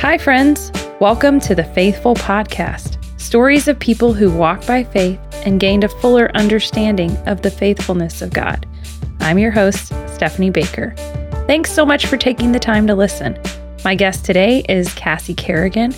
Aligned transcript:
Hi, 0.00 0.16
friends. 0.16 0.72
Welcome 0.98 1.40
to 1.40 1.54
the 1.54 1.62
Faithful 1.62 2.14
Podcast 2.14 2.96
stories 3.20 3.68
of 3.68 3.78
people 3.78 4.14
who 4.14 4.34
walked 4.34 4.66
by 4.66 4.82
faith 4.82 5.20
and 5.44 5.60
gained 5.60 5.84
a 5.84 5.90
fuller 5.90 6.30
understanding 6.34 7.14
of 7.28 7.42
the 7.42 7.50
faithfulness 7.50 8.22
of 8.22 8.32
God. 8.32 8.66
I'm 9.20 9.38
your 9.38 9.50
host, 9.50 9.88
Stephanie 10.08 10.48
Baker. 10.48 10.94
Thanks 11.46 11.70
so 11.70 11.84
much 11.84 12.06
for 12.06 12.16
taking 12.16 12.50
the 12.50 12.58
time 12.58 12.86
to 12.86 12.94
listen. 12.94 13.38
My 13.84 13.94
guest 13.94 14.24
today 14.24 14.64
is 14.70 14.90
Cassie 14.94 15.34
Carrigan. 15.34 15.94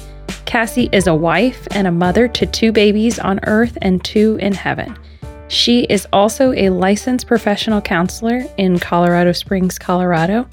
Cassie 0.47 0.89
is 0.91 1.07
a 1.07 1.15
wife 1.15 1.69
and 1.71 1.87
a 1.87 1.93
mother 1.93 2.27
to 2.27 2.45
two 2.45 2.73
babies 2.73 3.21
on 3.21 3.39
earth 3.45 3.79
and 3.83 4.05
two 4.05 4.37
in 4.41 4.53
heaven. 4.53 4.99
She 5.47 5.85
is 5.85 6.09
also 6.13 6.53
a 6.55 6.71
licensed 6.71 7.29
professional 7.29 7.81
counselor 7.81 8.43
in 8.59 8.81
Colorado 8.81 9.31
Springs, 9.31 9.79
Colorado. 9.79 10.49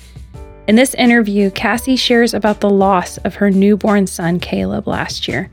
In 0.69 0.75
this 0.75 0.93
interview, 0.93 1.49
Cassie 1.49 1.95
shares 1.95 2.35
about 2.35 2.59
the 2.59 2.69
loss 2.69 3.17
of 3.25 3.33
her 3.33 3.49
newborn 3.49 4.05
son, 4.05 4.39
Caleb, 4.39 4.87
last 4.87 5.27
year. 5.27 5.49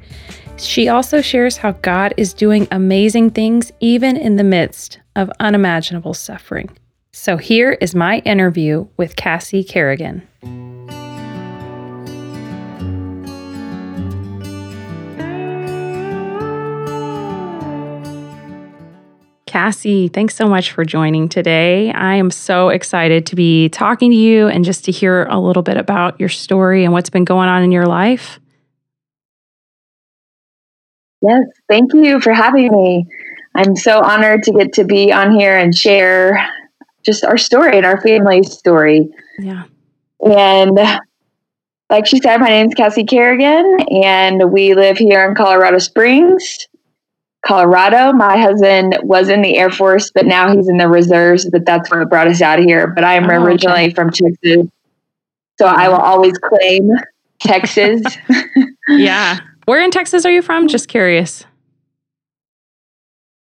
She 0.59 0.88
also 0.88 1.23
shares 1.23 1.57
how 1.57 1.73
God 1.73 2.12
is 2.19 2.34
doing 2.34 2.69
amazing 2.70 3.30
things 3.30 3.73
even 3.80 4.19
in 4.19 4.37
the 4.37 4.45
midst 4.45 5.01
of 5.15 5.33
unimaginable 5.41 6.12
suffering. 6.12 6.69
So 7.12 7.38
here 7.38 7.79
is 7.80 7.95
my 7.95 8.19
interview 8.27 8.88
with 8.98 9.16
Cassie 9.16 9.65
Carrigan. 9.65 10.21
Cassie, 19.56 20.09
thanks 20.09 20.37
so 20.37 20.46
much 20.46 20.73
for 20.73 20.84
joining 20.84 21.30
today. 21.30 21.91
I 21.91 22.16
am 22.16 22.30
so 22.30 22.69
excited 22.69 23.24
to 23.24 23.37
be 23.37 23.70
talking 23.70 24.10
to 24.10 24.15
you 24.15 24.48
and 24.48 24.66
just 24.66 24.84
to 24.84 24.92
hear 24.92 25.24
a 25.30 25.41
little 25.41 25.62
bit 25.62 25.79
about 25.79 26.20
your 26.20 26.29
story 26.29 26.84
and 26.84 26.92
what's 26.92 27.09
been 27.09 27.24
going 27.24 27.48
on 27.48 27.62
in 27.62 27.73
your 27.73 27.87
life. 27.87 28.38
Yes, 31.23 31.40
thank 31.71 31.95
you 31.95 32.21
for 32.21 32.34
having 32.34 32.71
me. 32.71 33.07
I'm 33.54 33.77
so 33.77 34.02
honored 34.02 34.43
to 34.43 34.52
get 34.52 34.74
to 34.74 34.84
be 34.84 35.10
on 35.10 35.34
here 35.34 35.57
and 35.57 35.74
share 35.74 36.46
just 37.02 37.24
our 37.24 37.38
story 37.38 37.79
and 37.79 37.87
our 37.87 37.99
family's 38.02 38.52
story. 38.52 39.09
Yeah. 39.38 39.65
And 40.21 40.79
like 41.88 42.04
she 42.04 42.18
said, 42.18 42.40
my 42.40 42.49
name 42.49 42.66
is 42.66 42.74
Cassie 42.74 43.04
Carrigan, 43.04 43.79
and 43.90 44.52
we 44.52 44.74
live 44.74 44.99
here 44.99 45.27
in 45.27 45.34
Colorado 45.34 45.79
Springs, 45.79 46.68
Colorado. 47.47 48.13
My 48.13 48.37
husband 48.37 48.99
was 49.02 49.29
in 49.29 49.43
the 49.43 49.57
Air 49.57 49.71
Force, 49.71 50.11
but 50.11 50.27
now 50.27 50.55
he's 50.55 50.69
in 50.69 50.79
the 50.79 50.89
reserves, 50.89 51.49
but 51.51 51.65
that's 51.65 51.91
what 51.91 52.09
brought 52.09 52.27
us 52.27 52.43
out 52.43 52.59
here. 52.59 52.89
But 52.89 53.05
I 53.05 53.15
am 53.15 53.30
oh, 53.30 53.43
originally 53.43 53.87
okay. 53.87 53.95
from 53.95 54.11
Texas, 54.11 54.66
so 55.59 55.67
I 55.67 55.89
will 55.89 55.97
always 55.97 56.37
claim 56.39 56.91
Texas. 57.39 58.02
yeah. 58.89 59.39
Where 59.67 59.83
in 59.83 59.91
Texas 59.91 60.24
are 60.24 60.30
you 60.30 60.43
from? 60.43 60.69
Just 60.69 60.89
curious. 60.89 61.45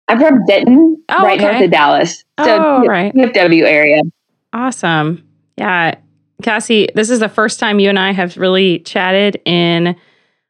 I'm 0.09 0.19
from 0.19 0.45
Denton, 0.47 1.03
oh, 1.11 1.23
right 1.23 1.39
okay. 1.39 1.51
north 1.51 1.65
of 1.65 1.71
Dallas. 1.71 2.25
So 2.43 2.65
oh, 2.65 2.87
right. 2.87 3.13
DFW 3.15 3.65
area. 3.65 4.01
Awesome. 4.55 5.29
Yeah. 5.59 5.97
Cassie, 6.43 6.89
this 6.95 7.11
is 7.11 7.21
the 7.21 7.29
first 7.29 7.61
time 7.61 7.79
you 7.79 7.89
and 7.89 7.99
I 7.99 8.13
have 8.13 8.37
really 8.37 8.79
chatted 8.81 9.41
in, 9.45 9.97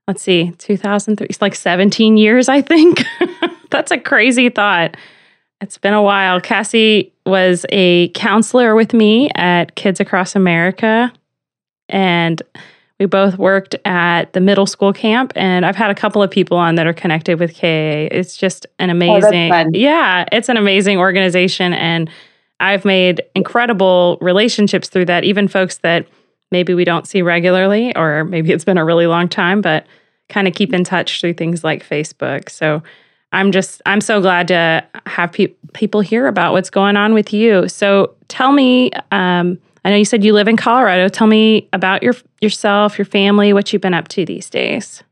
let's 0.08 0.22
see, 0.22 0.52
2003, 0.58 1.26
it's 1.28 1.42
like 1.42 1.54
17 1.54 2.16
years, 2.16 2.48
I 2.48 2.62
think. 2.62 3.04
That's 3.70 3.92
a 3.92 3.98
crazy 3.98 4.48
thought. 4.48 4.96
It's 5.60 5.76
been 5.76 5.92
a 5.92 6.02
while. 6.02 6.40
Cassie 6.40 7.12
was 7.26 7.66
a 7.68 8.08
counselor 8.10 8.74
with 8.74 8.94
me 8.94 9.28
at 9.34 9.74
Kids 9.74 10.00
Across 10.00 10.34
America. 10.34 11.12
And 11.90 12.40
we 12.98 13.06
both 13.06 13.38
worked 13.38 13.76
at 13.84 14.32
the 14.32 14.40
middle 14.40 14.66
school 14.66 14.92
camp, 14.92 15.32
and 15.36 15.64
I've 15.64 15.76
had 15.76 15.90
a 15.90 15.94
couple 15.94 16.22
of 16.22 16.30
people 16.30 16.56
on 16.56 16.74
that 16.74 16.86
are 16.86 16.92
connected 16.92 17.38
with 17.38 17.54
KA. 17.54 18.08
It's 18.10 18.36
just 18.36 18.66
an 18.78 18.90
oh, 18.90 18.92
amazing, 18.92 19.52
oh, 19.52 19.66
yeah, 19.72 20.24
it's 20.32 20.48
an 20.48 20.56
amazing 20.56 20.98
organization, 20.98 21.74
and 21.74 22.10
I've 22.60 22.84
made 22.84 23.22
incredible 23.36 24.18
relationships 24.20 24.88
through 24.88 25.04
that. 25.04 25.22
Even 25.22 25.46
folks 25.46 25.78
that 25.78 26.08
maybe 26.50 26.74
we 26.74 26.84
don't 26.84 27.06
see 27.06 27.22
regularly, 27.22 27.94
or 27.94 28.24
maybe 28.24 28.52
it's 28.52 28.64
been 28.64 28.78
a 28.78 28.84
really 28.84 29.06
long 29.06 29.28
time, 29.28 29.60
but 29.60 29.86
kind 30.28 30.48
of 30.48 30.54
keep 30.54 30.72
in 30.72 30.84
touch 30.84 31.20
through 31.20 31.34
things 31.34 31.64
like 31.64 31.86
Facebook. 31.86 32.48
So 32.48 32.82
I'm 33.32 33.52
just 33.52 33.82
I'm 33.86 34.00
so 34.00 34.20
glad 34.20 34.48
to 34.48 34.84
have 35.06 35.32
pe- 35.32 35.54
people 35.74 36.00
hear 36.00 36.26
about 36.26 36.52
what's 36.52 36.70
going 36.70 36.96
on 36.96 37.14
with 37.14 37.32
you. 37.32 37.68
So 37.68 38.14
tell 38.28 38.52
me. 38.52 38.90
Um, 39.10 39.58
I 39.84 39.90
know 39.90 39.96
you 39.96 40.04
said 40.04 40.24
you 40.24 40.34
live 40.34 40.48
in 40.48 40.56
Colorado. 40.56 41.08
Tell 41.08 41.26
me 41.26 41.68
about 41.72 42.02
your 42.02 42.14
yourself, 42.40 42.98
your 42.98 43.04
family, 43.04 43.52
what 43.52 43.72
you've 43.72 43.80
been 43.80 43.94
up 43.94 44.08
to 44.08 44.24
these 44.24 44.50
days. 44.50 45.02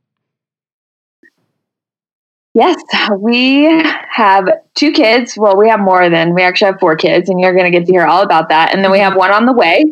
Yes, 2.52 2.76
we 3.18 3.64
have 4.10 4.48
two 4.74 4.90
kids. 4.90 5.36
Well, 5.36 5.56
we 5.56 5.68
have 5.68 5.80
more 5.80 6.08
than 6.08 6.34
we 6.34 6.42
actually 6.42 6.72
have 6.72 6.80
four 6.80 6.96
kids, 6.96 7.28
and 7.28 7.38
you're 7.38 7.52
going 7.52 7.70
to 7.70 7.70
get 7.70 7.86
to 7.86 7.92
hear 7.92 8.06
all 8.06 8.22
about 8.22 8.48
that. 8.48 8.74
And 8.74 8.82
then 8.82 8.90
we 8.90 8.98
have 8.98 9.14
one 9.14 9.30
on 9.30 9.44
the 9.44 9.52
way. 9.52 9.84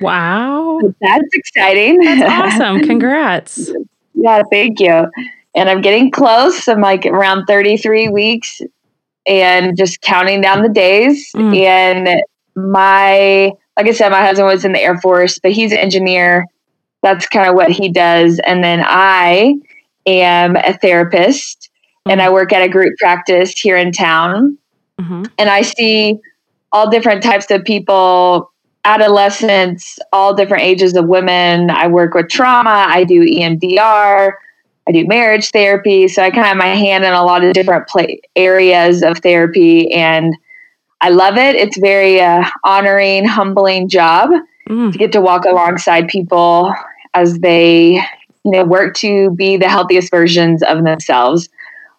Wow, 0.00 0.80
that's 1.00 1.28
exciting! 1.32 1.98
That's 2.00 2.54
awesome! 2.54 2.80
Congrats. 2.86 3.70
Yeah, 4.16 4.42
thank 4.50 4.80
you. 4.80 5.06
And 5.54 5.70
I'm 5.70 5.80
getting 5.80 6.10
close. 6.10 6.66
I'm 6.68 6.80
like 6.80 7.06
around 7.06 7.46
33 7.46 8.08
weeks, 8.08 8.60
and 9.26 9.76
just 9.76 10.00
counting 10.00 10.40
down 10.40 10.62
the 10.62 10.68
days. 10.68 11.30
Mm. 11.34 11.56
And 11.56 12.22
my 12.54 13.52
like 13.76 13.86
I 13.86 13.92
said, 13.92 14.10
my 14.10 14.22
husband 14.22 14.48
was 14.48 14.64
in 14.64 14.72
the 14.72 14.80
Air 14.80 14.98
Force, 15.00 15.38
but 15.38 15.52
he's 15.52 15.72
an 15.72 15.78
engineer. 15.78 16.46
That's 17.02 17.26
kind 17.26 17.48
of 17.48 17.54
what 17.54 17.70
he 17.70 17.90
does. 17.90 18.40
And 18.46 18.64
then 18.64 18.82
I 18.84 19.54
am 20.06 20.56
a 20.56 20.72
therapist 20.78 21.68
mm-hmm. 21.70 22.12
and 22.12 22.22
I 22.22 22.30
work 22.30 22.52
at 22.52 22.62
a 22.62 22.68
group 22.68 22.96
practice 22.98 23.58
here 23.58 23.76
in 23.76 23.92
town. 23.92 24.56
Mm-hmm. 25.00 25.24
And 25.38 25.50
I 25.50 25.62
see 25.62 26.18
all 26.72 26.90
different 26.90 27.22
types 27.22 27.50
of 27.50 27.64
people, 27.64 28.50
adolescents, 28.86 29.98
all 30.12 30.32
different 30.32 30.62
ages 30.62 30.94
of 30.94 31.06
women. 31.08 31.70
I 31.70 31.88
work 31.88 32.14
with 32.14 32.28
trauma, 32.28 32.86
I 32.88 33.04
do 33.04 33.20
EMDR, 33.20 34.32
I 34.88 34.92
do 34.92 35.06
marriage 35.06 35.50
therapy. 35.50 36.06
So 36.06 36.22
I 36.22 36.30
kind 36.30 36.42
of 36.42 36.46
have 36.46 36.56
my 36.56 36.66
hand 36.66 37.04
in 37.04 37.12
a 37.12 37.24
lot 37.24 37.44
of 37.44 37.52
different 37.52 37.88
play- 37.88 38.20
areas 38.36 39.02
of 39.02 39.18
therapy. 39.18 39.92
And 39.92 40.34
I 41.00 41.10
love 41.10 41.36
it. 41.36 41.56
It's 41.56 41.76
very 41.78 42.20
uh, 42.20 42.48
honoring, 42.64 43.24
humbling 43.24 43.88
job 43.88 44.30
mm. 44.68 44.92
to 44.92 44.98
get 44.98 45.12
to 45.12 45.20
walk 45.20 45.44
alongside 45.44 46.08
people 46.08 46.72
as 47.12 47.40
they, 47.40 47.94
you 48.44 48.50
know, 48.52 48.64
work 48.64 48.94
to 48.98 49.30
be 49.32 49.56
the 49.56 49.68
healthiest 49.68 50.10
versions 50.12 50.62
of 50.62 50.84
themselves. 50.84 51.48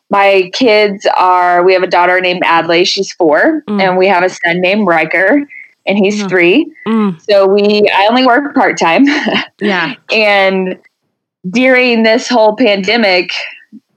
My 0.10 0.50
kids 0.54 1.06
are. 1.18 1.64
We 1.64 1.74
have 1.74 1.84
a 1.84 1.88
daughter 1.88 2.22
named 2.22 2.44
Adley. 2.44 2.88
She's 2.88 3.12
four, 3.12 3.62
mm. 3.68 3.82
and 3.82 3.98
we 3.98 4.08
have 4.08 4.24
a 4.24 4.30
son 4.30 4.62
named 4.62 4.88
Riker, 4.88 5.46
and 5.88 5.98
he's 5.98 6.22
mm. 6.22 6.30
three. 6.30 6.72
Mm. 6.88 7.20
So 7.22 7.48
we. 7.48 7.90
I 7.94 8.08
only 8.10 8.26
work 8.26 8.54
part 8.54 8.78
time. 8.80 9.06
yeah. 9.62 9.96
and 10.12 10.78
during 11.50 12.04
this 12.04 12.28
whole 12.28 12.56
pandemic 12.56 13.32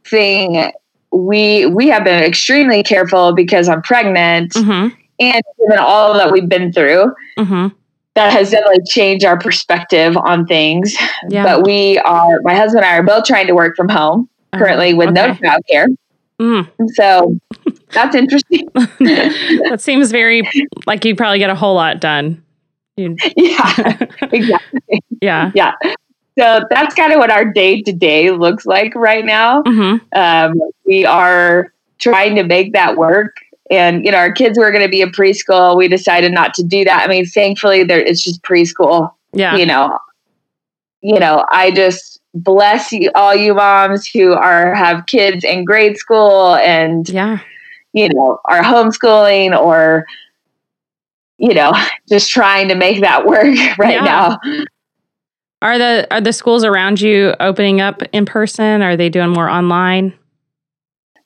thing, 0.05 0.73
we 1.13 1.67
we 1.67 1.89
have 1.89 2.05
been 2.05 2.23
extremely 2.23 2.83
careful 2.83 3.35
because 3.35 3.69
I'm 3.69 3.83
pregnant, 3.83 4.53
mm-hmm. 4.53 4.95
and 5.19 5.43
given 5.59 5.79
all 5.79 6.15
that 6.15 6.33
we've 6.33 6.49
been 6.49 6.73
through, 6.73 7.13
mm-hmm. 7.37 7.75
that 8.15 8.33
has 8.33 8.51
definitely 8.51 8.85
changed 8.87 9.25
our 9.25 9.39
perspective 9.39 10.17
on 10.17 10.47
things. 10.47 10.95
Yeah. 11.29 11.43
But 11.43 11.67
we 11.67 11.99
are, 11.99 12.41
my 12.43 12.55
husband 12.55 12.85
and 12.85 12.95
I 12.95 12.99
are 12.99 13.03
both 13.03 13.25
trying 13.25 13.49
to 13.49 13.55
work 13.55 13.77
from 13.77 13.89
home 13.89 14.29
currently 14.55 14.93
uh, 14.93 14.97
with 14.97 15.09
okay. 15.09 15.27
no 15.27 15.35
childcare. 15.35 15.87
Mm. 16.41 16.71
So 16.95 17.37
that's 17.93 18.15
interesting. 18.15 18.69
that 18.75 19.77
seems 19.81 20.11
very 20.11 20.49
like 20.87 21.05
you 21.05 21.15
probably 21.15 21.39
get 21.39 21.51
a 21.51 21.55
whole 21.55 21.75
lot 21.75 22.01
done. 22.01 22.43
You'd, 22.97 23.19
yeah, 23.37 24.07
exactly. 24.33 25.03
yeah, 25.21 25.53
yeah. 25.55 25.73
So 26.39 26.65
that's 26.71 26.95
kind 26.95 27.13
of 27.13 27.19
what 27.19 27.31
our 27.31 27.45
day 27.45 27.83
to 27.83 27.93
day 27.93 28.31
looks 28.31 28.67
like 28.67 28.95
right 28.95 29.25
now. 29.25 29.63
Mm-hmm. 29.63 30.19
Um, 30.19 30.61
we 30.87 31.05
are 31.05 31.73
trying 31.99 32.35
to 32.37 32.43
make 32.45 32.73
that 32.73 32.97
work. 32.97 33.37
And, 33.71 34.05
you 34.05 34.11
know, 34.11 34.19
our 34.19 34.33
kids 34.33 34.59
were 34.59 34.71
going 34.71 34.83
to 34.83 34.89
be 34.89 35.01
in 35.01 35.13
preschool. 35.13 35.77
We 35.77 35.87
decided 35.87 36.33
not 36.33 36.55
to 36.55 36.65
do 36.65 36.85
that. 36.85 37.05
I 37.05 37.09
mean, 37.09 37.27
thankfully, 37.27 37.85
there, 37.85 38.01
it's 38.01 38.23
just 38.23 38.43
preschool. 38.43 39.13
Yeah. 39.33 39.57
You 39.57 39.67
know, 39.67 39.99
you 41.03 41.21
know, 41.21 41.47
I 41.51 41.71
just 41.71 42.21
bless 42.35 42.91
you, 42.91 43.11
all 43.15 43.35
you 43.35 43.55
moms 43.55 44.07
who 44.09 44.33
are 44.33 44.75
have 44.75 45.07
kids 45.07 45.45
in 45.45 45.65
grade 45.65 45.99
school 45.99 46.57
and, 46.57 47.09
yeah, 47.09 47.39
you 47.93 48.09
know, 48.09 48.39
are 48.45 48.63
homeschooling 48.63 49.59
or, 49.59 50.05
you 51.39 51.55
know, 51.55 51.73
just 52.09 52.31
trying 52.31 52.69
to 52.69 52.75
make 52.75 53.01
that 53.01 53.27
work 53.27 53.45
right 53.79 54.03
yeah. 54.03 54.05
now. 54.05 54.39
Are 55.63 55.77
the 55.77 56.07
are 56.11 56.23
the 56.23 56.33
schools 56.33 56.65
around 56.65 57.01
you 57.01 57.35
opening 57.39 57.81
up 57.81 58.03
in 58.13 58.25
person? 58.25 58.81
Are 58.81 58.97
they 58.97 59.11
doing 59.11 59.31
more 59.31 59.49
online? 59.49 60.15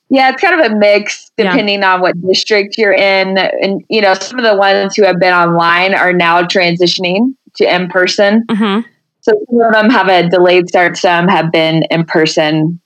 Yeah, 0.09 0.29
it's 0.29 0.41
kind 0.41 0.59
of 0.59 0.71
a 0.71 0.75
mix 0.75 1.31
depending 1.37 1.79
yeah. 1.79 1.93
on 1.93 2.01
what 2.01 2.19
district 2.21 2.77
you're 2.77 2.93
in. 2.93 3.37
And 3.37 3.83
you 3.89 4.01
know, 4.01 4.13
some 4.13 4.37
of 4.37 4.43
the 4.43 4.55
ones 4.55 4.95
who 4.95 5.03
have 5.03 5.19
been 5.19 5.33
online 5.33 5.95
are 5.95 6.13
now 6.13 6.43
transitioning 6.43 7.33
to 7.55 7.73
in 7.73 7.87
person. 7.87 8.43
Mm-hmm. 8.47 8.87
So 9.21 9.31
some 9.49 9.61
of 9.61 9.73
them 9.73 9.89
have 9.89 10.07
a 10.07 10.29
delayed 10.29 10.67
start, 10.67 10.97
some 10.97 11.27
have 11.27 11.51
been 11.51 11.83
in 11.89 12.05
person. 12.05 12.79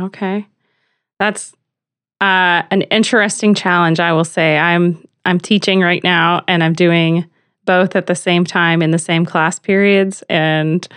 Okay. 0.00 0.46
That's 1.18 1.52
uh, 2.20 2.62
an 2.70 2.82
interesting 2.82 3.54
challenge, 3.54 4.00
I 4.00 4.12
will 4.12 4.24
say. 4.24 4.58
I'm 4.58 5.06
I'm 5.24 5.38
teaching 5.38 5.80
right 5.80 6.02
now 6.02 6.42
and 6.48 6.64
I'm 6.64 6.72
doing 6.72 7.26
both 7.64 7.94
at 7.94 8.06
the 8.06 8.14
same 8.14 8.44
time 8.44 8.80
in 8.80 8.92
the 8.92 8.98
same 8.98 9.26
class 9.26 9.58
periods 9.58 10.22
and 10.30 10.88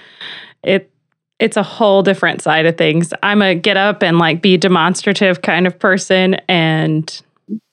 it 0.64 0.90
it's 1.38 1.58
a 1.58 1.64
whole 1.64 2.04
different 2.04 2.42
side 2.42 2.66
of 2.66 2.78
things. 2.78 3.14
I'm 3.24 3.42
a 3.42 3.56
get 3.56 3.76
up 3.76 4.04
and 4.04 4.20
like 4.20 4.42
be 4.42 4.58
demonstrative 4.58 5.42
kind 5.42 5.68
of 5.68 5.78
person 5.78 6.36
and 6.48 7.22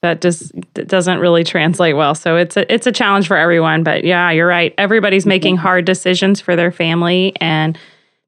that 0.03 0.21
just 0.21 0.53
doesn't 0.73 1.19
really 1.19 1.45
translate 1.45 1.95
well. 1.95 2.15
So 2.15 2.37
it's 2.37 2.56
a 2.56 2.73
it's 2.73 2.87
a 2.87 2.93
challenge 2.93 3.29
for 3.29 3.37
everyone. 3.37 3.83
But 3.83 4.05
yeah, 4.05 4.31
you're 4.31 4.47
right. 4.47 4.75
Everybody's 4.79 5.27
making 5.27 5.59
hard 5.59 5.85
decisions 5.85 6.41
for 6.41 6.56
their 6.56 6.73
family 6.73 7.35
and 7.41 7.79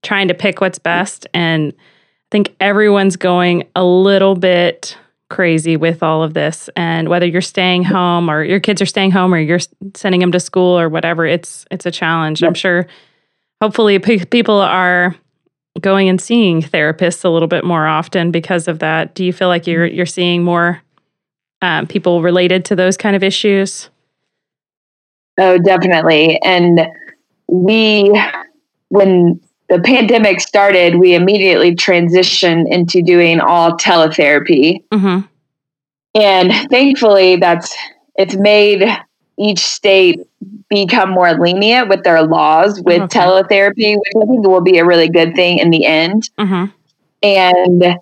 trying 0.02 0.28
to 0.28 0.34
pick 0.34 0.60
what's 0.60 0.78
best. 0.78 1.26
And 1.34 1.72
I 1.72 2.30
think 2.30 2.54
everyone's 2.60 3.16
going 3.16 3.66
a 3.74 3.84
little 3.84 4.34
bit 4.34 4.96
crazy 5.30 5.76
with 5.76 6.02
all 6.02 6.22
of 6.22 6.34
this. 6.34 6.68
And 6.76 7.08
whether 7.08 7.26
you're 7.26 7.40
staying 7.40 7.84
home 7.84 8.30
or 8.30 8.44
your 8.44 8.60
kids 8.60 8.82
are 8.82 8.86
staying 8.86 9.12
home 9.12 9.32
or 9.32 9.38
you're 9.38 9.60
sending 9.94 10.20
them 10.20 10.32
to 10.32 10.40
school 10.40 10.78
or 10.78 10.88
whatever, 10.88 11.24
it's 11.24 11.64
it's 11.70 11.86
a 11.86 11.90
challenge. 11.90 12.42
I'm 12.42 12.54
sure. 12.54 12.86
Hopefully, 13.62 13.98
p- 13.98 14.24
people 14.24 14.58
are 14.60 15.14
going 15.80 16.08
and 16.08 16.20
seeing 16.20 16.60
therapists 16.60 17.24
a 17.24 17.28
little 17.28 17.48
bit 17.48 17.64
more 17.64 17.86
often 17.86 18.30
because 18.30 18.68
of 18.68 18.80
that. 18.80 19.14
Do 19.14 19.24
you 19.24 19.32
feel 19.32 19.48
like 19.48 19.66
you're 19.66 19.86
you're 19.86 20.06
seeing 20.06 20.42
more 20.42 20.82
um, 21.62 21.86
people 21.86 22.22
related 22.22 22.64
to 22.66 22.76
those 22.76 22.96
kind 22.96 23.16
of 23.16 23.22
issues? 23.22 23.88
Oh, 25.38 25.58
definitely. 25.58 26.38
And 26.42 26.86
we, 27.48 28.12
when 28.88 29.40
the 29.70 29.80
pandemic 29.80 30.40
started, 30.40 30.96
we 30.96 31.14
immediately 31.14 31.74
transitioned 31.74 32.64
into 32.70 33.00
doing 33.02 33.40
all 33.40 33.78
teletherapy. 33.78 34.84
Mm-hmm. 34.90 35.20
And 36.20 36.70
thankfully, 36.70 37.36
that's 37.36 37.74
it's 38.16 38.34
made 38.34 38.84
each 39.38 39.60
state 39.60 40.20
become 40.68 41.10
more 41.10 41.32
lenient 41.38 41.88
with 41.88 42.02
their 42.02 42.22
laws 42.22 42.82
with 42.82 43.02
okay. 43.02 43.20
teletherapy, 43.20 43.96
which 43.96 44.12
I 44.16 44.26
think 44.26 44.46
will 44.46 44.60
be 44.60 44.78
a 44.78 44.84
really 44.84 45.08
good 45.08 45.34
thing 45.34 45.58
in 45.58 45.70
the 45.70 45.86
end. 45.86 46.28
Mm-hmm. 46.38 46.64
And 47.22 47.96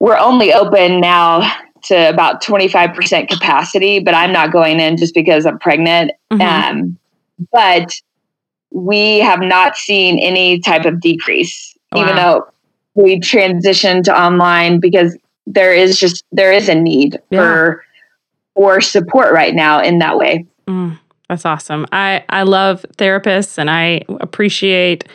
we're 0.00 0.16
only 0.16 0.54
open 0.54 1.00
now 1.00 1.52
to 1.84 2.08
about 2.08 2.42
25% 2.42 3.28
capacity, 3.28 4.00
but 4.00 4.14
I'm 4.14 4.32
not 4.32 4.52
going 4.52 4.80
in 4.80 4.96
just 4.96 5.14
because 5.14 5.44
I'm 5.44 5.58
pregnant. 5.58 6.12
Mm-hmm. 6.32 6.40
Um, 6.42 6.98
but 7.52 7.92
we 8.70 9.18
have 9.18 9.40
not 9.40 9.76
seen 9.76 10.18
any 10.18 10.60
type 10.60 10.84
of 10.84 11.00
decrease, 11.00 11.76
wow. 11.92 12.02
even 12.02 12.16
though 12.16 12.48
we 12.94 13.20
transitioned 13.20 14.04
to 14.04 14.20
online 14.20 14.80
because 14.80 15.16
there 15.46 15.72
is 15.72 15.98
just 15.98 16.24
there 16.32 16.52
is 16.52 16.68
a 16.68 16.74
need 16.74 17.20
yeah. 17.30 17.40
for 17.40 17.84
for 18.54 18.80
support 18.80 19.32
right 19.32 19.54
now 19.54 19.80
in 19.80 19.98
that 19.98 20.18
way. 20.18 20.46
Mm, 20.66 20.98
that's 21.28 21.46
awesome. 21.46 21.86
I 21.92 22.24
I 22.28 22.42
love 22.42 22.84
therapists 22.96 23.58
and 23.58 23.70
I 23.70 24.02
appreciate 24.20 25.08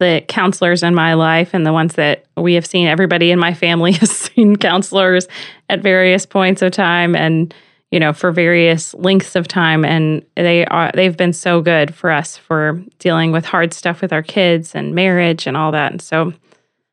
the 0.00 0.22
counselors 0.28 0.82
in 0.82 0.94
my 0.94 1.14
life 1.14 1.54
and 1.54 1.66
the 1.66 1.72
ones 1.72 1.94
that 1.94 2.26
we 2.36 2.54
have 2.54 2.66
seen. 2.66 2.86
Everybody 2.86 3.30
in 3.30 3.38
my 3.38 3.54
family 3.54 3.92
has 4.00 4.10
seen 4.10 4.56
counselors 4.56 5.26
at 5.68 5.80
various 5.80 6.26
points 6.26 6.62
of 6.62 6.72
time 6.72 7.16
and 7.16 7.54
you 7.90 7.98
know 7.98 8.12
for 8.12 8.30
various 8.30 8.94
lengths 8.94 9.36
of 9.36 9.48
time 9.48 9.84
and 9.84 10.24
they 10.36 10.64
are 10.66 10.90
they've 10.94 11.16
been 11.16 11.32
so 11.32 11.60
good 11.60 11.94
for 11.94 12.10
us 12.10 12.36
for 12.36 12.82
dealing 12.98 13.32
with 13.32 13.44
hard 13.44 13.72
stuff 13.72 14.00
with 14.00 14.12
our 14.12 14.22
kids 14.22 14.74
and 14.74 14.94
marriage 14.94 15.46
and 15.46 15.56
all 15.56 15.72
that 15.72 15.92
and 15.92 16.02
so 16.02 16.32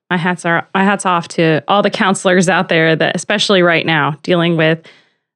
my 0.09 0.17
hats 0.17 0.45
are 0.45 0.67
my 0.73 0.83
hats 0.83 1.05
off 1.05 1.27
to 1.27 1.61
all 1.67 1.81
the 1.81 1.89
counselors 1.89 2.47
out 2.47 2.69
there 2.69 2.95
that 2.95 3.15
especially 3.15 3.61
right 3.61 3.85
now 3.85 4.11
dealing 4.23 4.55
with 4.55 4.85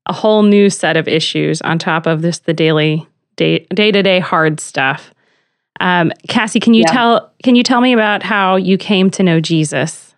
a 0.06 0.14
whole 0.14 0.44
new 0.44 0.70
set 0.70 0.98
of 0.98 1.08
issues 1.08 1.62
on 1.62 1.78
top 1.78 2.06
of 2.06 2.22
this 2.22 2.40
the 2.40 2.54
daily 2.54 3.06
day 3.36 3.60
to 3.70 4.04
day 4.04 4.20
hard 4.20 4.60
stuff 4.60 5.14
um, 5.80 6.12
Cassie, 6.28 6.60
can 6.60 6.74
you 6.74 6.84
yeah. 6.86 6.94
tell 6.94 7.34
can 7.44 7.56
you 7.56 7.64
tell 7.64 7.82
me 7.82 7.94
about 7.94 8.24
how 8.24 8.58
you 8.58 8.78
came 8.78 9.10
to 9.12 9.24
know 9.24 9.40
Jesus? 9.40 10.14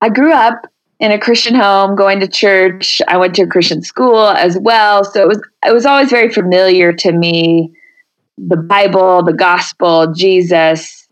I 0.00 0.08
grew 0.08 0.32
up 0.32 0.54
in 1.00 1.12
a 1.12 1.18
Christian 1.18 1.54
home, 1.54 1.94
going 1.94 2.20
to 2.20 2.28
church. 2.28 3.00
I 3.06 3.16
went 3.16 3.34
to 3.36 3.42
a 3.42 3.46
Christian 3.46 3.82
school 3.82 4.28
as 4.28 4.58
well, 4.58 5.04
so 5.04 5.22
it 5.22 5.28
was 5.28 5.40
it 5.66 5.72
was 5.72 5.86
always 5.86 6.10
very 6.10 6.32
familiar 6.32 6.92
to 6.92 7.12
me, 7.12 7.72
the 8.36 8.56
Bible, 8.56 9.22
the 9.22 9.32
gospel, 9.32 10.12
Jesus. 10.12 11.06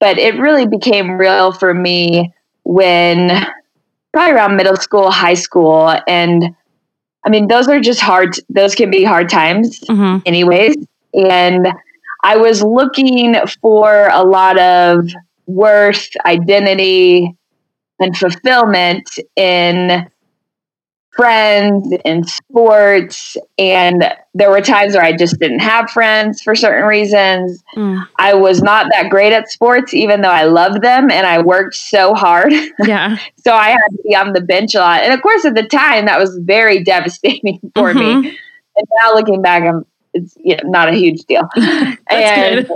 But 0.00 0.18
it 0.18 0.38
really 0.38 0.66
became 0.66 1.18
real 1.18 1.52
for 1.52 1.72
me 1.74 2.32
when 2.64 3.46
probably 4.12 4.34
around 4.34 4.56
middle 4.56 4.76
school, 4.76 5.10
high 5.10 5.34
school, 5.34 5.94
and 6.08 6.54
I 7.24 7.28
mean 7.28 7.48
those 7.48 7.68
are 7.68 7.80
just 7.80 8.00
hard. 8.00 8.36
Those 8.48 8.74
can 8.74 8.90
be 8.90 9.04
hard 9.04 9.28
times, 9.28 9.80
mm-hmm. 9.80 10.22
anyways. 10.24 10.76
And 11.12 11.68
I 12.22 12.36
was 12.36 12.62
looking 12.62 13.36
for 13.60 14.08
a 14.08 14.24
lot 14.24 14.58
of 14.58 15.08
worth, 15.46 16.08
identity, 16.24 17.35
and 17.98 18.16
fulfillment 18.16 19.08
in 19.36 20.08
friends 21.16 21.96
in 22.04 22.22
sports 22.24 23.38
and 23.58 24.04
there 24.34 24.50
were 24.50 24.60
times 24.60 24.94
where 24.94 25.02
I 25.02 25.16
just 25.16 25.38
didn't 25.40 25.60
have 25.60 25.90
friends 25.90 26.42
for 26.42 26.54
certain 26.54 26.86
reasons. 26.86 27.62
Mm. 27.74 28.06
I 28.18 28.34
was 28.34 28.62
not 28.62 28.88
that 28.92 29.08
great 29.08 29.32
at 29.32 29.50
sports 29.50 29.94
even 29.94 30.20
though 30.20 30.30
I 30.30 30.44
loved 30.44 30.82
them 30.82 31.10
and 31.10 31.26
I 31.26 31.40
worked 31.40 31.74
so 31.74 32.14
hard. 32.14 32.52
Yeah. 32.86 33.16
so 33.38 33.54
I 33.54 33.70
had 33.70 33.88
to 33.90 33.98
be 34.04 34.14
on 34.14 34.34
the 34.34 34.42
bench 34.42 34.74
a 34.74 34.80
lot. 34.80 35.00
And 35.00 35.14
of 35.14 35.22
course 35.22 35.44
at 35.46 35.54
the 35.54 35.66
time 35.66 36.04
that 36.04 36.20
was 36.20 36.38
very 36.42 36.84
devastating 36.84 37.60
for 37.74 37.94
mm-hmm. 37.94 38.20
me. 38.20 38.38
And 38.76 38.86
now 39.00 39.14
looking 39.14 39.40
back 39.40 39.62
I'm 39.62 39.86
it's 40.12 40.36
you 40.42 40.56
know, 40.56 40.68
not 40.68 40.88
a 40.88 40.92
huge 40.92 41.22
deal. 41.24 41.48
and 42.10 42.68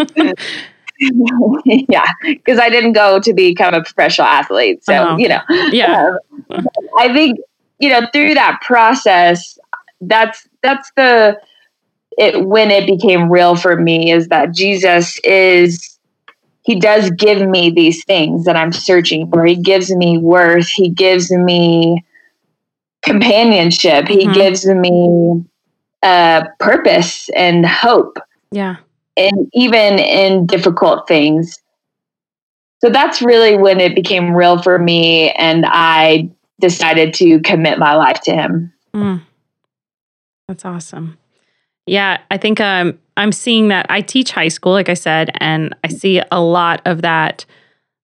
yeah, 1.65 2.07
because 2.27 2.59
I 2.59 2.69
didn't 2.69 2.93
go 2.93 3.19
to 3.21 3.33
become 3.33 3.75
a 3.75 3.83
professional 3.83 4.27
athlete. 4.27 4.85
So, 4.85 5.11
oh, 5.11 5.17
you 5.17 5.29
know, 5.29 5.41
yeah. 5.71 6.17
Um, 6.51 6.67
I 6.99 7.13
think, 7.13 7.39
you 7.79 7.89
know, 7.89 8.07
through 8.13 8.35
that 8.35 8.61
process, 8.63 9.59
that's 10.01 10.47
that's 10.63 10.91
the 10.97 11.41
it 12.19 12.47
when 12.47 12.71
it 12.71 12.87
became 12.87 13.31
real 13.31 13.57
for 13.57 13.77
me 13.77 14.11
is 14.13 14.29
that 14.29 14.53
Jesus 14.53 15.19
is 15.25 15.99
he 16.63 16.79
does 16.79 17.11
give 17.13 17.49
me 17.49 17.71
these 17.71 18.05
things 18.05 18.45
that 18.45 18.57
I'm 18.57 18.73
searching 18.73 19.31
for. 19.31 19.45
He 19.45 19.57
gives 19.57 19.95
me 19.95 20.19
worth. 20.19 20.69
He 20.69 20.91
gives 20.91 21.31
me 21.31 22.05
companionship. 23.03 24.09
He 24.09 24.25
mm-hmm. 24.25 24.33
gives 24.33 24.67
me 24.67 25.45
uh, 26.03 26.45
purpose 26.59 27.31
and 27.31 27.65
hope. 27.65 28.19
Yeah. 28.53 28.77
And 29.17 29.49
even 29.53 29.99
in 29.99 30.47
difficult 30.47 31.07
things. 31.09 31.59
So 32.83 32.91
that's 32.91 33.21
really 33.21 33.57
when 33.57 33.81
it 33.81 33.95
became 33.95 34.35
real 34.35 34.63
for 34.63 34.79
me. 34.79 35.31
And 35.33 35.67
I 35.67 36.31
decided 36.61 37.13
to 37.15 37.41
commit 37.41 37.79
my 37.79 37.95
life 37.95 38.21
to 38.23 38.33
him. 38.33 38.73
Mm. 38.95 39.23
That's 40.49 40.65
awesome. 40.65 41.19
Yeah, 41.87 42.19
I 42.31 42.37
think 42.37 42.61
um, 42.61 42.99
I'm 43.17 43.33
seeing 43.33 43.69
that. 43.69 43.87
I 43.89 44.01
teach 44.01 44.33
high 44.33 44.49
school, 44.49 44.73
like 44.73 44.89
I 44.89 44.95
said, 44.95 45.31
and 45.39 45.75
I 45.85 45.89
see 45.89 46.23
a 46.31 46.41
lot 46.41 46.83
of 46.85 47.03
that 47.03 47.45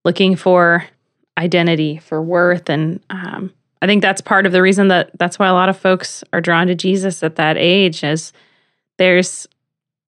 looking 0.04 0.36
for 0.36 0.84
identity, 1.38 1.98
for 1.98 2.22
worth, 2.22 2.68
and 2.68 3.00
um, 3.10 3.52
I 3.82 3.86
think 3.86 4.02
that's 4.02 4.20
part 4.20 4.46
of 4.46 4.52
the 4.52 4.62
reason 4.62 4.88
that 4.88 5.10
that's 5.18 5.38
why 5.38 5.48
a 5.48 5.52
lot 5.52 5.68
of 5.68 5.76
folks 5.76 6.24
are 6.32 6.40
drawn 6.40 6.66
to 6.66 6.74
Jesus 6.74 7.22
at 7.22 7.36
that 7.36 7.56
age 7.56 8.02
is 8.02 8.32
there's 8.98 9.46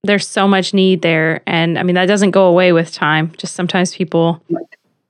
there's 0.05 0.27
so 0.27 0.47
much 0.47 0.73
need 0.73 1.03
there 1.03 1.43
and 1.47 1.79
I 1.79 1.83
mean 1.83 1.95
that 1.95 2.07
doesn't 2.07 2.31
go 2.31 2.47
away 2.47 2.73
with 2.73 2.93
time. 2.93 3.33
Just 3.37 3.55
sometimes 3.55 3.95
people 3.95 4.43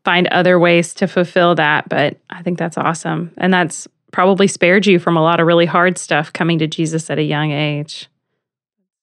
find 0.04 0.26
other 0.28 0.59
ways 0.59 0.95
to 0.95 1.07
fulfill 1.07 1.54
that, 1.57 1.88
but 1.88 2.16
I 2.30 2.42
think 2.42 2.59
that's 2.59 2.78
awesome. 2.78 3.33
And 3.37 3.52
that's 3.52 3.87
probably 4.12 4.47
spared 4.47 4.87
you 4.87 4.99
from 4.99 5.16
a 5.16 5.23
lot 5.23 5.40
of 5.40 5.47
really 5.47 5.66
hard 5.66 5.99
stuff 5.99 6.33
coming 6.33 6.59
to 6.61 6.66
Jesus 6.66 7.11
at 7.11 7.18
a 7.18 7.23
young 7.23 7.50
age. 7.50 8.09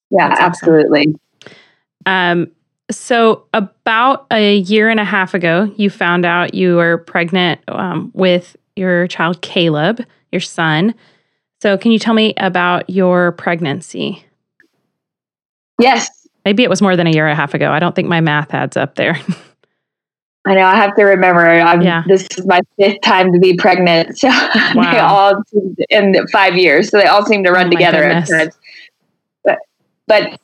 Yeah, 0.10 0.36
absolutely. 0.40 1.16
Um 2.06 2.52
so 2.92 3.46
about 3.54 4.28
a 4.32 4.58
year 4.58 4.90
and 4.90 5.00
a 5.00 5.06
half 5.06 5.34
ago, 5.34 5.72
you 5.76 5.90
found 5.90 6.26
out 6.26 6.54
you 6.54 6.76
were 6.76 7.00
pregnant 7.00 7.62
um, 7.68 8.12
with 8.14 8.56
your 8.76 9.08
child 9.08 9.42
Caleb, 9.42 10.06
your 10.32 10.42
son. 10.42 10.94
So, 11.62 11.78
can 11.78 11.92
you 11.92 12.00
tell 12.00 12.14
me 12.14 12.34
about 12.38 12.90
your 12.90 13.32
pregnancy? 13.34 14.24
Yes. 15.80 16.10
Maybe 16.46 16.64
it 16.64 16.70
was 16.70 16.82
more 16.82 16.96
than 16.96 17.08
a 17.08 17.12
year 17.12 17.26
and 17.26 17.34
a 17.34 17.36
half 17.36 17.54
ago. 17.54 17.72
I 17.72 17.80
don't 17.80 17.96
think 17.96 18.08
my 18.08 18.22
math 18.22 18.54
adds 18.54 18.78
up 18.78 18.96
there. 18.96 19.20
I 20.48 20.54
know. 20.54 20.66
I 20.66 20.76
have 20.76 20.96
to 20.96 21.04
remember. 21.04 21.42
I'm, 21.48 21.82
yeah. 21.82 22.04
This 22.08 22.28
is 22.38 22.46
my 22.46 22.60
fifth 22.78 23.02
time 23.02 23.34
to 23.34 23.40
be 23.40 23.56
pregnant. 23.56 24.18
So 24.20 24.28
wow. 24.76 24.92
they 24.92 25.00
all 25.00 25.42
in 25.90 26.28
five 26.28 26.56
years. 26.56 26.90
So 26.90 27.00
they 27.00 27.08
all 27.08 27.26
seem 27.26 27.44
to 27.46 27.52
run 27.52 27.68
oh 27.68 27.72
together 27.72 28.04
at 28.04 28.28
times. 28.28 28.56
But, 29.44 29.58
but 30.08 30.40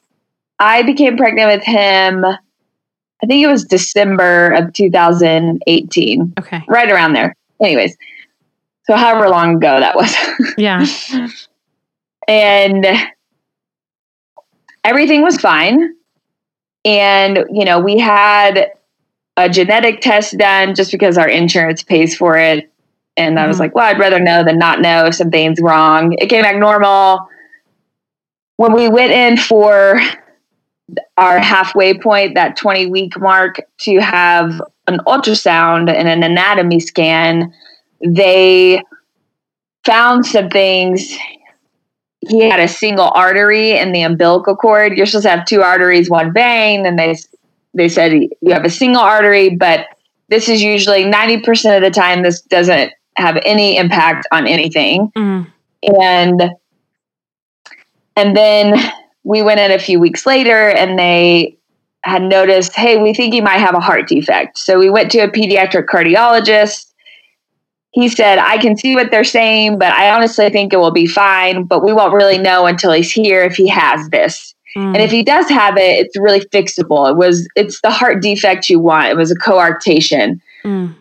I 0.58 0.82
became 0.82 1.18
pregnant 1.18 1.50
with 1.50 1.64
him. 1.64 2.26
I 2.26 3.28
think 3.28 3.44
it 3.44 3.48
was 3.48 3.64
December 3.64 4.52
of 4.54 4.74
2018. 4.74 6.34
Okay. 6.40 6.64
Right 6.68 6.90
around 6.90 7.14
there. 7.14 7.36
Anyways, 7.62 7.96
so 8.86 8.96
however 8.96 9.30
long 9.30 9.58
ago 9.58 9.80
that 9.80 9.96
was. 9.96 10.16
Yeah. 10.58 10.86
and 12.28 12.86
everything 14.84 15.22
was 15.22 15.38
fine. 15.38 15.96
And, 16.84 17.46
you 17.52 17.66
know, 17.66 17.80
we 17.80 18.00
had 18.00 18.72
a 19.38 19.50
genetic 19.50 20.02
test 20.02 20.38
done 20.38 20.76
just 20.76 20.92
because 20.92 21.18
our 21.18 21.30
insurance 21.30 21.84
pays 21.84 22.16
for 22.16 22.38
it. 22.38 22.72
And 23.18 23.40
I 23.40 23.48
was 23.48 23.58
Mhm. 23.58 23.62
like, 23.62 23.76
well, 23.76 23.86
I'd 23.86 24.00
rather 24.00 24.20
know 24.20 24.44
than 24.44 24.58
not 24.58 24.82
know 24.82 25.06
if 25.06 25.16
something's 25.16 25.60
wrong. 25.62 26.14
It 26.20 26.28
came 26.28 26.44
back 26.44 26.56
normal. 26.58 27.28
When 28.58 28.74
we 28.74 28.90
went 28.90 29.12
in 29.12 29.38
for 29.38 30.00
our 31.18 31.40
halfway 31.40 31.98
point, 31.98 32.36
that 32.36 32.56
20 32.58 32.88
week 32.88 33.20
mark, 33.20 33.62
to 33.82 34.00
have 34.00 34.62
an 34.88 35.00
ultrasound 35.08 35.90
and 35.90 36.08
an 36.08 36.24
anatomy 36.24 36.80
scan, 36.80 37.54
they 38.06 38.82
found 39.86 40.26
some 40.26 40.50
things. 40.50 41.18
He 42.28 42.50
had 42.50 42.60
a 42.60 42.68
single 42.68 43.10
artery 43.16 43.72
in 43.72 43.92
the 43.92 44.04
umbilical 44.04 44.56
cord. 44.56 44.96
You're 44.96 45.06
supposed 45.08 45.26
to 45.26 45.32
have 45.32 45.46
two 45.46 45.62
arteries, 45.62 46.10
one 46.10 46.34
vein, 46.34 46.86
and 46.86 46.98
they 46.98 47.16
they 47.74 47.90
said 47.90 48.14
you 48.14 48.54
have 48.54 48.66
a 48.66 48.70
single 48.70 49.02
artery, 49.02 49.56
but 49.56 49.88
this 50.30 50.48
is 50.48 50.62
usually 50.62 51.04
90% 51.04 51.76
of 51.76 51.82
the 51.82 51.92
time 51.92 52.24
this 52.24 52.42
doesn't 52.42 52.92
have 53.18 53.38
any 53.44 53.78
impact 53.78 54.28
on 54.32 54.48
anything. 54.48 55.12
Mm. 55.18 55.48
And 56.00 56.52
and 58.16 58.36
then 58.36 58.80
we 59.24 59.42
went 59.42 59.60
in 59.60 59.72
a 59.72 59.80
few 59.80 60.00
weeks 60.00 60.26
later 60.26 60.70
and 60.70 60.98
they 60.98 61.58
had 62.04 62.24
noticed, 62.24 62.76
hey, 62.76 63.02
we 63.02 63.14
think 63.14 63.34
he 63.34 63.42
might 63.42 63.60
have 63.60 63.76
a 63.76 63.80
heart 63.80 64.08
defect. 64.08 64.58
So 64.58 64.80
we 64.80 64.90
went 64.90 65.12
to 65.12 65.20
a 65.20 65.30
pediatric 65.30 65.86
cardiologist. 65.86 66.91
He 67.92 68.08
said, 68.08 68.40
I 68.40 68.58
can 68.58 68.78
see 68.78 68.96
what 68.96 69.12
they're 69.12 69.24
saying, 69.24 69.78
but 69.78 69.92
I 69.92 70.12
honestly 70.12 70.50
think 70.50 70.72
it 70.72 70.78
will 70.78 70.92
be 70.92 71.08
fine, 71.08 71.66
but 71.66 71.84
we 71.84 71.92
won't 71.92 72.14
really 72.14 72.38
know 72.38 72.66
until 72.66 72.94
he's 72.94 73.12
here 73.12 73.44
if 73.44 73.56
he 73.56 73.68
has 73.68 74.08
this. 74.10 74.56
Mm. 74.76 74.94
And 74.94 74.98
if 74.98 75.12
he 75.12 75.24
does 75.24 75.50
have 75.50 75.76
it, 75.78 76.06
it's 76.06 76.18
really 76.18 76.40
fixable. 76.40 77.10
It 77.10 77.18
was 77.18 77.48
it's 77.56 77.82
the 77.82 77.90
heart 77.90 78.22
defect 78.22 78.70
you 78.70 78.80
want. 78.80 79.10
It 79.10 79.18
was 79.18 79.32
a 79.32 79.36
coarctation. 79.36 80.40
Mm. 80.64 80.96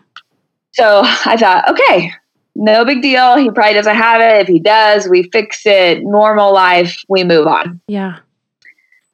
So 0.73 1.01
I 1.03 1.37
thought, 1.37 1.69
okay, 1.69 2.11
no 2.55 2.83
big 2.83 3.01
deal. 3.01 3.37
He 3.37 3.49
probably 3.49 3.73
doesn't 3.73 3.95
have 3.95 4.21
it. 4.21 4.41
If 4.41 4.47
he 4.47 4.59
does, 4.59 5.07
we 5.07 5.29
fix 5.31 5.65
it. 5.65 6.03
Normal 6.03 6.53
life, 6.53 7.03
we 7.07 7.23
move 7.23 7.47
on. 7.47 7.79
Yeah. 7.87 8.19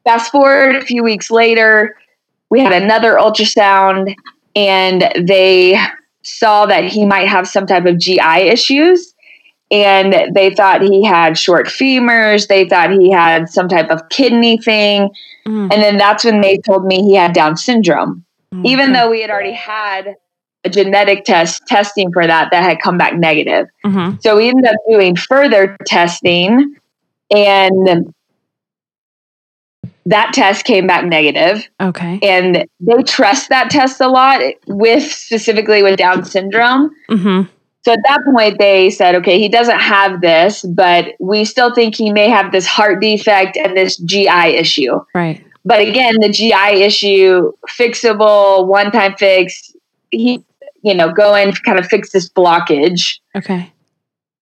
Fast 0.04 0.32
forward 0.32 0.76
a 0.76 0.82
few 0.82 1.04
weeks 1.04 1.30
later, 1.30 1.96
we 2.50 2.60
had 2.60 2.82
another 2.82 3.16
ultrasound 3.16 4.16
and 4.56 5.12
they 5.20 5.80
saw 6.28 6.66
that 6.66 6.86
he 6.86 7.06
might 7.06 7.28
have 7.28 7.48
some 7.48 7.66
type 7.66 7.86
of 7.86 7.98
GI 7.98 8.50
issues. 8.50 9.14
And 9.70 10.34
they 10.34 10.56
thought 10.56 10.82
he 10.82 11.04
had 11.04 11.38
short 11.38 11.68
femurs. 11.68 12.48
They 12.48 12.70
thought 12.70 12.92
he 12.92 13.12
had 13.12 13.50
some 13.50 13.68
type 13.68 13.90
of 13.90 14.08
kidney 14.10 14.58
thing. 14.58 15.10
Mm. 15.46 15.74
And 15.74 15.84
then 15.84 15.98
that's 15.98 16.24
when 16.24 16.40
they 16.40 16.58
told 16.58 16.86
me 16.86 17.04
he 17.04 17.16
had 17.16 17.34
Down 17.34 17.58
syndrome 17.58 18.26
even 18.64 18.94
though 18.94 19.10
we 19.10 19.22
had 19.22 19.30
already 19.30 19.54
had 19.54 20.16
a 20.64 20.70
genetic 20.70 21.26
test 21.26 21.66
testing 21.68 22.12
for 22.12 22.26
that 22.26 22.50
that 22.52 22.64
had 22.64 22.80
come 22.82 22.98
back 22.98 23.16
negative. 23.16 23.68
Mhm. 23.86 24.22
So 24.22 24.38
we 24.38 24.50
ended 24.50 24.66
up 24.66 24.76
doing 24.90 25.16
further 25.16 25.78
testing, 25.86 26.76
and 27.30 28.14
that 30.08 30.32
test 30.34 30.64
came 30.66 30.88
back 30.88 31.06
negative. 31.06 31.68
Okay. 31.82 32.20
And 32.24 32.68
they 32.80 33.04
trust 33.04 33.50
that 33.50 33.70
test 33.70 34.00
a 34.00 34.08
lot 34.08 34.42
with 34.68 35.04
specifically 35.04 35.84
with 35.84 35.98
Down 35.98 36.24
syndrome. 36.24 36.92
hmm 37.10 37.42
So 37.84 37.92
at 37.92 38.00
that 38.08 38.22
point, 38.34 38.58
they 38.58 38.90
said, 38.90 39.16
okay, 39.16 39.38
he 39.38 39.50
doesn't 39.50 39.80
have 39.80 40.22
this, 40.22 40.62
but 40.64 41.14
we 41.20 41.44
still 41.44 41.74
think 41.74 41.96
he 41.96 42.12
may 42.12 42.30
have 42.30 42.52
this 42.54 42.66
heart 42.66 43.02
defect 43.02 43.58
and 43.58 43.76
this 43.76 43.98
GI 43.98 44.56
issue. 44.56 45.00
Right. 45.14 45.44
But 45.66 45.82
again, 45.82 46.16
the 46.22 46.30
GI 46.30 46.84
issue, 46.84 47.52
fixable, 47.70 48.66
one 48.66 48.92
time 48.92 49.16
fix. 49.18 49.74
He, 50.12 50.42
you 50.84 50.96
know, 50.96 51.12
go 51.12 51.36
in, 51.36 51.52
kind 51.52 51.78
of 51.78 51.86
fix 51.86 52.12
this 52.12 52.30
blockage. 52.30 53.20
Okay. 53.36 53.74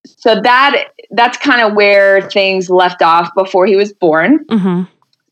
So 0.06 0.40
that 0.42 0.90
that's 1.12 1.40
kind 1.40 1.62
of 1.62 1.74
where 1.74 2.30
things 2.30 2.70
left 2.70 3.02
off 3.02 3.32
before 3.36 3.66
he 3.66 3.76
was 3.76 3.92
born. 3.92 4.46
hmm 4.50 4.84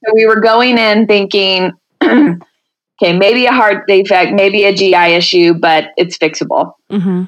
So 0.06 0.14
we 0.14 0.26
were 0.26 0.40
going 0.40 0.78
in 0.78 1.08
thinking, 1.08 1.72
okay, 2.04 2.38
maybe 3.02 3.46
a 3.46 3.52
heart 3.52 3.88
defect, 3.88 4.34
maybe 4.34 4.64
a 4.66 4.74
GI 4.74 4.96
issue, 4.96 5.54
but 5.54 5.90
it's 5.98 6.18
fixable. 6.18 6.74
hmm 6.90 7.24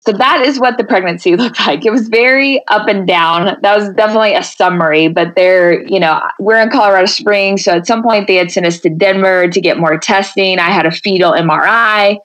So 0.00 0.12
that 0.12 0.42
is 0.46 0.58
what 0.58 0.78
the 0.78 0.84
pregnancy 0.84 1.36
looked 1.42 1.60
like. 1.66 1.84
It 1.84 1.90
was 1.90 2.08
very 2.08 2.66
up 2.68 2.88
and 2.88 3.06
down. 3.06 3.56
That 3.62 3.76
was 3.76 3.90
definitely 3.94 4.34
a 4.34 4.42
summary, 4.42 5.08
but 5.08 5.34
there, 5.36 5.82
you 5.86 6.00
know, 6.00 6.20
we're 6.38 6.60
in 6.60 6.70
Colorado 6.70 7.06
Springs. 7.06 7.64
So 7.64 7.72
at 7.72 7.86
some 7.86 8.02
point 8.02 8.26
they 8.26 8.36
had 8.36 8.50
sent 8.50 8.66
us 8.66 8.78
to 8.80 8.90
Denver 8.90 9.48
to 9.48 9.60
get 9.60 9.78
more 9.78 9.98
testing. 9.98 10.58
I 10.58 10.70
had 10.70 10.86
a 10.86 10.92
fetal 10.92 11.32
MRI. 11.32 12.18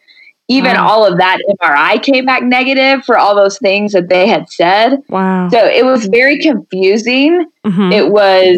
Even 0.53 0.75
Wow. 0.75 0.87
all 0.87 1.05
of 1.05 1.17
that 1.17 1.37
MRI 1.61 2.01
came 2.03 2.25
back 2.25 2.43
negative 2.43 3.03
for 3.05 3.17
all 3.17 3.35
those 3.35 3.57
things 3.59 3.91
that 3.93 4.09
they 4.09 4.27
had 4.27 4.49
said. 4.49 4.99
Wow. 5.09 5.49
So 5.49 5.57
it 5.65 5.85
was 5.85 6.05
very 6.07 6.37
confusing. 6.39 7.45
hmm 7.65 7.91
It 7.91 8.09
was 8.09 8.57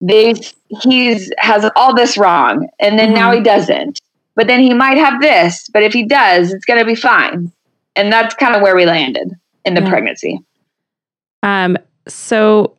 they 0.00 0.34
he's 0.82 1.30
has 1.38 1.68
all 1.74 1.94
this 1.94 2.16
wrong 2.18 2.68
and 2.80 2.98
then 2.98 3.14
now 3.14 3.30
Mhm. 3.32 3.36
he 3.36 3.42
doesn't. 3.42 4.00
But 4.34 4.46
then 4.46 4.60
he 4.60 4.74
might 4.74 4.98
have 4.98 5.20
this, 5.22 5.66
but 5.72 5.82
if 5.82 5.92
he 5.94 6.04
does, 6.06 6.52
it's 6.52 6.66
going 6.66 6.78
to 6.78 6.84
be 6.84 6.94
fine. 6.94 7.50
And 7.96 8.12
that's 8.12 8.34
kind 8.34 8.54
of 8.54 8.60
where 8.62 8.76
we 8.76 8.84
landed 8.84 9.30
in 9.64 9.72
the 9.74 9.80
Yeah. 9.80 9.88
pregnancy. 9.88 10.40
Um, 11.42 11.78
so 12.06 12.74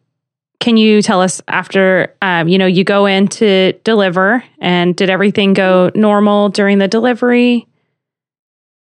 can 0.59 0.77
you 0.77 1.01
tell 1.01 1.21
us 1.21 1.41
after 1.47 2.13
um, 2.21 2.47
you 2.47 2.57
know, 2.57 2.65
you 2.65 2.83
go 2.83 3.05
in 3.05 3.27
to 3.29 3.73
deliver 3.83 4.43
and 4.59 4.95
did 4.95 5.09
everything 5.09 5.53
go 5.53 5.91
normal 5.95 6.49
during 6.49 6.77
the 6.79 6.87
delivery? 6.87 7.66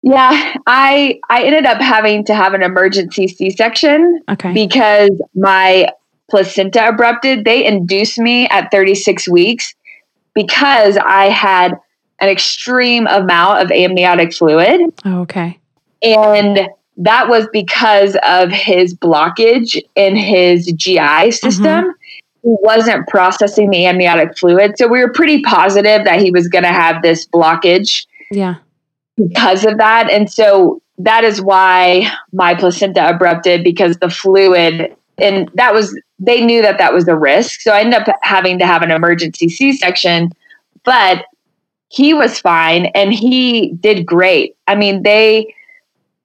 Yeah, 0.02 0.54
I 0.66 1.20
I 1.28 1.42
ended 1.42 1.66
up 1.66 1.80
having 1.80 2.24
to 2.26 2.34
have 2.34 2.54
an 2.54 2.62
emergency 2.62 3.26
C-section 3.26 4.22
Okay. 4.30 4.52
because 4.52 5.10
my 5.34 5.88
placenta 6.30 6.88
abrupted. 6.88 7.44
They 7.44 7.64
induced 7.64 8.18
me 8.18 8.46
at 8.48 8.70
36 8.70 9.28
weeks 9.28 9.74
because 10.34 10.96
I 10.98 11.26
had 11.26 11.72
an 12.20 12.28
extreme 12.28 13.06
amount 13.06 13.62
of 13.62 13.70
amniotic 13.70 14.34
fluid 14.34 14.80
oh, 15.04 15.20
okay. 15.20 15.58
and 16.02 16.68
that 16.96 17.28
was 17.28 17.46
because 17.52 18.16
of 18.26 18.50
his 18.50 18.94
blockage 18.94 19.80
in 19.94 20.16
his 20.16 20.66
GI 20.66 20.98
mm-hmm. 20.98 21.30
system. 21.30 21.94
He 22.42 22.56
wasn't 22.60 23.06
processing 23.08 23.70
the 23.70 23.86
amniotic 23.86 24.36
fluid. 24.36 24.76
So 24.78 24.88
we 24.88 25.00
were 25.00 25.12
pretty 25.12 25.42
positive 25.42 26.04
that 26.04 26.20
he 26.20 26.30
was 26.30 26.48
going 26.48 26.64
to 26.64 26.72
have 26.72 27.02
this 27.02 27.26
blockage 27.26 28.06
Yeah. 28.30 28.56
Because 29.18 29.66
of 29.66 29.78
that. 29.78 30.10
And 30.10 30.30
so 30.30 30.80
that 30.98 31.24
is 31.24 31.40
why 31.40 32.10
my 32.32 32.54
placenta 32.54 33.08
abrupted 33.08 33.62
because 33.62 33.96
the 33.98 34.10
fluid, 34.10 34.94
and 35.18 35.50
that 35.54 35.74
was, 35.74 35.98
they 36.18 36.44
knew 36.44 36.62
that 36.62 36.78
that 36.78 36.92
was 36.92 37.04
the 37.04 37.16
risk. 37.16 37.60
So 37.60 37.72
I 37.72 37.80
ended 37.80 38.00
up 38.00 38.16
having 38.22 38.58
to 38.58 38.66
have 38.66 38.82
an 38.82 38.90
emergency 38.90 39.48
C 39.48 39.72
section, 39.72 40.30
but 40.84 41.24
he 41.88 42.14
was 42.14 42.40
fine 42.40 42.86
and 42.86 43.12
he 43.12 43.72
did 43.80 44.06
great. 44.06 44.56
I 44.66 44.74
mean, 44.74 45.02
they, 45.02 45.54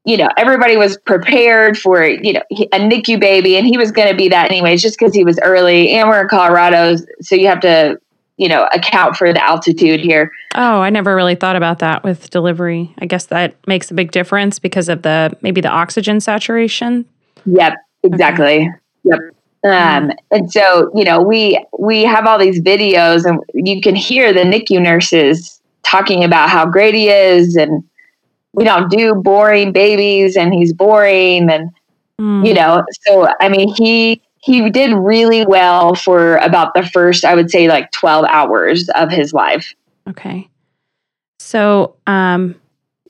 you 0.05 0.17
know, 0.17 0.29
everybody 0.35 0.75
was 0.75 0.97
prepared 0.97 1.77
for, 1.77 2.05
you 2.05 2.33
know, 2.33 2.41
a 2.51 2.79
NICU 2.79 3.19
baby, 3.19 3.55
and 3.55 3.65
he 3.65 3.77
was 3.77 3.89
going 3.89 4.09
to 4.09 4.15
be 4.17 4.27
that 4.27 4.51
anyways, 4.51 4.81
just 4.81 4.99
because 4.99 5.15
he 5.15 5.23
was 5.23 5.39
early 5.41 5.91
and 5.91 6.09
we're 6.09 6.21
in 6.21 6.27
Colorado. 6.27 6.97
So 7.21 7.35
you 7.35 7.47
have 7.47 7.61
to, 7.61 7.97
you 8.37 8.49
know, 8.49 8.67
account 8.73 9.15
for 9.15 9.31
the 9.31 9.43
altitude 9.43 9.99
here. 9.99 10.31
Oh, 10.55 10.81
I 10.81 10.89
never 10.89 11.15
really 11.15 11.35
thought 11.35 11.55
about 11.55 11.79
that 11.79 12.03
with 12.03 12.29
delivery. 12.29 12.93
I 12.99 13.05
guess 13.05 13.27
that 13.27 13.55
makes 13.67 13.91
a 13.91 13.93
big 13.93 14.11
difference 14.11 14.59
because 14.59 14.89
of 14.89 15.03
the 15.03 15.35
maybe 15.41 15.61
the 15.61 15.69
oxygen 15.69 16.19
saturation. 16.19 17.05
Yep, 17.45 17.73
exactly. 18.03 18.69
Yep. 19.03 19.19
Um, 19.65 20.11
and 20.31 20.51
so, 20.51 20.91
you 20.93 21.05
know, 21.05 21.21
we 21.21 21.63
we 21.79 22.03
have 22.03 22.25
all 22.25 22.37
these 22.37 22.59
videos 22.59 23.25
and 23.25 23.39
you 23.53 23.81
can 23.81 23.95
hear 23.95 24.33
the 24.33 24.41
NICU 24.41 24.81
nurses 24.81 25.61
talking 25.83 26.23
about 26.23 26.49
how 26.49 26.65
great 26.65 26.95
he 26.95 27.09
is 27.09 27.55
and 27.55 27.83
we 28.53 28.63
don't 28.63 28.89
do 28.91 29.15
boring 29.15 29.71
babies 29.71 30.35
and 30.35 30.53
he's 30.53 30.73
boring 30.73 31.49
and 31.49 31.69
Mm. 32.19 32.45
you 32.47 32.53
know, 32.53 32.83
so 33.07 33.27
I 33.39 33.49
mean 33.49 33.73
he 33.73 34.21
he 34.43 34.69
did 34.69 34.93
really 34.93 35.45
well 35.45 35.95
for 35.95 36.37
about 36.37 36.73
the 36.73 36.83
first, 36.83 37.23
I 37.23 37.33
would 37.33 37.49
say 37.49 37.67
like 37.67 37.91
12 37.91 38.25
hours 38.25 38.89
of 38.95 39.09
his 39.09 39.33
life. 39.33 39.73
Okay. 40.09 40.49
So, 41.39 41.95
um, 42.07 42.55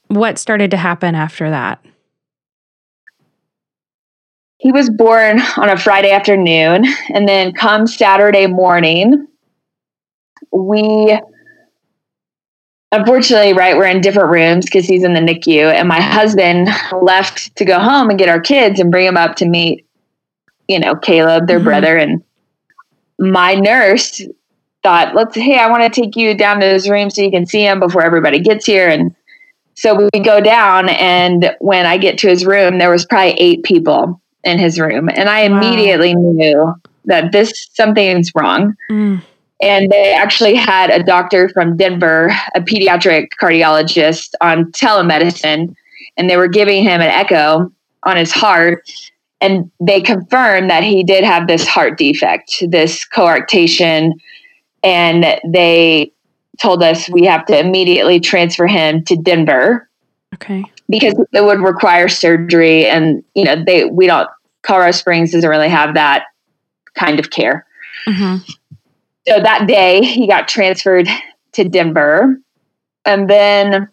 what 0.08 0.38
started 0.38 0.72
to 0.72 0.78
happen 0.78 1.16
after 1.16 1.50
that? 1.50 1.84
he 4.64 4.72
was 4.72 4.90
born 4.90 5.42
on 5.58 5.70
a 5.70 5.76
Friday 5.76 6.12
afternoon, 6.12 6.86
and 7.14 7.28
then 7.28 7.52
come 7.52 7.86
Saturday 7.86 8.48
morning, 8.48 9.28
we 10.54 11.20
unfortunately, 12.94 13.52
right, 13.52 13.76
we're 13.76 13.88
in 13.88 14.00
different 14.00 14.30
rooms 14.30 14.64
because 14.64 14.86
he's 14.86 15.04
in 15.04 15.14
the 15.14 15.20
NICU, 15.20 15.74
and 15.74 15.90
my 15.90 16.00
husband 16.00 16.70
left 17.02 17.54
to 17.58 17.66
go 17.66 17.78
home 17.78 18.10
and 18.10 18.18
get 18.18 18.30
our 18.30 18.40
kids 18.40 18.80
and 18.80 18.90
bring 18.90 19.06
them 19.06 19.18
up 19.18 19.36
to 19.36 19.46
meet, 19.46 19.83
you 20.74 20.80
know, 20.80 20.96
Caleb, 20.96 21.48
their 21.48 21.60
mm-hmm. 21.60 21.66
brother, 21.66 21.96
and 21.96 22.24
my 23.20 23.54
nurse 23.54 24.22
thought, 24.82 25.16
let's, 25.16 25.36
hey, 25.36 25.58
I 25.58 25.70
want 25.70 25.84
to 25.84 26.02
take 26.02 26.16
you 26.16 26.36
down 26.36 26.60
to 26.60 26.66
his 26.66 26.90
room 26.90 27.10
so 27.10 27.22
you 27.22 27.32
can 27.32 27.46
see 27.46 27.62
him 27.66 27.80
before 27.80 28.04
everybody 28.04 28.40
gets 28.40 28.66
here. 28.66 28.90
And 28.90 29.16
so 29.76 30.10
we 30.14 30.20
go 30.20 30.42
down, 30.42 30.90
and 30.90 31.56
when 31.60 31.86
I 31.86 31.98
get 31.98 32.18
to 32.20 32.28
his 32.28 32.46
room, 32.46 32.80
there 32.80 32.92
was 32.92 33.06
probably 33.06 33.34
eight 33.34 33.64
people 33.64 34.20
in 34.44 34.60
his 34.60 34.80
room, 34.80 35.10
and 35.10 35.30
I 35.30 35.48
wow. 35.48 35.58
immediately 35.58 36.16
knew 36.16 36.74
that 37.06 37.32
this 37.32 37.70
something's 37.74 38.32
wrong. 38.36 38.76
Mm. 38.90 39.22
And 39.62 39.90
they 39.90 40.14
actually 40.14 40.56
had 40.56 40.90
a 40.90 41.02
doctor 41.02 41.48
from 41.50 41.78
Denver, 41.78 42.34
a 42.54 42.60
pediatric 42.60 43.30
cardiologist, 43.42 44.34
on 44.42 44.72
telemedicine, 44.74 45.74
and 46.18 46.30
they 46.30 46.36
were 46.36 46.50
giving 46.50 46.84
him 46.84 47.00
an 47.00 47.08
echo 47.08 47.72
on 48.04 48.18
his 48.18 48.32
heart. 48.32 48.92
And 49.44 49.70
they 49.82 50.00
confirmed 50.00 50.70
that 50.70 50.86
he 50.86 51.04
did 51.04 51.26
have 51.26 51.48
this 51.48 51.68
heart 51.68 51.98
defect, 51.98 52.64
this 52.70 53.06
coarctation. 53.06 54.14
And 54.84 55.38
they 55.46 56.14
told 56.62 56.82
us 56.82 57.10
we 57.10 57.26
have 57.26 57.46
to 57.48 57.60
immediately 57.60 58.22
transfer 58.22 58.68
him 58.68 59.04
to 59.04 59.18
Denver. 59.18 59.90
Okay. 60.36 60.64
Because 60.88 61.14
it 61.34 61.44
would 61.44 61.60
require 61.60 62.08
surgery 62.08 62.88
and 62.88 63.22
you 63.36 63.44
know, 63.44 63.62
they 63.62 63.84
we 63.86 64.08
don't 64.08 64.30
Colorado 64.62 64.92
Springs 64.92 65.34
doesn't 65.34 65.50
really 65.50 65.68
have 65.68 65.96
that 65.96 66.24
kind 66.96 67.20
of 67.20 67.30
care. 67.30 67.66
Mm-hmm. 68.08 68.50
So 69.28 69.42
that 69.42 69.68
day 69.68 70.04
he 70.04 70.26
got 70.26 70.48
transferred 70.48 71.10
to 71.52 71.66
Denver. 71.66 72.40
And 73.04 73.30
then 73.30 73.90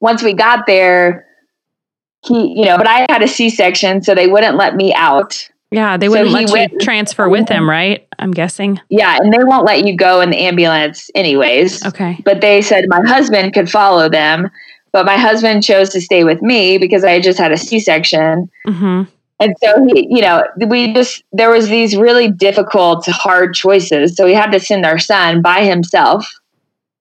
once 0.00 0.22
we 0.22 0.32
got 0.32 0.66
there, 0.66 1.27
he, 2.22 2.54
you 2.54 2.64
know, 2.64 2.76
but 2.76 2.86
I 2.86 3.06
had 3.08 3.22
a 3.22 3.28
C 3.28 3.50
section, 3.50 4.02
so 4.02 4.14
they 4.14 4.26
wouldn't 4.26 4.56
let 4.56 4.76
me 4.76 4.92
out. 4.94 5.48
Yeah, 5.70 5.96
they 5.96 6.08
wouldn't 6.08 6.28
so 6.28 6.34
let 6.34 6.50
went, 6.50 6.72
you 6.72 6.78
transfer 6.78 7.28
with 7.28 7.48
him, 7.48 7.68
right? 7.68 8.06
I'm 8.18 8.30
guessing. 8.30 8.80
Yeah, 8.88 9.18
and 9.20 9.32
they 9.32 9.44
won't 9.44 9.66
let 9.66 9.86
you 9.86 9.96
go 9.96 10.20
in 10.20 10.30
the 10.30 10.38
ambulance 10.38 11.10
anyways. 11.14 11.84
Okay. 11.84 12.20
But 12.24 12.40
they 12.40 12.62
said 12.62 12.86
my 12.88 13.02
husband 13.06 13.52
could 13.52 13.70
follow 13.70 14.08
them, 14.08 14.50
but 14.92 15.04
my 15.04 15.16
husband 15.16 15.62
chose 15.62 15.90
to 15.90 16.00
stay 16.00 16.24
with 16.24 16.40
me 16.40 16.78
because 16.78 17.04
I 17.04 17.20
just 17.20 17.38
had 17.38 17.52
a 17.52 17.58
C 17.58 17.80
section. 17.80 18.50
Mm-hmm. 18.66 19.02
And 19.40 19.54
so 19.62 19.84
he, 19.84 20.08
you 20.10 20.22
know, 20.22 20.44
we 20.66 20.92
just 20.94 21.22
there 21.32 21.50
was 21.50 21.68
these 21.68 21.96
really 21.96 22.30
difficult, 22.30 23.06
hard 23.06 23.54
choices. 23.54 24.16
So 24.16 24.24
we 24.24 24.34
had 24.34 24.50
to 24.52 24.60
send 24.60 24.86
our 24.86 24.98
son 24.98 25.42
by 25.42 25.64
himself, 25.64 26.26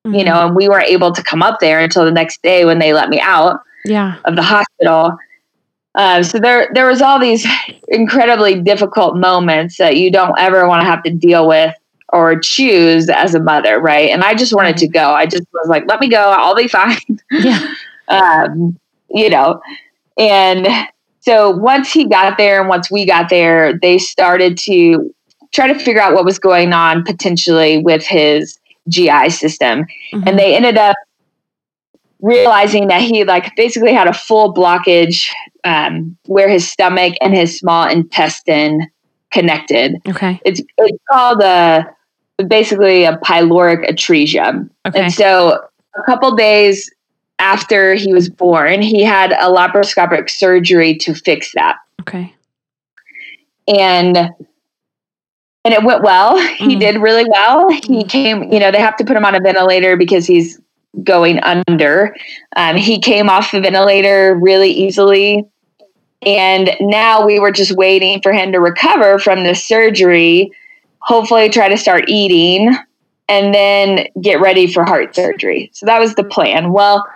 mm-hmm. 0.05 0.15
you 0.15 0.25
know, 0.25 0.45
and 0.45 0.55
we 0.55 0.67
weren't 0.67 0.89
able 0.89 1.13
to 1.13 1.23
come 1.23 1.41
up 1.41 1.59
there 1.61 1.79
until 1.79 2.03
the 2.03 2.11
next 2.11 2.43
day 2.43 2.65
when 2.65 2.79
they 2.79 2.93
let 2.93 3.09
me 3.09 3.19
out 3.21 3.61
yeah. 3.87 4.17
of 4.25 4.35
the 4.35 4.41
hospital. 4.41 5.17
Uh, 5.95 6.21
so 6.21 6.39
there, 6.39 6.69
there 6.73 6.85
was 6.85 7.01
all 7.01 7.19
these 7.19 7.45
incredibly 7.87 8.61
difficult 8.61 9.17
moments 9.17 9.77
that 9.77 9.97
you 9.97 10.11
don't 10.11 10.37
ever 10.37 10.67
want 10.67 10.81
to 10.81 10.85
have 10.85 11.01
to 11.03 11.11
deal 11.11 11.47
with 11.47 11.73
or 12.13 12.39
choose 12.39 13.09
as 13.09 13.35
a 13.35 13.39
mother, 13.39 13.79
right? 13.79 14.09
And 14.09 14.23
I 14.23 14.33
just 14.33 14.53
wanted 14.53 14.77
to 14.77 14.87
go. 14.87 15.11
I 15.11 15.25
just 15.25 15.45
was 15.53 15.67
like, 15.67 15.85
let 15.87 15.99
me 15.99 16.09
go. 16.09 16.17
I'll 16.19 16.55
be 16.55 16.67
fine. 16.67 16.99
Yeah. 17.31 17.73
um, 18.07 18.79
you 19.09 19.29
know, 19.29 19.61
and 20.17 20.67
so 21.19 21.51
once 21.51 21.91
he 21.91 22.05
got 22.05 22.37
there 22.37 22.59
and 22.59 22.69
once 22.69 22.89
we 22.89 23.05
got 23.05 23.29
there, 23.29 23.77
they 23.79 23.97
started 23.97 24.57
to 24.59 25.13
try 25.51 25.67
to 25.67 25.77
figure 25.77 26.01
out 26.01 26.13
what 26.13 26.25
was 26.25 26.39
going 26.39 26.73
on 26.73 27.03
potentially 27.03 27.79
with 27.79 28.05
his 28.05 28.57
GI 28.89 29.29
system. 29.29 29.85
Mm-hmm. 30.13 30.27
And 30.27 30.39
they 30.39 30.55
ended 30.55 30.77
up 30.77 30.95
realizing 32.21 32.87
that 32.87 33.01
he 33.01 33.23
like 33.23 33.55
basically 33.55 33.93
had 33.93 34.07
a 34.07 34.13
full 34.13 34.53
blockage 34.53 35.29
um, 35.63 36.17
where 36.25 36.49
his 36.49 36.69
stomach 36.69 37.13
and 37.21 37.35
his 37.35 37.57
small 37.57 37.87
intestine 37.87 38.89
connected. 39.31 39.95
Okay. 40.07 40.39
It's 40.45 40.61
it's 40.77 41.03
called 41.09 41.41
a 41.41 41.85
basically 42.47 43.03
a 43.03 43.17
pyloric 43.17 43.89
atresia. 43.89 44.69
Okay. 44.85 44.99
And 44.99 45.13
so 45.13 45.59
a 45.95 46.03
couple 46.03 46.35
days 46.35 46.89
after 47.39 47.93
he 47.93 48.13
was 48.13 48.29
born, 48.29 48.81
he 48.81 49.03
had 49.03 49.31
a 49.33 49.51
laparoscopic 49.51 50.29
surgery 50.29 50.95
to 50.97 51.13
fix 51.13 51.51
that. 51.53 51.77
Okay. 52.01 52.33
And 53.67 54.17
and 55.67 55.73
it 55.73 55.83
went 55.83 56.01
well. 56.01 56.37
Mm. 56.37 56.55
He 56.55 56.75
did 56.77 57.01
really 57.01 57.25
well. 57.29 57.69
He 57.69 58.03
mm. 58.03 58.09
came, 58.09 58.51
you 58.53 58.59
know, 58.59 58.71
they 58.71 58.79
have 58.79 58.95
to 58.97 59.03
put 59.03 59.17
him 59.17 59.25
on 59.25 59.35
a 59.35 59.39
ventilator 59.41 59.97
because 59.97 60.25
he's 60.25 60.59
going 61.03 61.39
under. 61.43 62.15
Um, 62.55 62.75
he 62.75 62.99
came 62.99 63.29
off 63.29 63.51
the 63.51 63.61
ventilator 63.61 64.37
really 64.41 64.71
easily. 64.71 65.45
And 66.23 66.71
now 66.79 67.25
we 67.25 67.39
were 67.39 67.51
just 67.51 67.73
waiting 67.73 68.21
for 68.21 68.33
him 68.33 68.51
to 68.51 68.59
recover 68.59 69.19
from 69.19 69.43
the 69.43 69.53
surgery, 69.53 70.51
hopefully, 70.99 71.49
try 71.49 71.69
to 71.69 71.77
start 71.77 72.05
eating, 72.07 72.75
and 73.29 73.53
then 73.53 74.07
get 74.21 74.41
ready 74.41 74.71
for 74.71 74.83
heart 74.83 75.13
surgery. 75.13 75.69
So 75.73 75.85
that 75.85 75.99
was 75.99 76.15
the 76.15 76.23
plan. 76.23 76.71
Well, 76.71 77.07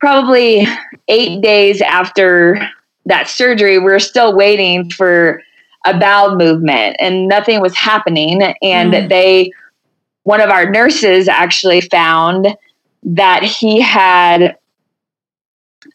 probably 0.00 0.66
eight 1.08 1.42
days 1.42 1.82
after 1.82 2.66
that 3.06 3.28
surgery, 3.28 3.78
we 3.78 3.92
are 3.92 3.98
still 3.98 4.34
waiting 4.34 4.90
for 4.90 5.42
a 5.86 5.98
bowel 5.98 6.36
movement 6.36 6.96
and 6.98 7.28
nothing 7.28 7.60
was 7.60 7.74
happening. 7.74 8.42
And 8.62 8.94
mm. 8.94 9.08
they, 9.08 9.52
one 10.22 10.40
of 10.40 10.48
our 10.48 10.70
nurses 10.70 11.28
actually 11.28 11.82
found 11.82 12.56
that 13.04 13.42
he 13.42 13.80
had 13.80 14.56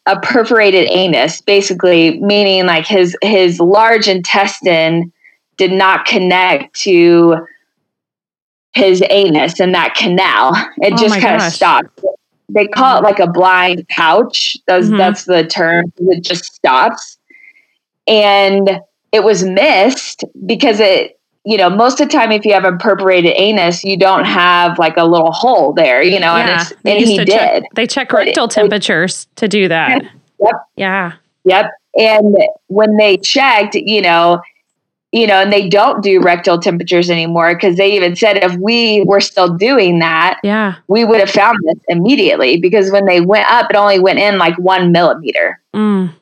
a 0.06 0.18
perforated 0.20 0.88
anus, 0.88 1.40
basically 1.40 2.20
meaning 2.20 2.66
like 2.66 2.86
his 2.86 3.16
his 3.22 3.60
large 3.60 4.08
intestine 4.08 5.12
did 5.56 5.72
not 5.72 6.06
connect 6.06 6.74
to 6.74 7.36
his 8.72 9.02
anus 9.10 9.60
and 9.60 9.74
that 9.74 9.94
canal. 9.94 10.52
It 10.78 10.94
oh 10.94 10.96
just 10.96 11.20
kind 11.20 11.36
of 11.36 11.52
stopped 11.52 12.00
they 12.54 12.66
call 12.66 12.98
it 12.98 13.02
like 13.02 13.18
a 13.18 13.30
blind 13.30 13.86
pouch. 13.88 14.56
That's 14.66 14.86
mm-hmm. 14.86 14.96
that's 14.96 15.24
the 15.24 15.44
term. 15.46 15.92
It 15.98 16.22
just 16.22 16.44
stops, 16.44 17.18
and 18.06 18.80
it 19.12 19.24
was 19.24 19.44
missed 19.44 20.24
because 20.46 20.80
it. 20.80 21.19
You 21.44 21.56
know, 21.56 21.70
most 21.70 22.00
of 22.00 22.08
the 22.08 22.12
time, 22.12 22.32
if 22.32 22.44
you 22.44 22.52
have 22.52 22.64
a 22.64 22.76
perforated 22.76 23.32
anus, 23.34 23.82
you 23.82 23.96
don't 23.96 24.24
have 24.24 24.78
like 24.78 24.96
a 24.98 25.04
little 25.04 25.32
hole 25.32 25.72
there. 25.72 26.02
You 26.02 26.20
know, 26.20 26.36
yeah, 26.36 26.66
and, 26.84 26.98
and 26.98 27.06
he 27.06 27.16
did. 27.16 27.28
Check, 27.28 27.62
they 27.74 27.86
check 27.86 28.12
rectal 28.12 28.44
it, 28.44 28.50
temperatures 28.50 29.26
to 29.36 29.48
do 29.48 29.66
that. 29.68 30.02
Yep. 30.38 30.54
Yeah. 30.76 31.12
Yep. 31.44 31.70
And 31.96 32.36
when 32.66 32.96
they 32.98 33.16
checked, 33.16 33.74
you 33.74 34.02
know, 34.02 34.42
you 35.12 35.26
know, 35.26 35.40
and 35.40 35.52
they 35.52 35.68
don't 35.68 36.02
do 36.02 36.20
rectal 36.20 36.58
temperatures 36.58 37.10
anymore 37.10 37.54
because 37.54 37.76
they 37.76 37.96
even 37.96 38.14
said 38.14 38.36
if 38.36 38.54
we 38.56 39.02
were 39.02 39.20
still 39.20 39.52
doing 39.56 39.98
that, 39.98 40.38
yeah, 40.44 40.76
we 40.86 41.04
would 41.04 41.18
have 41.18 41.30
found 41.30 41.58
this 41.64 41.82
immediately 41.88 42.60
because 42.60 42.92
when 42.92 43.06
they 43.06 43.20
went 43.20 43.50
up, 43.50 43.68
it 43.70 43.76
only 43.76 43.98
went 43.98 44.20
in 44.20 44.38
like 44.38 44.56
one 44.58 44.92
millimeter. 44.92 45.60
Mm. 45.74 46.14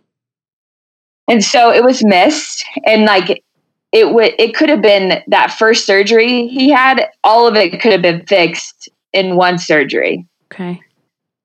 And 1.28 1.44
so 1.44 1.70
it 1.70 1.84
was 1.84 2.02
missed, 2.02 2.64
and 2.86 3.04
like 3.04 3.44
it 3.92 4.12
would, 4.12 4.34
it 4.38 4.54
could 4.54 4.68
have 4.68 4.82
been 4.82 5.22
that 5.28 5.52
first 5.52 5.86
surgery 5.86 6.48
he 6.48 6.70
had. 6.70 7.08
All 7.24 7.46
of 7.46 7.56
it 7.56 7.80
could 7.80 7.92
have 7.92 8.02
been 8.02 8.24
fixed 8.26 8.88
in 9.12 9.36
one 9.36 9.58
surgery. 9.58 10.26
Okay. 10.52 10.80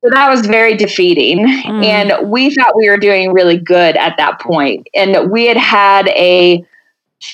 So 0.03 0.10
that 0.10 0.29
was 0.29 0.45
very 0.45 0.75
defeating. 0.75 1.47
Mm. 1.47 1.86
And 1.86 2.29
we 2.29 2.53
thought 2.53 2.75
we 2.75 2.89
were 2.89 2.97
doing 2.97 3.32
really 3.32 3.58
good 3.58 3.95
at 3.95 4.17
that 4.17 4.41
point. 4.41 4.88
And 4.93 5.32
we 5.32 5.45
had 5.45 5.56
had 5.56 6.10
a 6.10 6.65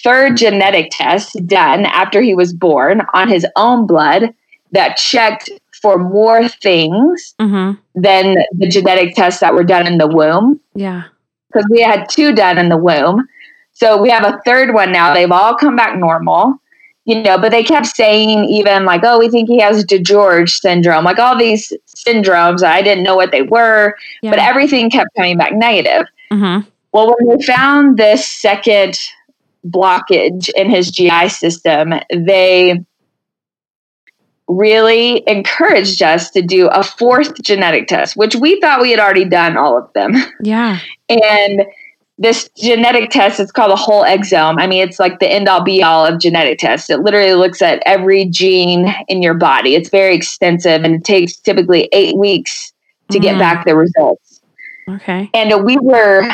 third 0.04 0.38
genetic 0.38 0.89
test 0.91 1.36
done 1.48 1.88
after 1.88 2.22
he 2.22 2.36
was 2.36 2.54
born 2.54 3.02
on 3.15 3.28
his 3.28 3.45
own 3.56 3.88
blood 3.88 4.34
that 4.72 4.98
checked 4.98 5.50
for 5.82 5.98
more 5.98 6.48
things 6.48 7.34
mm-hmm. 7.39 7.80
than 8.00 8.36
the 8.54 8.67
genetic 8.67 9.15
tests 9.15 9.39
that 9.39 9.56
were 9.56 9.63
done 9.63 9.88
in 9.88 9.98
the 9.98 10.08
womb. 10.08 10.60
Yeah. 10.76 11.06
Because 11.48 11.67
we 11.72 11.82
had 11.82 12.08
two 12.10 12.36
done 12.36 12.60
in 12.60 12.69
the 12.69 12.78
womb. 12.78 13.28
So 13.80 14.02
we 14.02 14.10
have 14.10 14.26
a 14.26 14.39
third 14.46 14.74
one 14.74 14.92
now. 14.92 15.13
They've 15.13 15.32
all 15.32 15.56
come 15.56 15.78
back 15.78 15.98
normal, 15.98 16.62
you 17.06 17.22
know, 17.22 17.38
but 17.38 17.52
they 17.52 17.63
kept 17.63 17.88
saying, 17.88 18.44
even 18.46 18.84
like, 18.84 19.02
oh, 19.06 19.18
we 19.18 19.30
think 19.30 19.48
he 19.48 19.60
has 19.60 19.86
DiGeorge 19.86 20.60
syndrome, 20.60 21.06
like 21.06 21.18
all 21.18 21.38
these 21.38 21.72
syndromes. 21.88 22.62
I 22.62 22.82
didn't 22.82 23.06
know 23.06 23.15
what 23.15 23.32
they 23.32 23.42
were, 23.42 23.96
yeah. 24.22 24.32
but 24.32 24.39
everything 24.39 24.89
kept 24.89 25.15
coming 25.15 25.38
back 25.38 25.54
negative. 25.54 26.08
Mm-hmm. 26.30 26.68
Well, 26.92 27.15
when 27.18 27.38
we 27.38 27.44
found 27.46 27.96
this 27.96 28.28
second 28.28 29.00
blockage 29.65 30.50
in 30.58 30.70
his 30.70 30.92
GI 30.92 31.30
system, 31.30 31.94
they 32.13 32.84
really 34.50 35.24
encouraged 35.28 36.02
us 36.02 36.32
to 36.32 36.42
do 36.42 36.68
a 36.68 36.84
fourth 36.84 37.42
genetic 37.42 37.88
test, 37.88 38.18
which 38.18 38.36
we 38.36 38.60
thought 38.60 38.82
we 38.82 38.92
had 38.92 39.00
already 39.00 39.26
done 39.26 39.56
all 39.56 39.78
of 39.78 39.92
them. 39.94 40.15
Yeah. 40.44 40.80
and 41.10 41.62
this 42.19 42.49
genetic 42.58 43.10
test 43.10 43.39
it's 43.39 43.51
called 43.51 43.71
a 43.71 43.77
whole 43.77 44.03
exome. 44.03 44.60
I 44.60 44.67
mean 44.67 44.88
it's 44.88 44.99
like 44.99 45.19
the 45.19 45.32
end 45.32 45.47
all 45.47 45.63
be 45.63 45.82
all 45.82 46.05
of 46.05 46.19
genetic 46.19 46.60
tests. 46.60 46.89
It 46.89 46.99
literally 46.99 47.34
looks 47.34 47.62
at 47.62 47.82
every 47.86 48.25
gene 48.25 48.93
in 49.08 49.23
your 49.23 49.34
body. 49.34 49.73
It's 49.73 49.89
very 49.89 50.13
extensive 50.13 50.84
and 50.84 50.95
it 50.95 51.05
takes 51.05 51.38
typically 51.38 51.88
eight 51.93 52.17
weeks 52.17 52.73
to 53.12 53.19
mm. 53.19 53.21
get 53.21 53.39
back 53.39 53.65
the 53.65 53.75
results. 53.75 54.41
Okay. 54.88 55.29
And 55.34 55.65
we 55.65 55.77
were 55.77 56.29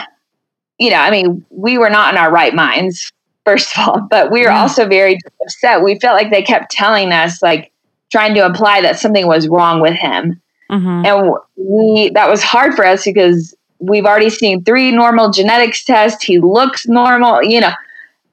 you 0.78 0.90
know 0.90 0.98
i 0.98 1.10
mean 1.10 1.46
we 1.52 1.78
were 1.78 1.90
not 1.90 2.14
in 2.14 2.18
our 2.20 2.30
right 2.32 2.54
minds 2.54 3.14
first 3.46 3.78
of 3.78 3.88
all 3.88 4.02
but 4.10 4.30
we 4.30 4.42
were 4.42 4.48
yeah. 4.48 4.62
also 4.62 4.88
very 4.88 5.20
upset. 5.44 5.84
We 5.84 6.00
felt 6.00 6.16
like 6.16 6.32
they 6.32 6.42
kept 6.42 6.72
telling 6.72 7.12
us 7.12 7.42
like 7.44 7.72
trying 8.12 8.34
to 8.34 8.44
imply 8.44 8.82
that 8.82 9.00
something 9.00 9.28
was 9.28 9.48
wrong 9.48 9.82
with 9.82 9.94
him. 9.94 10.42
Mm-hmm. 10.72 11.06
and 11.06 11.36
we 11.58 12.10
that 12.16 12.28
was 12.28 12.42
hard 12.42 12.74
for 12.74 12.84
us 12.84 13.06
because 13.06 13.56
we've 13.80 14.06
already 14.06 14.30
seen 14.30 14.64
three 14.64 14.92
normal 14.92 15.32
genetics 15.32 15.84
tests. 15.84 16.24
He 16.24 16.40
looks 16.40 16.88
normal, 16.88 17.44
you 17.44 17.62
know. 17.62 17.74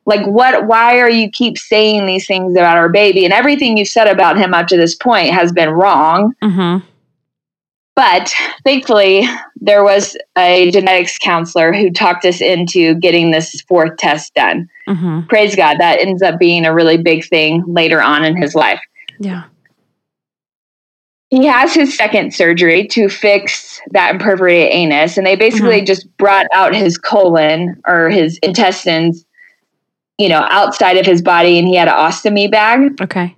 Like 0.04 0.26
what 0.26 0.66
why 0.66 0.98
are 0.98 1.10
you 1.10 1.30
keep 1.30 1.56
saying 1.56 2.06
these 2.06 2.26
things 2.26 2.52
about 2.52 2.76
our 2.76 2.88
baby? 2.88 3.24
And 3.24 3.32
everything 3.32 3.76
you've 3.76 3.88
said 3.88 4.08
about 4.08 4.36
him 4.36 4.52
up 4.52 4.66
to 4.68 4.76
this 4.76 4.96
point 4.96 5.30
has 5.30 5.52
been 5.52 5.70
wrong. 5.70 6.34
Mm-hmm. 6.42 6.84
But 7.94 8.32
thankfully, 8.64 9.22
there 9.60 9.84
was 9.84 10.16
a 10.36 10.70
genetics 10.72 11.18
counselor 11.18 11.72
who 11.72 11.90
talked 11.90 12.24
us 12.24 12.40
into 12.40 12.94
getting 12.96 13.30
this 13.30 13.60
fourth 13.62 13.96
test 13.98 14.34
done. 14.34 14.68
Mm-hmm. 14.88 15.26
Praise 15.28 15.54
God. 15.54 15.78
That 15.78 16.00
ends 16.00 16.22
up 16.22 16.38
being 16.38 16.64
a 16.64 16.74
really 16.74 16.96
big 16.96 17.24
thing 17.24 17.62
later 17.66 18.02
on 18.02 18.24
in 18.24 18.34
his 18.34 18.54
life. 18.54 18.80
Yeah 19.20 19.44
he 21.32 21.46
has 21.46 21.72
his 21.72 21.96
second 21.96 22.34
surgery 22.34 22.86
to 22.88 23.08
fix 23.08 23.80
that 23.92 24.14
imperforated 24.14 24.70
anus 24.70 25.16
and 25.16 25.26
they 25.26 25.34
basically 25.34 25.78
mm-hmm. 25.78 25.86
just 25.86 26.14
brought 26.18 26.46
out 26.52 26.74
his 26.74 26.98
colon 26.98 27.80
or 27.86 28.10
his 28.10 28.38
intestines 28.42 29.24
you 30.18 30.28
know 30.28 30.46
outside 30.50 30.98
of 30.98 31.06
his 31.06 31.22
body 31.22 31.58
and 31.58 31.66
he 31.66 31.74
had 31.74 31.88
an 31.88 31.94
ostomy 31.94 32.50
bag 32.50 33.00
okay 33.00 33.34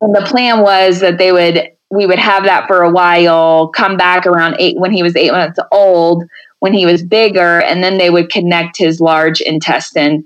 and 0.00 0.14
the 0.14 0.22
plan 0.22 0.60
was 0.60 1.00
that 1.00 1.18
they 1.18 1.32
would 1.32 1.68
we 1.90 2.06
would 2.06 2.18
have 2.18 2.44
that 2.44 2.66
for 2.68 2.82
a 2.82 2.90
while 2.90 3.68
come 3.68 3.96
back 3.96 4.24
around 4.24 4.54
eight 4.60 4.78
when 4.78 4.92
he 4.92 5.02
was 5.02 5.16
eight 5.16 5.32
months 5.32 5.58
old 5.72 6.22
when 6.60 6.72
he 6.72 6.86
was 6.86 7.02
bigger 7.02 7.60
and 7.62 7.82
then 7.82 7.98
they 7.98 8.08
would 8.08 8.30
connect 8.30 8.78
his 8.78 9.00
large 9.00 9.40
intestine 9.40 10.24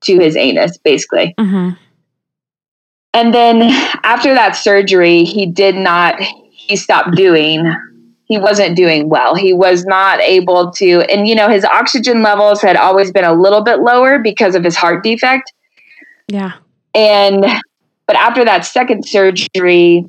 to 0.00 0.18
his 0.18 0.34
anus 0.34 0.76
basically 0.78 1.32
mm-hmm. 1.38 1.70
and 3.14 3.32
then 3.32 3.62
after 4.02 4.34
that 4.34 4.56
surgery 4.56 5.22
he 5.22 5.46
did 5.46 5.76
not 5.76 6.20
he 6.66 6.76
stopped 6.76 7.14
doing 7.14 7.74
he 8.26 8.38
wasn't 8.38 8.76
doing 8.76 9.08
well. 9.08 9.36
He 9.36 9.52
was 9.52 9.84
not 9.84 10.20
able 10.20 10.72
to 10.72 11.02
and 11.10 11.28
you 11.28 11.34
know 11.34 11.48
his 11.48 11.64
oxygen 11.64 12.22
levels 12.22 12.60
had 12.60 12.76
always 12.76 13.10
been 13.10 13.24
a 13.24 13.32
little 13.32 13.62
bit 13.62 13.80
lower 13.80 14.18
because 14.18 14.54
of 14.54 14.64
his 14.64 14.76
heart 14.76 15.02
defect. 15.02 15.52
Yeah. 16.28 16.52
And 16.94 17.44
but 18.06 18.16
after 18.16 18.44
that 18.44 18.64
second 18.64 19.06
surgery 19.06 20.08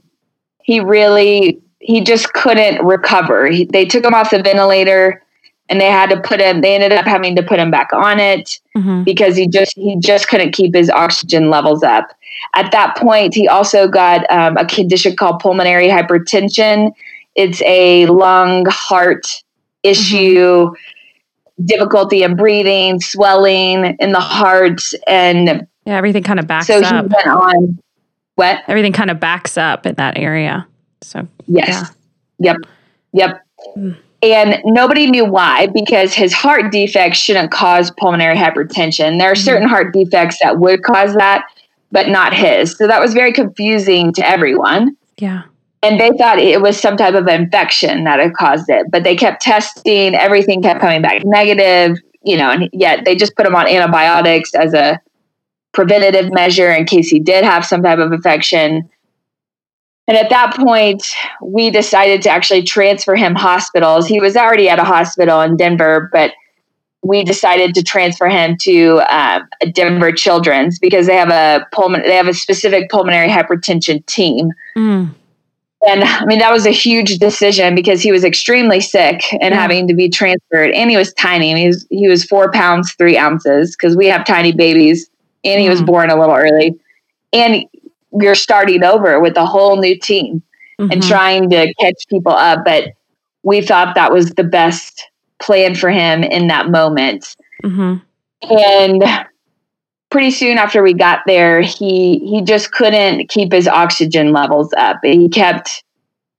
he 0.64 0.80
really 0.80 1.62
he 1.80 2.02
just 2.02 2.34
couldn't 2.34 2.84
recover. 2.84 3.48
He, 3.48 3.66
they 3.66 3.86
took 3.86 4.04
him 4.04 4.14
off 4.14 4.32
the 4.32 4.42
ventilator 4.42 5.24
and 5.70 5.80
they 5.80 5.92
had 5.92 6.10
to 6.10 6.20
put 6.20 6.42
him 6.42 6.62
they 6.62 6.74
ended 6.74 6.94
up 6.94 7.06
having 7.06 7.36
to 7.36 7.44
put 7.44 7.60
him 7.60 7.70
back 7.70 7.94
on 7.94 8.20
it 8.20 8.60
mm-hmm. 8.76 9.04
because 9.04 9.36
he 9.36 9.48
just 9.48 9.74
he 9.76 9.96
just 10.00 10.28
couldn't 10.28 10.54
keep 10.54 10.74
his 10.74 10.90
oxygen 10.90 11.50
levels 11.50 11.84
up 11.84 12.08
at 12.54 12.72
that 12.72 12.96
point, 12.98 13.34
he 13.34 13.48
also 13.48 13.88
got 13.88 14.30
um, 14.32 14.58
a 14.58 14.66
condition 14.66 15.16
called 15.16 15.40
pulmonary 15.40 15.88
hypertension. 15.88 16.92
It's 17.36 17.62
a 17.64 18.06
lung 18.08 18.66
heart 18.68 19.26
issue, 19.84 20.72
mm-hmm. 20.72 21.66
difficulty 21.66 22.24
in 22.24 22.36
breathing, 22.36 23.00
swelling 23.00 23.98
in 24.00 24.12
the 24.12 24.20
heart, 24.20 24.82
and 25.08 25.68
yeah, 25.86 25.96
everything 25.96 26.24
kind 26.24 26.40
of 26.40 26.48
backs 26.48 26.68
so 26.68 26.80
up. 26.80 26.84
So 26.84 26.96
he 26.96 27.02
went 27.02 27.28
on. 27.28 27.80
What? 28.36 28.62
Everything 28.68 28.94
kind 28.94 29.10
of 29.10 29.20
backs 29.20 29.58
up 29.58 29.86
in 29.86 29.96
that 29.96 30.18
area. 30.18 30.68
So 31.02 31.28
yes, 31.48 31.92
yeah. 32.40 32.54
yep, 32.54 32.58
yep. 33.14 33.46
Mm. 33.78 33.98
And 34.24 34.60
nobody 34.66 35.10
knew 35.10 35.26
why 35.26 35.68
because 35.68 36.14
his 36.14 36.34
heart 36.34 36.72
defects 36.72 37.20
shouldn't 37.20 37.52
cause 37.52 37.92
pulmonary 37.92 38.36
hypertension. 38.36 39.20
There 39.20 39.30
are 39.30 39.36
mm-hmm. 39.36 39.44
certain 39.44 39.68
heart 39.68 39.94
defects 39.94 40.38
that 40.42 40.58
would 40.58 40.82
cause 40.84 41.14
that, 41.14 41.46
but 41.92 42.10
not 42.10 42.34
his. 42.34 42.76
So 42.78 42.88
that 42.88 43.02
was 43.02 43.14
very 43.14 43.32
confusing 43.32 44.14
to 44.14 44.28
everyone. 44.28 44.96
Yeah. 45.18 45.44
And 45.84 46.00
they 46.00 46.12
thought 46.18 46.40
it 46.40 46.62
was 46.62 46.80
some 46.80 46.98
type 46.98 47.14
of 47.14 47.28
infection 47.28 48.04
that 48.04 48.20
had 48.20 48.34
caused 48.34 48.70
it, 48.70 48.88
but 48.92 49.04
they 49.04 49.16
kept 49.16 49.42
testing, 49.42 50.16
everything 50.16 50.62
kept 50.62 50.82
coming 50.82 51.02
back 51.02 51.24
negative, 51.24 51.98
you 52.24 52.36
know, 52.36 52.50
and 52.50 52.70
yet 52.74 53.06
they 53.06 53.16
just 53.16 53.36
put 53.36 53.46
him 53.46 53.56
on 53.56 53.68
antibiotics 53.68 54.54
as 54.56 54.74
a 54.74 55.00
preventative 55.74 56.34
measure 56.34 56.72
in 56.72 56.86
case 56.86 57.10
he 57.10 57.20
did 57.20 57.44
have 57.44 57.66
some 57.66 57.84
type 57.84 58.00
of 58.00 58.12
infection. 58.12 58.90
And 60.08 60.18
at 60.18 60.30
that 60.30 60.56
point, 60.56 61.06
we 61.42 61.70
decided 61.70 62.22
to 62.24 62.30
actually 62.30 62.64
transfer 62.64 63.16
him 63.16 63.36
hospitals. 63.36 64.08
He 64.08 64.20
was 64.20 64.36
already 64.36 64.70
at 64.70 64.80
a 64.80 64.84
hospital 64.84 65.42
in 65.42 65.58
Denver, 65.58 66.10
but 66.12 66.32
we 67.08 67.24
decided 67.24 67.74
to 67.76 67.84
transfer 67.84 68.28
him 68.28 68.58
to 68.58 68.98
uh, 69.10 69.40
Denver 69.74 70.12
Children's 70.12 70.78
because 70.78 71.08
they 71.08 71.16
have 71.16 71.30
a 71.30 71.66
pulmon- 71.74 72.04
they 72.04 72.16
have 72.16 72.28
a 72.28 72.34
specific 72.34 72.90
pulmonary 72.90 73.30
hypertension 73.30 74.06
team. 74.06 74.52
Mm. 74.76 75.14
And 75.88 76.04
I 76.04 76.26
mean 76.26 76.40
that 76.40 76.52
was 76.52 76.66
a 76.66 76.72
huge 76.72 77.20
decision 77.20 77.76
because 77.76 78.02
he 78.02 78.12
was 78.12 78.24
extremely 78.24 78.82
sick 78.82 79.22
and 79.34 79.54
yeah. 79.54 79.62
having 79.62 79.88
to 79.88 79.94
be 79.94 80.10
transferred, 80.10 80.72
and 80.72 80.90
he 80.90 80.98
was 80.98 81.14
tiny. 81.14 81.52
I 81.52 81.54
mean, 81.54 81.62
he 81.64 81.68
was 81.68 81.88
he 81.90 82.08
was 82.08 82.26
four 82.26 82.52
pounds 82.52 82.94
three 82.98 83.18
ounces 83.18 83.76
because 83.76 83.96
we 83.96 84.08
have 84.08 84.26
tiny 84.26 84.52
babies, 84.52 85.10
and 85.44 85.62
he 85.62 85.68
mm. 85.68 85.72
was 85.72 85.82
born 85.82 86.10
a 86.10 86.20
little 86.20 86.36
early, 86.36 86.78
and 87.32 87.64
you're 88.20 88.36
starting 88.36 88.84
over 88.84 89.20
with 89.20 89.38
a 89.38 89.46
whole 89.46 89.78
new 89.78 89.98
team 89.98 90.42
mm-hmm. 90.80 90.92
and 90.92 91.04
trying 91.04 91.50
to 91.52 91.74
catch 91.80 92.08
people 92.10 92.34
up. 92.34 92.66
But 92.66 92.94
we 93.44 93.62
thought 93.62 93.96
that 93.96 94.12
was 94.12 94.32
the 94.32 94.44
best 94.44 95.06
plan 95.42 95.76
for 95.76 95.90
him 95.90 96.24
in 96.24 96.48
that 96.48 96.70
moment. 96.70 97.36
Mm-hmm. 97.64 97.98
And 98.52 99.04
pretty 100.10 100.32
soon 100.32 100.58
after 100.58 100.84
we 100.84 100.94
got 100.94 101.22
there, 101.26 101.62
he 101.62 102.20
he 102.20 102.42
just 102.42 102.72
couldn't 102.72 103.30
keep 103.30 103.52
his 103.52 103.68
oxygen 103.68 104.32
levels 104.32 104.74
up. 104.78 104.98
He 105.04 105.30
kept 105.30 105.84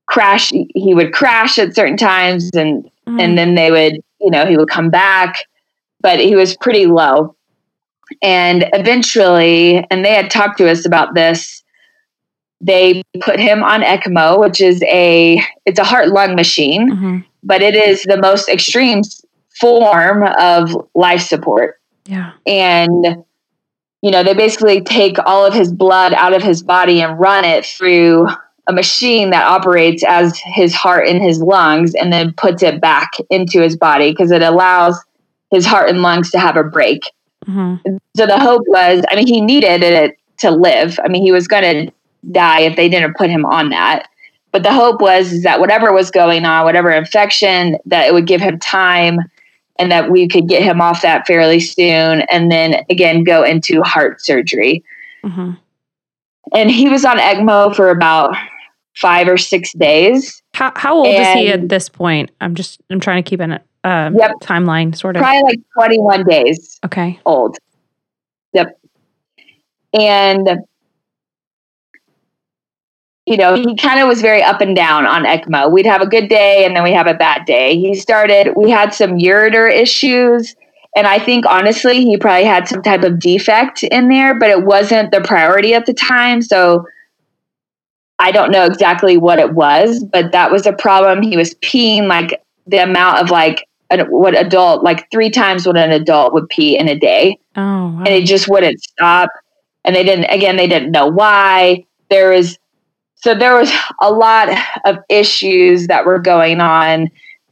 crash. 0.06 0.50
He 0.50 0.94
would 0.94 1.12
crash 1.12 1.58
at 1.58 1.74
certain 1.74 1.96
times, 1.96 2.50
and 2.54 2.84
mm-hmm. 2.84 3.20
and 3.20 3.38
then 3.38 3.54
they 3.54 3.70
would, 3.70 4.00
you 4.20 4.30
know, 4.30 4.46
he 4.46 4.56
would 4.56 4.68
come 4.68 4.90
back, 4.90 5.44
but 6.00 6.18
he 6.18 6.34
was 6.34 6.56
pretty 6.56 6.86
low. 6.86 7.34
And 8.22 8.64
eventually, 8.72 9.86
and 9.90 10.04
they 10.04 10.14
had 10.14 10.30
talked 10.30 10.58
to 10.58 10.70
us 10.70 10.86
about 10.86 11.14
this. 11.14 11.62
They 12.60 13.02
put 13.20 13.38
him 13.38 13.62
on 13.62 13.82
ECMO, 13.82 14.40
which 14.40 14.60
is 14.60 14.82
a 14.82 15.40
it's 15.64 15.78
a 15.78 15.84
heart 15.84 16.08
lung 16.08 16.34
machine. 16.34 16.90
Mm-hmm 16.90 17.18
but 17.42 17.62
it 17.62 17.74
is 17.74 18.02
the 18.02 18.20
most 18.20 18.48
extreme 18.48 19.02
form 19.60 20.22
of 20.38 20.70
life 20.94 21.22
support. 21.22 21.80
Yeah. 22.06 22.32
And 22.46 23.24
you 24.02 24.12
know, 24.12 24.22
they 24.22 24.34
basically 24.34 24.80
take 24.80 25.16
all 25.26 25.44
of 25.44 25.52
his 25.52 25.72
blood 25.72 26.14
out 26.14 26.32
of 26.32 26.40
his 26.40 26.62
body 26.62 27.02
and 27.02 27.18
run 27.18 27.44
it 27.44 27.66
through 27.66 28.28
a 28.68 28.72
machine 28.72 29.30
that 29.30 29.44
operates 29.44 30.04
as 30.04 30.38
his 30.38 30.72
heart 30.72 31.08
in 31.08 31.20
his 31.20 31.40
lungs 31.40 31.94
and 31.94 32.12
then 32.12 32.32
puts 32.34 32.62
it 32.62 32.80
back 32.80 33.10
into 33.28 33.60
his 33.60 33.76
body 33.76 34.12
because 34.12 34.30
it 34.30 34.42
allows 34.42 35.02
his 35.50 35.66
heart 35.66 35.90
and 35.90 36.02
lungs 36.02 36.30
to 36.30 36.38
have 36.38 36.56
a 36.56 36.62
break. 36.62 37.00
Mm-hmm. 37.46 37.96
So 38.16 38.26
the 38.26 38.38
hope 38.38 38.62
was, 38.68 39.02
I 39.10 39.16
mean, 39.16 39.26
he 39.26 39.40
needed 39.40 39.82
it 39.82 40.16
to 40.38 40.52
live. 40.52 41.00
I 41.02 41.08
mean, 41.08 41.22
he 41.24 41.32
was 41.32 41.48
going 41.48 41.88
to 41.88 41.92
die 42.30 42.60
if 42.60 42.76
they 42.76 42.88
didn't 42.88 43.16
put 43.16 43.30
him 43.30 43.44
on 43.44 43.70
that. 43.70 44.08
But 44.52 44.62
the 44.62 44.72
hope 44.72 45.00
was 45.00 45.32
is 45.32 45.42
that 45.42 45.60
whatever 45.60 45.92
was 45.92 46.10
going 46.10 46.44
on, 46.44 46.64
whatever 46.64 46.90
infection, 46.90 47.78
that 47.86 48.06
it 48.06 48.14
would 48.14 48.26
give 48.26 48.40
him 48.40 48.58
time 48.58 49.18
and 49.78 49.92
that 49.92 50.10
we 50.10 50.26
could 50.26 50.48
get 50.48 50.62
him 50.62 50.80
off 50.80 51.02
that 51.02 51.26
fairly 51.26 51.60
soon 51.60 52.22
and 52.22 52.50
then 52.50 52.84
again 52.90 53.24
go 53.24 53.44
into 53.44 53.82
heart 53.82 54.20
surgery. 54.20 54.82
Mm-hmm. 55.24 55.52
And 56.54 56.70
he 56.70 56.88
was 56.88 57.04
on 57.04 57.18
ECMO 57.18 57.76
for 57.76 57.90
about 57.90 58.34
five 58.96 59.28
or 59.28 59.36
six 59.36 59.72
days. 59.74 60.42
How, 60.54 60.72
how 60.74 60.96
old 60.96 61.06
and 61.06 61.38
is 61.38 61.42
he 61.42 61.48
at 61.52 61.68
this 61.68 61.88
point? 61.88 62.30
I'm 62.40 62.54
just 62.54 62.80
I'm 62.90 63.00
trying 63.00 63.22
to 63.22 63.28
keep 63.28 63.40
an 63.40 63.52
uh, 63.84 64.10
yep. 64.14 64.32
timeline 64.42 64.96
sort 64.96 65.16
of. 65.16 65.22
Probably 65.22 65.42
like 65.42 65.60
21 65.74 66.24
days. 66.24 66.80
Okay. 66.84 67.20
Old. 67.26 67.58
Yep. 68.54 68.78
And 69.92 70.48
you 73.28 73.36
know, 73.36 73.54
he 73.54 73.76
kind 73.76 74.00
of 74.00 74.08
was 74.08 74.22
very 74.22 74.42
up 74.42 74.62
and 74.62 74.74
down 74.74 75.04
on 75.04 75.24
ECMO. 75.24 75.70
We'd 75.70 75.84
have 75.84 76.00
a 76.00 76.06
good 76.06 76.28
day 76.30 76.64
and 76.64 76.74
then 76.74 76.82
we 76.82 76.92
have 76.92 77.06
a 77.06 77.12
bad 77.12 77.44
day. 77.44 77.78
He 77.78 77.94
started, 77.94 78.54
we 78.56 78.70
had 78.70 78.94
some 78.94 79.18
ureter 79.18 79.70
issues. 79.70 80.56
And 80.96 81.06
I 81.06 81.18
think 81.18 81.44
honestly, 81.44 82.04
he 82.04 82.16
probably 82.16 82.46
had 82.46 82.66
some 82.66 82.82
type 82.82 83.04
of 83.04 83.18
defect 83.18 83.82
in 83.82 84.08
there, 84.08 84.34
but 84.38 84.48
it 84.48 84.64
wasn't 84.64 85.12
the 85.12 85.20
priority 85.20 85.74
at 85.74 85.84
the 85.84 85.92
time. 85.92 86.40
So 86.40 86.86
I 88.18 88.32
don't 88.32 88.50
know 88.50 88.64
exactly 88.64 89.18
what 89.18 89.38
it 89.38 89.52
was, 89.52 90.02
but 90.02 90.32
that 90.32 90.50
was 90.50 90.66
a 90.66 90.72
problem. 90.72 91.22
He 91.22 91.36
was 91.36 91.54
peeing 91.56 92.06
like 92.06 92.42
the 92.66 92.82
amount 92.82 93.18
of 93.18 93.30
like 93.30 93.68
an, 93.90 94.06
what 94.06 94.36
adult 94.38 94.82
like 94.82 95.10
three 95.10 95.28
times 95.28 95.66
what 95.66 95.76
an 95.76 95.92
adult 95.92 96.32
would 96.32 96.48
pee 96.48 96.78
in 96.78 96.88
a 96.88 96.98
day. 96.98 97.38
Oh, 97.56 97.60
wow. 97.62 97.98
and 97.98 98.08
it 98.08 98.24
just 98.24 98.48
wouldn't 98.48 98.80
stop. 98.82 99.28
And 99.84 99.94
they 99.94 100.02
didn't 100.02 100.24
again. 100.24 100.56
They 100.56 100.66
didn't 100.66 100.92
know 100.92 101.08
why. 101.08 101.84
There 102.08 102.30
was 102.30 102.58
so 103.20 103.34
there 103.34 103.54
was 103.54 103.72
a 104.00 104.12
lot 104.12 104.48
of 104.84 104.98
issues 105.08 105.88
that 105.88 106.06
were 106.06 106.18
going 106.18 106.60
on, 106.60 107.10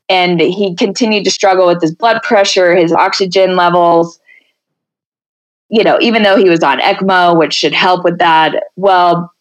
and 0.08 0.40
he 0.40 0.74
continued 0.76 1.24
to 1.24 1.30
struggle 1.30 1.66
with 1.66 1.80
his 1.80 1.94
blood 1.94 2.22
pressure, 2.22 2.76
his 2.76 2.92
oxygen 2.92 3.56
levels. 3.56 4.20
You 5.68 5.82
know, 5.82 5.98
even 6.00 6.22
though 6.22 6.36
he 6.36 6.48
was 6.48 6.62
on 6.62 6.78
ECMO, 6.78 7.36
which 7.36 7.52
should 7.52 7.72
help 7.72 8.04
with 8.04 8.18
that. 8.18 8.64
Well, 8.76 9.32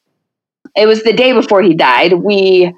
it 0.75 0.87
was 0.87 1.03
the 1.03 1.13
day 1.13 1.33
before 1.33 1.61
he 1.61 1.75
died. 1.75 2.13
We 2.13 2.73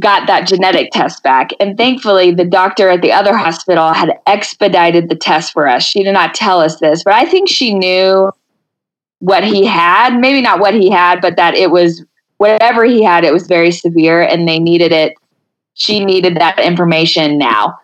got 0.00 0.26
that 0.26 0.48
genetic 0.48 0.90
test 0.92 1.22
back. 1.22 1.50
And 1.60 1.76
thankfully, 1.78 2.32
the 2.32 2.44
doctor 2.44 2.88
at 2.88 3.02
the 3.02 3.12
other 3.12 3.36
hospital 3.36 3.92
had 3.92 4.18
expedited 4.26 5.08
the 5.08 5.14
test 5.14 5.52
for 5.52 5.68
us. 5.68 5.84
She 5.84 6.02
did 6.02 6.12
not 6.12 6.34
tell 6.34 6.60
us 6.60 6.80
this, 6.80 7.04
but 7.04 7.14
I 7.14 7.24
think 7.24 7.48
she 7.48 7.72
knew 7.72 8.30
what 9.20 9.44
he 9.44 9.64
had. 9.64 10.18
Maybe 10.18 10.42
not 10.42 10.58
what 10.60 10.74
he 10.74 10.90
had, 10.90 11.20
but 11.20 11.36
that 11.36 11.54
it 11.54 11.70
was 11.70 12.04
whatever 12.38 12.84
he 12.84 13.02
had, 13.02 13.24
it 13.24 13.32
was 13.32 13.46
very 13.46 13.70
severe 13.70 14.22
and 14.22 14.48
they 14.48 14.58
needed 14.58 14.92
it. 14.92 15.14
She 15.74 16.04
needed 16.04 16.36
that 16.36 16.58
information 16.58 17.38
now. 17.38 17.78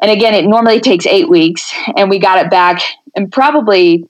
And 0.00 0.10
again, 0.10 0.34
it 0.34 0.44
normally 0.46 0.80
takes 0.80 1.06
eight 1.06 1.28
weeks, 1.30 1.72
and 1.96 2.10
we 2.10 2.18
got 2.18 2.44
it 2.44 2.50
back 2.50 2.82
in 3.14 3.30
probably 3.30 4.04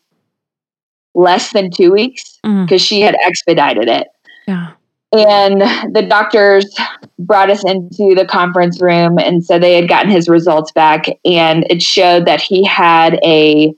less 1.15 1.53
than 1.53 1.71
two 1.71 1.93
weeks 1.93 2.39
because 2.43 2.83
Mm. 2.83 2.87
she 2.89 3.01
had 3.01 3.15
expedited 3.25 3.89
it. 3.89 4.09
Yeah. 4.49 4.71
And 5.13 5.61
the 5.95 6.03
doctors 6.03 6.75
brought 7.21 7.49
us 7.49 7.63
into 7.65 8.15
the 8.17 8.27
conference 8.29 8.83
room 8.83 9.19
and 9.19 9.45
said 9.45 9.63
they 9.63 9.77
had 9.77 9.89
gotten 9.89 10.11
his 10.11 10.29
results 10.29 10.73
back, 10.73 11.07
and 11.25 11.65
it 11.71 11.81
showed 11.83 12.27
that 12.27 12.41
he 12.41 12.65
had 12.65 13.21
a 13.25 13.73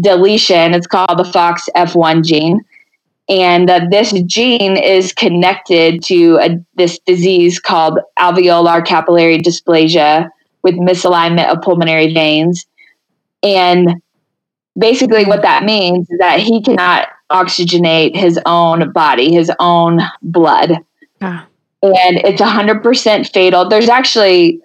deletion. 0.00 0.72
It's 0.72 0.86
called 0.86 1.18
the 1.18 1.24
FOXF1 1.24 2.24
gene. 2.24 2.60
And 3.32 3.70
uh, 3.70 3.80
this 3.90 4.12
gene 4.26 4.76
is 4.76 5.14
connected 5.14 6.02
to 6.04 6.36
a, 6.36 6.62
this 6.74 6.98
disease 7.06 7.58
called 7.58 7.98
alveolar 8.18 8.84
capillary 8.84 9.38
dysplasia 9.38 10.28
with 10.62 10.74
misalignment 10.74 11.48
of 11.48 11.62
pulmonary 11.62 12.12
veins. 12.12 12.66
And 13.42 14.02
basically, 14.78 15.24
what 15.24 15.40
that 15.40 15.64
means 15.64 16.10
is 16.10 16.18
that 16.18 16.40
he 16.40 16.60
cannot 16.60 17.08
oxygenate 17.30 18.14
his 18.14 18.38
own 18.44 18.92
body, 18.92 19.32
his 19.32 19.50
own 19.58 20.00
blood. 20.20 20.76
Yeah. 21.22 21.44
And 21.82 22.18
it's 22.18 22.42
100% 22.42 23.32
fatal. 23.32 23.66
There's 23.66 23.88
actually 23.88 24.60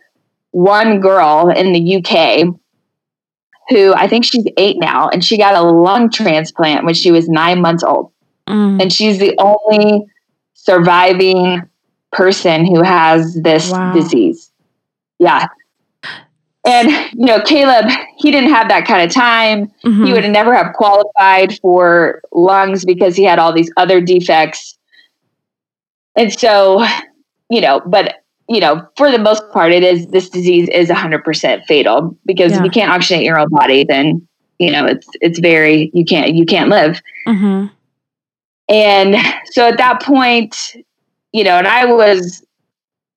one 0.51 0.99
girl 0.99 1.49
in 1.49 1.71
the 1.71 1.95
UK 1.95 2.53
who 3.69 3.93
I 3.93 4.09
think 4.09 4.25
she's 4.25 4.45
eight 4.57 4.77
now, 4.77 5.07
and 5.07 5.23
she 5.23 5.37
got 5.37 5.55
a 5.55 5.61
lung 5.61 6.09
transplant 6.09 6.83
when 6.83 6.93
she 6.93 7.11
was 7.11 7.29
nine 7.29 7.61
months 7.61 7.81
old. 7.81 8.11
Mm. 8.47 8.81
And 8.81 8.93
she's 8.93 9.19
the 9.19 9.35
only 9.39 10.05
surviving 10.53 11.61
person 12.11 12.65
who 12.65 12.81
has 12.83 13.35
this 13.41 13.71
Wow. 13.71 13.93
disease. 13.93 14.51
Yeah. 15.19 15.47
And, 16.65 16.89
you 17.13 17.25
know, 17.25 17.39
Caleb, 17.41 17.85
he 18.17 18.29
didn't 18.31 18.49
have 18.49 18.67
that 18.69 18.85
kind 18.85 19.01
of 19.01 19.13
time 19.13 19.71
Mhm. 19.85 20.05
he 20.05 20.11
would 20.13 20.23
have 20.23 20.33
never 20.33 20.53
have 20.53 20.73
qualified 20.73 21.57
for 21.59 22.21
lungs 22.33 22.83
because 22.83 23.15
he 23.15 23.23
had 23.23 23.39
all 23.39 23.53
these 23.53 23.71
other 23.77 24.01
defects. 24.01 24.77
And 26.15 26.33
so, 26.33 26.83
you 27.49 27.61
know, 27.61 27.81
but 27.85 28.15
you 28.49 28.61
know, 28.61 28.81
for 28.95 29.11
the 29.11 29.19
most 29.19 29.43
part, 29.51 29.73
it 29.73 29.83
is 29.83 30.07
this 30.07 30.29
disease 30.29 30.69
is 30.69 30.89
100% 30.89 31.63
fatal 31.67 32.15
because 32.25 32.53
Yeah. 32.53 32.59
if 32.59 32.63
you 32.63 32.71
can't 32.71 32.89
oxygenate 32.89 33.25
your 33.25 33.37
own 33.37 33.49
body, 33.49 33.83
then 33.83 34.25
you 34.57 34.71
know 34.71 34.85
it's 34.85 35.05
it's 35.21 35.39
very 35.39 35.91
you 35.93 36.05
can't 36.05 36.33
you 36.33 36.45
can't 36.45 36.69
live. 36.69 37.01
Mhm. 37.27 37.69
And 38.69 39.15
so 39.45 39.67
at 39.67 39.77
that 39.77 40.01
point, 40.01 40.75
you 41.31 41.43
know, 41.43 41.57
and 41.57 41.67
I 41.67 41.85
was 41.85 42.43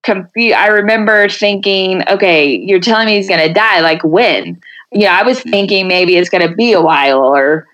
confused. 0.02 0.56
I 0.56 0.68
remember 0.68 1.28
thinking, 1.28 2.02
okay, 2.08 2.56
you're 2.56 2.80
telling 2.80 3.06
me 3.06 3.16
he's 3.16 3.28
going 3.28 3.46
to 3.46 3.52
die. 3.52 3.80
Like 3.80 4.02
when? 4.04 4.60
You 4.92 5.02
know, 5.02 5.10
I 5.10 5.22
was 5.22 5.40
thinking 5.40 5.88
maybe 5.88 6.16
it's 6.16 6.30
going 6.30 6.48
to 6.48 6.54
be 6.54 6.72
a 6.72 6.80
while 6.80 7.20
or, 7.20 7.66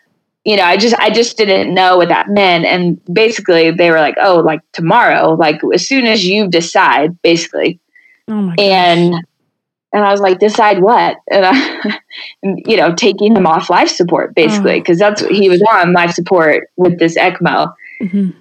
you 0.44 0.56
know, 0.56 0.64
I 0.64 0.76
just, 0.76 0.94
I 0.96 1.10
just 1.10 1.36
didn't 1.36 1.74
know 1.74 1.96
what 1.96 2.08
that 2.08 2.28
meant. 2.28 2.64
And 2.64 3.00
basically 3.12 3.70
they 3.70 3.90
were 3.90 4.00
like, 4.00 4.16
oh, 4.20 4.40
like 4.40 4.60
tomorrow, 4.72 5.34
like 5.34 5.60
as 5.74 5.86
soon 5.86 6.06
as 6.06 6.26
you 6.26 6.48
decide, 6.48 7.20
basically. 7.22 7.80
Oh. 8.28 8.52
And, 8.58 9.14
and 9.96 10.04
I 10.04 10.12
was 10.12 10.20
like, 10.20 10.38
decide 10.38 10.80
what? 10.80 11.16
And 11.30 11.44
I, 11.46 11.98
you 12.42 12.76
know, 12.76 12.94
taking 12.94 13.34
him 13.34 13.46
off 13.46 13.70
life 13.70 13.88
support 13.88 14.34
basically, 14.34 14.74
Oh. 14.74 14.80
because 14.80 14.98
that's 14.98 15.22
what 15.22 15.32
he 15.32 15.48
was 15.48 15.62
on 15.72 15.92
life 15.92 16.10
support 16.12 16.68
with 16.76 16.98
this 16.98 17.16
ECMO. 17.16 17.72
Mhm. 18.02 18.34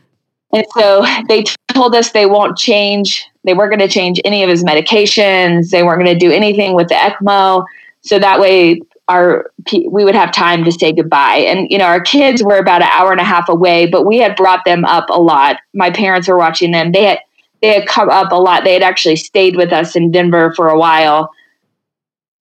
And 0.54 0.66
so 0.78 1.06
they 1.28 1.44
told 1.70 1.96
us 1.96 2.12
they 2.12 2.26
won't 2.26 2.58
change, 2.58 3.26
they 3.46 3.54
weren't 3.54 3.72
going 3.72 3.88
to 3.88 3.94
change 3.94 4.20
any 4.26 4.44
of 4.44 4.50
his 4.50 4.64
medications. 4.64 5.70
They 5.70 5.84
weren't 5.84 6.04
going 6.04 6.18
to 6.18 6.26
do 6.26 6.32
anything 6.32 6.76
with 6.76 6.88
the 6.90 6.96
ECMO. 6.96 7.66
So 8.02 8.20
that 8.20 8.40
way 8.40 8.82
our 9.08 9.52
we 9.92 10.04
would 10.04 10.16
have 10.16 10.32
time 10.32 10.64
to 10.64 10.72
say 10.72 10.92
goodbye. 10.92 11.38
And 11.38 11.70
you 11.70 11.78
know, 11.78 11.86
our 11.86 12.02
kids 12.02 12.44
were 12.44 12.58
about 12.58 12.82
an 12.82 12.90
hour 12.92 13.12
and 13.12 13.22
a 13.22 13.26
half 13.26 13.48
away, 13.50 13.86
but 13.86 14.06
we 14.06 14.18
had 14.18 14.36
brought 14.36 14.66
them 14.66 14.84
up 14.86 15.06
a 15.10 15.22
lot. 15.22 15.58
My 15.74 15.90
parents 15.90 16.28
were 16.28 16.38
watching 16.38 16.72
them. 16.72 16.92
They 16.92 17.06
had 17.06 17.20
they 17.62 17.74
had 17.80 17.88
come 17.88 18.10
up 18.10 18.32
a 18.32 18.36
lot. 18.36 18.64
They 18.64 18.74
had 18.74 18.84
actually 18.84 19.16
stayed 19.16 19.56
with 19.56 19.72
us 19.72 19.96
in 19.96 20.12
Denver 20.12 20.54
for 20.56 20.68
a 20.70 20.78
while 20.78 21.32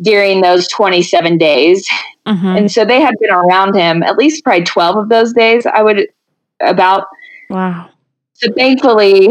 during 0.02 0.40
those 0.40 0.66
27 0.68 1.38
days. 1.38 1.88
Mhm. 2.26 2.56
And 2.58 2.70
so 2.72 2.84
they 2.84 3.00
had 3.00 3.14
been 3.20 3.30
around 3.30 3.74
him 3.74 4.02
at 4.02 4.16
least 4.16 4.44
probably 4.44 4.64
12 4.64 4.96
of 4.96 5.08
those 5.08 5.32
days, 5.32 5.66
I 5.66 5.82
would 5.82 6.06
about 6.60 7.06
Wow. 7.50 7.88
so 8.34 8.50
thankfully 8.56 9.28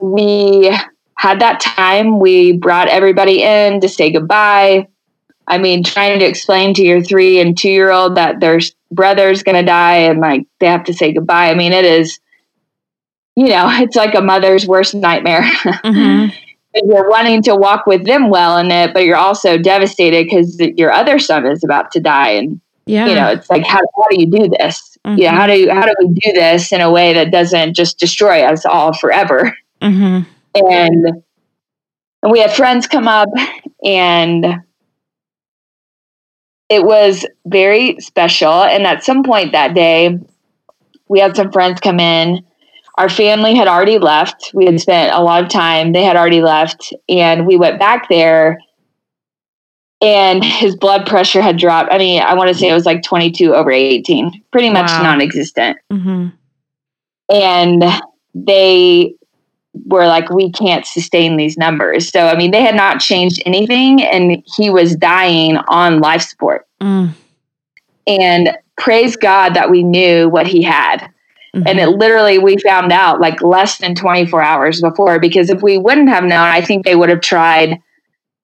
we 0.00 0.74
had 1.16 1.40
that 1.40 1.60
time 1.60 2.20
we 2.20 2.52
brought 2.52 2.88
everybody 2.88 3.42
in 3.42 3.80
to 3.80 3.88
say 3.88 4.12
goodbye 4.12 4.86
i 5.48 5.58
mean 5.58 5.82
trying 5.82 6.18
to 6.20 6.24
explain 6.26 6.72
to 6.74 6.82
your 6.84 7.00
three 7.02 7.40
and 7.40 7.58
two 7.58 7.70
year 7.70 7.90
old 7.90 8.14
that 8.16 8.38
their 8.40 8.60
brother's 8.92 9.42
going 9.42 9.56
to 9.56 9.62
die 9.64 9.96
and 9.96 10.20
like 10.20 10.46
they 10.60 10.66
have 10.66 10.84
to 10.84 10.92
say 10.94 11.12
goodbye 11.12 11.50
i 11.50 11.54
mean 11.54 11.72
it 11.72 11.84
is 11.84 12.20
you 13.34 13.48
know 13.48 13.66
it's 13.82 13.96
like 13.96 14.14
a 14.14 14.20
mother's 14.20 14.66
worst 14.66 14.94
nightmare 14.94 15.42
Mhm. 15.84 16.32
You're 16.74 17.08
wanting 17.08 17.42
to 17.44 17.56
walk 17.56 17.86
with 17.86 18.04
them 18.04 18.28
well 18.30 18.58
in 18.58 18.70
it 18.70 18.92
but 18.92 19.04
you're 19.04 19.16
also 19.16 19.56
devastated 19.58 20.26
because 20.26 20.58
your 20.76 20.92
other 20.92 21.18
son 21.18 21.46
is 21.46 21.64
about 21.64 21.90
to 21.92 22.00
die 22.00 22.30
and 22.30 22.60
Yeah. 22.86 23.06
you 23.06 23.14
know 23.14 23.28
it's 23.28 23.48
like 23.50 23.64
how, 23.66 23.80
how 23.96 24.08
do 24.10 24.20
you 24.20 24.30
do 24.30 24.48
this 24.48 24.96
yeah 25.16 25.32
Mhm. 25.32 25.36
how 25.36 25.46
do 25.46 25.52
you, 25.58 25.70
how 25.70 25.82
do 25.86 25.94
we 26.00 26.08
do 26.14 26.32
this 26.32 26.70
in 26.72 26.80
a 26.80 26.90
way 26.90 27.12
that 27.14 27.30
doesn't 27.32 27.74
just 27.74 27.98
destroy 27.98 28.42
us 28.42 28.64
all 28.66 28.92
forever 28.92 29.56
Mhm. 29.82 30.26
and 30.54 31.06
and 32.22 32.32
we 32.32 32.40
had 32.40 32.52
friends 32.52 32.86
come 32.86 33.08
up 33.08 33.28
and 33.84 34.44
it 36.68 36.84
was 36.84 37.24
very 37.46 37.96
special 38.00 38.52
and 38.62 38.86
at 38.86 39.02
some 39.04 39.22
point 39.22 39.52
that 39.52 39.74
day 39.74 40.18
we 41.08 41.18
had 41.20 41.34
some 41.36 41.50
friends 41.50 41.80
come 41.80 41.98
in 42.00 42.44
our 42.98 43.08
family 43.08 43.54
had 43.54 43.68
already 43.68 43.98
left. 43.98 44.50
We 44.52 44.66
had 44.66 44.80
spent 44.80 45.14
a 45.14 45.22
lot 45.22 45.42
of 45.42 45.48
time. 45.48 45.92
They 45.92 46.02
had 46.04 46.16
already 46.16 46.42
left 46.42 46.92
and 47.08 47.46
we 47.46 47.56
went 47.56 47.78
back 47.78 48.08
there 48.08 48.58
and 50.00 50.44
his 50.44 50.76
blood 50.76 51.06
pressure 51.06 51.40
had 51.40 51.56
dropped. 51.58 51.92
I 51.92 51.98
mean 51.98 52.20
i 52.22 52.34
want 52.34 52.48
to 52.48 52.54
say 52.54 52.68
it 52.68 52.74
was 52.74 52.86
like 52.86 53.02
22 53.02 53.54
over 53.54 53.70
18 53.70 54.42
pretty 54.52 54.70
much 54.70 54.90
Wow. 54.90 55.02
non-existent. 55.02 55.78
Mhm. 55.92 56.32
and 57.32 57.84
they 58.34 59.14
were 59.86 60.06
like 60.06 60.28
we 60.30 60.50
can't 60.50 60.84
sustain 60.86 61.36
these 61.36 61.56
numbers. 61.56 62.08
So 62.10 62.26
i 62.26 62.36
mean 62.36 62.50
they 62.50 62.62
had 62.62 62.74
not 62.76 63.00
changed 63.00 63.42
anything 63.46 64.02
and 64.02 64.42
he 64.56 64.70
was 64.70 64.96
dying 64.96 65.56
on 65.68 66.00
life 66.00 66.22
support. 66.22 66.66
Mm. 66.82 67.10
and 68.06 68.56
praise 68.76 69.16
god 69.16 69.54
that 69.54 69.70
we 69.70 69.82
knew 69.82 70.28
what 70.28 70.46
he 70.46 70.62
had 70.62 71.08
and 71.54 71.64
Mhm. 71.64 71.78
it 71.78 71.88
literally 71.90 72.38
we 72.38 72.56
found 72.58 72.92
out 72.92 73.20
like 73.20 73.40
less 73.42 73.78
than 73.78 73.94
24 73.94 74.42
hours 74.42 74.80
before 74.80 75.18
because 75.18 75.48
if 75.50 75.62
we 75.62 75.78
wouldn't 75.78 76.08
have 76.08 76.24
known 76.24 76.46
i 76.46 76.60
think 76.60 76.84
they 76.84 76.94
would 76.94 77.08
have 77.08 77.20
tried 77.20 77.78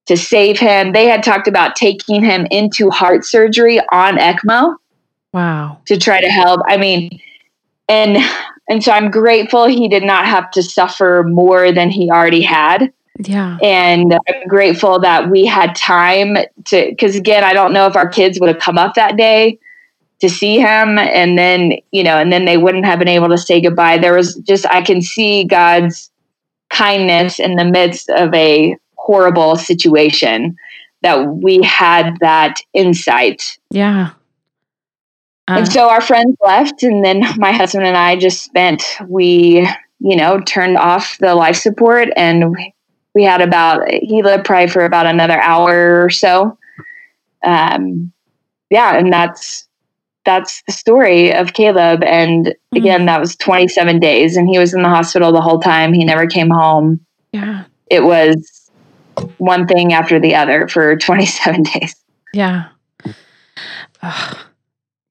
to 0.07 0.17
save 0.17 0.59
him 0.59 0.93
they 0.93 1.07
had 1.07 1.23
talked 1.23 1.47
about 1.47 1.77
taking 1.77 2.23
him 2.23 2.47
into 2.51 2.91
heart 2.91 3.25
surgery 3.25 3.79
on 3.93 4.17
ecmo 4.17 4.77
wow. 5.35 5.79
to 5.85 5.99
try 5.99 6.21
to 6.21 6.29
help. 6.29 6.61
I 6.67 6.79
mean, 6.79 7.21
and 7.89 8.17
and 8.71 8.83
so 8.83 8.93
I'm 8.93 9.11
grateful 9.11 9.67
he 9.67 9.89
did 9.89 10.05
not 10.05 10.25
have 10.25 10.51
to 10.53 10.63
suffer 10.63 11.25
more 11.29 11.71
than 11.73 11.91
he 11.91 12.11
already 12.11 12.41
had. 12.41 12.91
Yeah. 13.19 13.59
And 13.63 14.15
I'm 14.15 14.49
grateful 14.49 14.99
that 15.01 15.31
we 15.31 15.45
had 15.45 15.77
time 15.77 16.39
to 16.67 16.87
because 16.89 17.17
again, 17.17 17.45
I 17.45 17.53
don't 17.53 17.75
know 17.75 17.87
if 17.87 17.97
our 17.97 18.09
kids 18.09 18.41
would 18.41 18.49
have 18.49 18.59
come 18.59 18.79
up 18.79 18.95
that 18.95 19.19
day 19.19 19.59
to 20.21 20.29
see 20.29 20.59
him 20.59 20.99
and 20.99 21.37
then, 21.37 21.75
you 21.91 22.03
know, 22.03 22.17
and 22.17 22.33
then 22.33 22.45
they 22.45 22.57
wouldn't 22.57 22.85
have 22.85 22.99
been 22.99 23.09
able 23.09 23.29
to 23.29 23.39
say 23.39 23.61
goodbye. 23.61 23.99
There 23.99 24.15
was 24.15 24.37
just 24.37 24.65
I 24.67 24.81
can 24.81 25.03
see 25.03 25.45
God's 25.45 26.11
kindness 26.71 27.39
in 27.39 27.57
the 27.57 27.65
midst 27.65 28.09
of 28.11 28.33
a 28.33 28.77
horrible 28.97 29.57
situation 29.57 30.57
that 31.03 31.27
we 31.27 31.63
had 31.63 32.17
that 32.21 32.61
insight. 32.73 33.59
Yeah. 33.71 34.13
Uh, 35.47 35.57
and 35.59 35.71
so 35.71 35.91
our 35.91 36.01
friends 36.01 36.37
left, 36.41 36.83
and 36.83 37.05
then 37.05 37.23
my 37.37 37.53
husband 37.53 37.85
and 37.85 37.97
I 37.97 38.17
just 38.17 38.43
spent, 38.43 38.83
we, 39.07 39.69
you 39.99 40.17
know, 40.17 40.41
turned 40.41 40.79
off 40.79 41.19
the 41.19 41.35
life 41.35 41.57
support 41.57 42.09
and 42.17 42.51
we, 42.51 42.75
we 43.15 43.25
had 43.25 43.43
about, 43.43 43.87
he 43.91 44.23
lived 44.23 44.47
probably 44.47 44.69
for 44.69 44.87
about 44.87 45.05
another 45.05 45.39
hour 45.39 46.03
or 46.03 46.09
so. 46.09 46.57
Um, 47.45 48.11
yeah, 48.71 48.97
and 48.97 49.13
that's, 49.13 49.64
that's 50.25 50.63
the 50.67 50.73
story 50.73 51.33
of 51.33 51.53
Caleb. 51.53 52.03
And 52.05 52.47
mm-hmm. 52.47 52.77
again, 52.77 53.07
that 53.07 53.21
was 53.21 53.37
27 53.37 54.01
days, 54.01 54.37
and 54.37 54.49
he 54.49 54.59
was 54.59 54.75
in 54.75 54.83
the 54.83 54.89
hospital 54.89 55.33
the 55.33 55.41
whole 55.41 55.61
time. 55.61 55.93
He 55.93 56.05
never 56.05 56.27
came 56.27 56.51
home. 56.51 57.05
Yeah. 57.33 57.65
It 57.91 58.05
was 58.05 58.71
one 59.39 59.67
thing 59.67 59.93
after 59.93 60.19
the 60.19 60.35
other 60.35 60.69
for 60.69 60.97
27 60.99 61.63
days. 61.63 61.95
Yeah. 62.33 62.69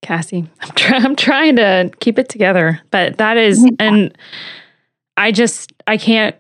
Cassie, 0.02 0.50
I'm, 0.60 0.72
try- 0.76 0.98
I'm 1.04 1.16
trying 1.16 1.56
to 1.56 1.92
keep 2.00 2.20
it 2.20 2.30
together, 2.30 2.82
but 2.92 3.18
that 3.18 3.38
is, 3.38 3.66
and 3.80 4.16
I 5.18 5.32
just, 5.32 5.72
I 5.88 5.98
can't, 5.98 6.36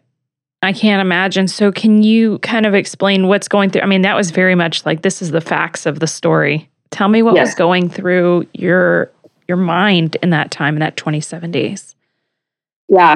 I 0.61 0.71
can't 0.71 1.01
imagine. 1.01 1.47
So, 1.47 1.71
can 1.71 2.03
you 2.03 2.39
kind 2.39 2.65
of 2.65 2.73
explain 2.73 3.27
what's 3.27 3.47
going 3.47 3.69
through? 3.69 3.81
I 3.81 3.85
mean, 3.85 4.01
that 4.03 4.15
was 4.15 4.31
very 4.31 4.55
much 4.55 4.85
like 4.85 5.01
this 5.01 5.21
is 5.21 5.31
the 5.31 5.41
facts 5.41 5.85
of 5.85 5.99
the 5.99 6.07
story. 6.07 6.69
Tell 6.93 7.09
me 7.09 7.23
what 7.23 7.33
yes. 7.33 7.47
was 7.47 7.55
going 7.55 7.89
through 7.89 8.47
your 8.53 9.11
your 9.47 9.57
mind 9.57 10.15
in 10.21 10.29
that 10.29 10.51
time 10.51 10.75
in 10.75 10.79
that 10.79 10.95
27 10.95 11.49
days. 11.49 11.95
Yeah. 12.87 13.15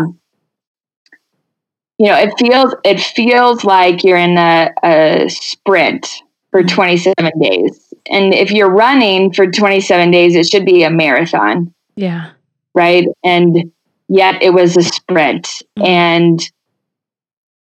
You 1.99 2.07
know, 2.07 2.15
it 2.15 2.33
feels 2.39 2.73
it 2.83 2.99
feels 2.99 3.63
like 3.63 4.03
you're 4.03 4.17
in 4.17 4.37
a, 4.37 4.71
a 4.83 5.29
sprint 5.29 6.07
for 6.49 6.61
mm-hmm. 6.61 6.75
27 6.75 7.31
days. 7.39 7.93
And 8.09 8.33
if 8.33 8.51
you're 8.51 8.69
running 8.69 9.31
for 9.31 9.49
27 9.49 10.09
days, 10.09 10.35
it 10.35 10.47
should 10.47 10.65
be 10.65 10.83
a 10.83 10.89
marathon. 10.89 11.71
Yeah. 11.95 12.31
Right? 12.73 13.05
And 13.23 13.71
yet 14.07 14.41
it 14.41 14.55
was 14.55 14.75
a 14.75 14.83
sprint 14.83 15.45
mm-hmm. 15.77 15.85
and 15.85 16.51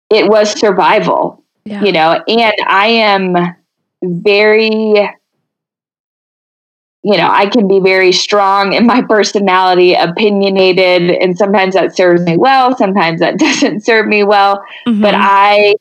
it 0.09 0.27
was 0.27 0.59
survival. 0.59 1.43
Yeah. 1.65 1.83
You 1.83 1.91
know, 1.91 2.23
and 2.27 2.55
I 2.67 2.87
am 2.87 3.35
very 4.01 5.09
you 7.09 7.17
know, 7.17 7.27
I 7.27 7.47
can 7.47 7.67
be 7.67 7.79
very 7.79 8.11
strong 8.11 8.73
in 8.73 8.85
my 8.85 9.01
personality, 9.01 9.95
opinionated, 9.95 11.09
and 11.09 11.35
sometimes 11.35 11.73
that 11.73 11.95
serves 11.95 12.21
me 12.21 12.37
well, 12.37 12.77
sometimes 12.77 13.19
that 13.19 13.39
doesn't 13.39 13.83
serve 13.83 14.05
me 14.05 14.23
well. 14.23 14.63
Mm-hmm. 14.87 15.01
But 15.01 15.15
I 15.17 15.73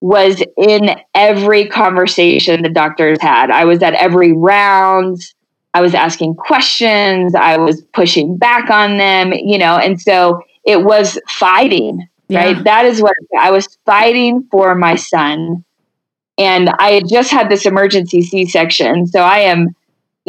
was 0.00 0.42
in 0.56 0.98
every 1.14 1.66
conversation 1.66 2.62
the 2.62 2.70
doctors 2.70 3.20
had. 3.20 3.50
I 3.50 3.66
was 3.66 3.82
at 3.82 3.92
every 3.94 4.32
round. 4.32 5.20
I 5.74 5.82
was 5.82 5.94
asking 5.94 6.36
questions. 6.36 7.34
I 7.34 7.58
was 7.58 7.82
pushing 7.92 8.38
back 8.38 8.70
on 8.70 8.96
them, 8.96 9.34
you 9.34 9.58
know, 9.58 9.76
and 9.76 10.00
so 10.00 10.40
it 10.64 10.82
was 10.82 11.18
fighting, 11.28 12.08
yeah. 12.28 12.44
right? 12.44 12.64
That 12.64 12.86
is 12.86 13.02
what 13.02 13.12
I 13.38 13.50
was 13.50 13.76
fighting 13.84 14.48
for 14.50 14.74
my 14.74 14.94
son. 14.94 15.62
And 16.38 16.70
I 16.78 16.92
had 16.92 17.06
just 17.06 17.30
had 17.30 17.50
this 17.50 17.66
emergency 17.66 18.22
C 18.22 18.46
section. 18.46 19.06
So 19.06 19.20
I 19.20 19.40
am 19.40 19.74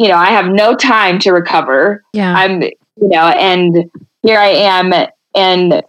you 0.00 0.08
know, 0.08 0.16
I 0.16 0.30
have 0.30 0.46
no 0.46 0.74
time 0.74 1.18
to 1.18 1.30
recover. 1.30 2.02
Yeah. 2.14 2.34
I'm, 2.34 2.62
you 2.62 2.72
know, 2.96 3.28
and 3.28 3.90
here 4.22 4.38
I 4.38 4.48
am. 4.48 4.94
And 5.34 5.82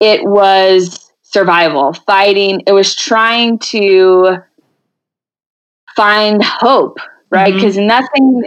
it 0.00 0.24
was 0.24 1.12
survival, 1.20 1.92
fighting. 1.92 2.62
It 2.66 2.72
was 2.72 2.96
trying 2.96 3.58
to 3.58 4.38
find 5.94 6.42
hope, 6.42 6.96
right? 7.28 7.52
Because 7.52 7.76
mm-hmm. 7.76 7.86
nothing 7.86 8.44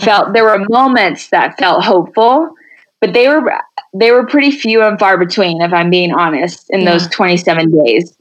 felt, 0.00 0.32
there 0.32 0.44
were 0.44 0.64
moments 0.70 1.28
that 1.28 1.58
felt 1.58 1.84
hopeful, 1.84 2.54
but 3.02 3.12
they 3.12 3.28
were, 3.28 3.52
they 3.92 4.12
were 4.12 4.26
pretty 4.26 4.50
few 4.50 4.82
and 4.82 4.98
far 4.98 5.18
between, 5.18 5.60
if 5.60 5.74
I'm 5.74 5.90
being 5.90 6.14
honest, 6.14 6.70
in 6.70 6.80
yeah. 6.80 6.92
those 6.92 7.06
27 7.08 7.84
days. 7.84 8.16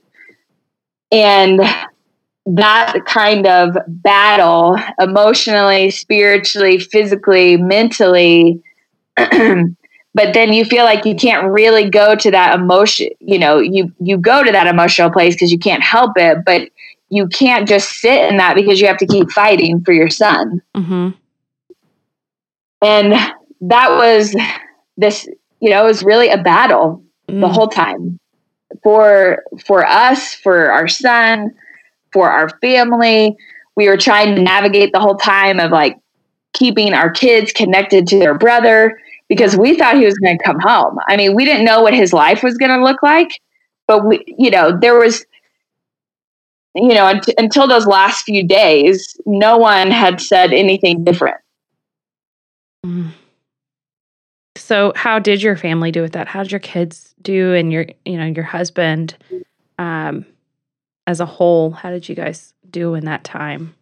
And 1.09 1.61
that 2.55 3.03
kind 3.05 3.45
of 3.45 3.77
battle 3.87 4.77
emotionally, 4.99 5.91
spiritually, 5.91 6.79
physically, 6.79 7.57
mentally. 7.57 8.61
but 9.15 10.33
then 10.33 10.53
you 10.53 10.63
feel 10.63 10.85
like 10.85 11.05
you 11.05 11.13
can't 11.13 11.51
really 11.51 11.89
go 11.89 12.15
to 12.15 12.31
that 12.31 12.57
emotion, 12.57 13.09
you 13.19 13.37
know, 13.37 13.59
you 13.59 13.91
you 13.99 14.17
go 14.17 14.43
to 14.43 14.51
that 14.51 14.67
emotional 14.67 15.11
place 15.11 15.35
because 15.35 15.51
you 15.51 15.59
can't 15.59 15.83
help 15.83 16.13
it, 16.15 16.45
but 16.45 16.69
you 17.09 17.27
can't 17.27 17.67
just 17.67 17.89
sit 17.99 18.29
in 18.29 18.37
that 18.37 18.55
because 18.55 18.79
you 18.79 18.87
have 18.87 18.97
to 18.97 19.07
keep 19.07 19.29
fighting 19.31 19.81
for 19.83 19.91
your 19.91 20.09
son. 20.09 20.61
Mm-hmm. 20.75 21.09
And 22.81 23.13
that 23.61 23.89
was 23.89 24.35
this, 24.95 25.27
you 25.59 25.69
know, 25.69 25.83
it 25.83 25.87
was 25.87 26.03
really 26.03 26.29
a 26.29 26.37
battle 26.37 27.03
mm. 27.27 27.41
the 27.41 27.49
whole 27.49 27.67
time 27.67 28.19
for 28.83 29.43
for 29.65 29.85
us, 29.85 30.33
for 30.35 30.71
our 30.71 30.87
son, 30.87 31.53
for 32.17 32.31
our 32.31 32.49
family. 32.61 33.37
We 33.75 33.87
were 33.87 33.95
trying 33.95 34.33
to 34.33 34.41
navigate 34.41 34.91
the 34.91 34.99
whole 34.99 35.17
time 35.17 35.59
of 35.59 35.69
like 35.69 35.99
keeping 36.53 36.95
our 36.95 37.11
kids 37.11 37.53
connected 37.53 38.07
to 38.07 38.17
their 38.17 38.35
brother 38.35 38.99
because 39.29 39.55
we 39.55 39.77
thought 39.77 39.97
he 39.97 40.05
was 40.05 40.17
going 40.17 40.35
to 40.35 40.43
come 40.43 40.59
home. 40.59 40.97
I 41.07 41.15
mean, 41.15 41.35
we 41.35 41.45
didn't 41.45 41.63
know 41.63 41.83
what 41.83 41.93
his 41.93 42.13
life 42.13 42.41
was 42.41 42.57
going 42.57 42.71
to 42.71 42.83
look 42.83 43.03
like, 43.03 43.39
but 43.87 44.03
we, 44.03 44.25
you 44.25 44.49
know, 44.49 44.75
there 44.75 44.97
was, 44.97 45.27
you 46.73 46.95
know, 46.95 47.05
unt- 47.05 47.35
until 47.37 47.67
those 47.67 47.85
last 47.85 48.23
few 48.23 48.47
days, 48.47 49.15
no 49.27 49.59
one 49.59 49.91
had 49.91 50.19
said 50.19 50.53
anything 50.53 51.03
different. 51.03 51.37
Mm. 52.83 53.11
So, 54.55 54.91
how 54.95 55.19
did 55.19 55.43
your 55.43 55.55
family 55.55 55.91
do 55.91 56.01
with 56.01 56.13
that? 56.13 56.27
How 56.27 56.41
did 56.41 56.51
your 56.51 56.59
kids 56.59 57.13
do, 57.21 57.53
and 57.53 57.71
your, 57.71 57.85
you 58.05 58.17
know, 58.17 58.25
your 58.25 58.43
husband? 58.43 59.15
Um, 59.77 60.25
as 61.07 61.21
a 61.21 61.25
whole, 61.25 61.71
how 61.71 61.89
did 61.89 62.07
you 62.07 62.13
guys 62.13 62.53
do 62.69 62.93
in 62.93 63.05
that 63.05 63.23
time? 63.23 63.73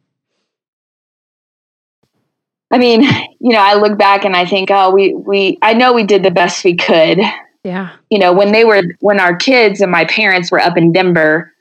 I 2.71 2.77
mean, 2.77 3.01
you 3.39 3.51
know, 3.51 3.59
I 3.59 3.73
look 3.73 3.97
back 3.97 4.23
and 4.23 4.35
I 4.35 4.45
think, 4.45 4.69
oh, 4.71 4.91
we 4.91 5.13
we 5.13 5.57
I 5.61 5.73
know 5.73 5.91
we 5.91 6.03
did 6.03 6.23
the 6.23 6.31
best 6.31 6.63
we 6.63 6.75
could. 6.75 7.19
Yeah. 7.63 7.93
You 8.11 8.19
know, 8.19 8.31
when 8.31 8.51
they 8.51 8.63
were 8.63 8.83
when 8.99 9.19
our 9.19 9.35
kids 9.35 9.81
and 9.81 9.91
my 9.91 10.05
parents 10.05 10.51
were 10.51 10.59
up 10.59 10.77
in 10.77 10.91
Denver, 10.91 11.51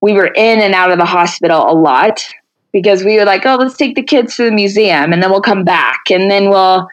we 0.00 0.12
were 0.12 0.26
in 0.26 0.60
and 0.60 0.74
out 0.74 0.90
of 0.90 0.98
the 0.98 1.04
hospital 1.04 1.70
a 1.70 1.72
lot 1.72 2.20
because 2.72 3.04
we 3.04 3.16
were 3.16 3.24
like, 3.24 3.46
oh, 3.46 3.56
let's 3.56 3.76
take 3.76 3.94
the 3.94 4.02
kids 4.02 4.36
to 4.36 4.44
the 4.44 4.52
museum 4.52 5.12
and 5.12 5.22
then 5.22 5.30
we'll 5.30 5.40
come 5.40 5.64
back 5.64 6.00
and 6.10 6.30
then 6.30 6.50
we'll 6.50 6.88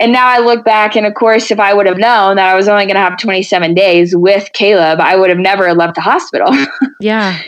and 0.00 0.12
now 0.12 0.28
I 0.28 0.38
look 0.38 0.64
back, 0.64 0.96
and 0.96 1.06
of 1.06 1.14
course, 1.14 1.50
if 1.50 1.58
I 1.58 1.74
would 1.74 1.86
have 1.86 1.98
known 1.98 2.36
that 2.36 2.48
I 2.48 2.54
was 2.54 2.68
only 2.68 2.84
going 2.84 2.94
to 2.94 3.00
have 3.00 3.18
27 3.18 3.74
days 3.74 4.14
with 4.16 4.48
Caleb, 4.52 5.00
I 5.00 5.16
would 5.16 5.28
have 5.28 5.38
never 5.38 5.74
left 5.74 5.94
the 5.96 6.00
hospital. 6.00 6.48
Yeah. 7.00 7.38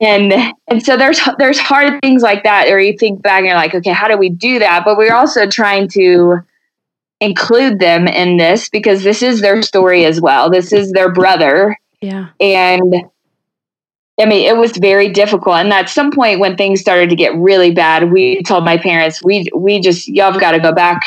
and 0.00 0.32
and 0.68 0.84
so 0.84 0.96
there's 0.96 1.20
there's 1.38 1.58
hard 1.58 2.00
things 2.00 2.22
like 2.22 2.44
that, 2.44 2.68
or 2.68 2.78
you 2.78 2.96
think 2.96 3.22
back 3.22 3.38
and 3.38 3.46
you're 3.46 3.56
like, 3.56 3.74
okay, 3.74 3.90
how 3.90 4.06
do 4.06 4.16
we 4.16 4.28
do 4.28 4.60
that? 4.60 4.84
But 4.84 4.96
we're 4.96 5.14
also 5.14 5.48
trying 5.48 5.88
to 5.90 6.38
include 7.20 7.80
them 7.80 8.06
in 8.06 8.36
this 8.36 8.68
because 8.68 9.02
this 9.02 9.20
is 9.20 9.40
their 9.40 9.62
story 9.62 10.04
as 10.04 10.20
well. 10.20 10.48
This 10.48 10.72
is 10.72 10.92
their 10.92 11.10
brother. 11.10 11.76
Yeah. 12.00 12.28
And 12.40 12.94
I 14.20 14.26
mean, 14.26 14.48
it 14.48 14.56
was 14.56 14.76
very 14.76 15.08
difficult. 15.08 15.56
And 15.56 15.72
at 15.72 15.88
some 15.88 16.12
point 16.12 16.38
when 16.38 16.56
things 16.56 16.80
started 16.80 17.10
to 17.10 17.16
get 17.16 17.34
really 17.34 17.72
bad, 17.72 18.12
we 18.12 18.42
told 18.44 18.64
my 18.64 18.78
parents, 18.78 19.24
we 19.24 19.48
we 19.56 19.80
just 19.80 20.06
y'all 20.06 20.30
have 20.30 20.40
got 20.40 20.52
to 20.52 20.60
go 20.60 20.72
back 20.72 21.02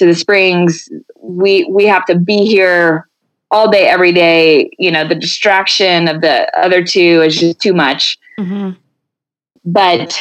to 0.00 0.06
the 0.06 0.14
springs 0.14 0.88
we 1.20 1.64
we 1.64 1.84
have 1.84 2.06
to 2.06 2.18
be 2.18 2.46
here 2.46 3.06
all 3.50 3.70
day 3.70 3.86
every 3.86 4.12
day 4.12 4.70
you 4.78 4.90
know 4.90 5.06
the 5.06 5.14
distraction 5.14 6.08
of 6.08 6.22
the 6.22 6.50
other 6.58 6.82
two 6.82 7.22
is 7.22 7.38
just 7.38 7.60
too 7.60 7.74
much 7.74 8.18
mm-hmm. 8.38 8.70
but 9.66 10.18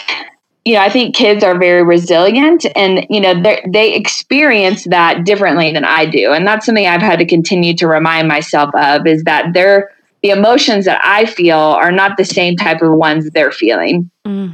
you 0.65 0.73
know 0.73 0.81
i 0.81 0.89
think 0.89 1.15
kids 1.15 1.45
are 1.45 1.57
very 1.57 1.81
resilient 1.81 2.65
and 2.75 3.07
you 3.09 3.21
know 3.21 3.41
they 3.71 3.95
experience 3.95 4.83
that 4.83 5.23
differently 5.23 5.71
than 5.71 5.85
i 5.85 6.05
do 6.05 6.33
and 6.33 6.45
that's 6.45 6.65
something 6.65 6.85
i've 6.85 7.01
had 7.01 7.19
to 7.19 7.25
continue 7.25 7.73
to 7.73 7.87
remind 7.87 8.27
myself 8.27 8.69
of 8.75 9.07
is 9.07 9.23
that 9.23 9.53
they're 9.53 9.89
the 10.23 10.29
emotions 10.29 10.83
that 10.83 10.99
i 11.05 11.25
feel 11.25 11.57
are 11.57 11.93
not 11.93 12.17
the 12.17 12.25
same 12.25 12.57
type 12.57 12.81
of 12.81 12.91
ones 12.91 13.29
they're 13.29 13.53
feeling 13.53 14.11
mm. 14.27 14.53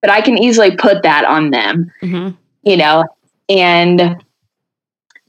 but 0.00 0.10
i 0.10 0.20
can 0.20 0.36
easily 0.36 0.76
put 0.76 1.04
that 1.04 1.24
on 1.24 1.50
them 1.50 1.88
mm-hmm. 2.02 2.34
you 2.68 2.76
know 2.76 3.04
and 3.48 4.20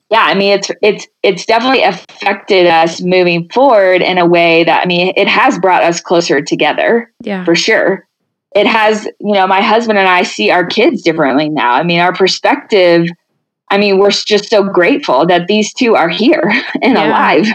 yeah, 0.09 0.23
I 0.23 0.35
mean 0.35 0.53
it's 0.53 0.71
it's 0.81 1.07
it's 1.21 1.45
definitely 1.45 1.83
affected 1.83 2.65
us 2.65 3.01
moving 3.01 3.49
forward 3.49 4.01
in 4.01 4.17
a 4.17 4.25
way 4.25 4.63
that 4.63 4.83
I 4.83 4.85
mean 4.85 5.13
it 5.17 5.27
has 5.27 5.59
brought 5.59 5.83
us 5.83 5.99
closer 5.99 6.41
together. 6.41 7.11
Yeah. 7.21 7.43
For 7.43 7.55
sure. 7.55 8.07
It 8.55 8.65
has, 8.65 9.05
you 9.19 9.33
know, 9.33 9.45
my 9.45 9.61
husband 9.61 9.99
and 9.99 10.07
I 10.07 10.23
see 10.23 10.49
our 10.49 10.65
kids 10.65 11.01
differently 11.01 11.49
now. 11.49 11.73
I 11.73 11.83
mean, 11.83 11.99
our 11.99 12.13
perspective, 12.13 13.07
I 13.69 13.77
mean, 13.77 13.99
we're 13.99 14.09
just 14.09 14.49
so 14.49 14.63
grateful 14.63 15.27
that 15.27 15.47
these 15.47 15.73
two 15.73 15.95
are 15.95 16.09
here 16.09 16.41
and 16.81 16.93
yeah. 16.93 17.07
alive. 17.07 17.47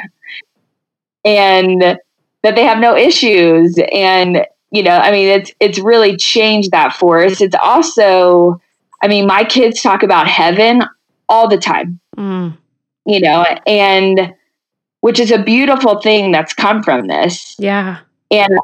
And 1.24 1.80
that 1.80 2.56
they 2.56 2.64
have 2.64 2.78
no 2.78 2.96
issues 2.96 3.78
and 3.92 4.46
you 4.70 4.82
know, 4.82 4.96
I 4.96 5.10
mean, 5.10 5.28
it's 5.28 5.52
it's 5.60 5.78
really 5.78 6.16
changed 6.16 6.70
that 6.70 6.94
for 6.94 7.22
us. 7.24 7.40
It's 7.40 7.56
also, 7.60 8.60
I 9.02 9.08
mean, 9.08 9.26
my 9.26 9.44
kids 9.44 9.82
talk 9.82 10.02
about 10.02 10.26
heaven 10.26 10.82
all 11.32 11.48
the 11.48 11.56
time, 11.56 11.98
mm. 12.16 12.56
you 13.06 13.20
know, 13.20 13.42
and 13.66 14.34
which 15.00 15.18
is 15.18 15.32
a 15.32 15.42
beautiful 15.42 16.00
thing 16.00 16.30
that's 16.30 16.52
come 16.52 16.82
from 16.82 17.06
this. 17.08 17.56
Yeah, 17.58 18.00
and 18.30 18.58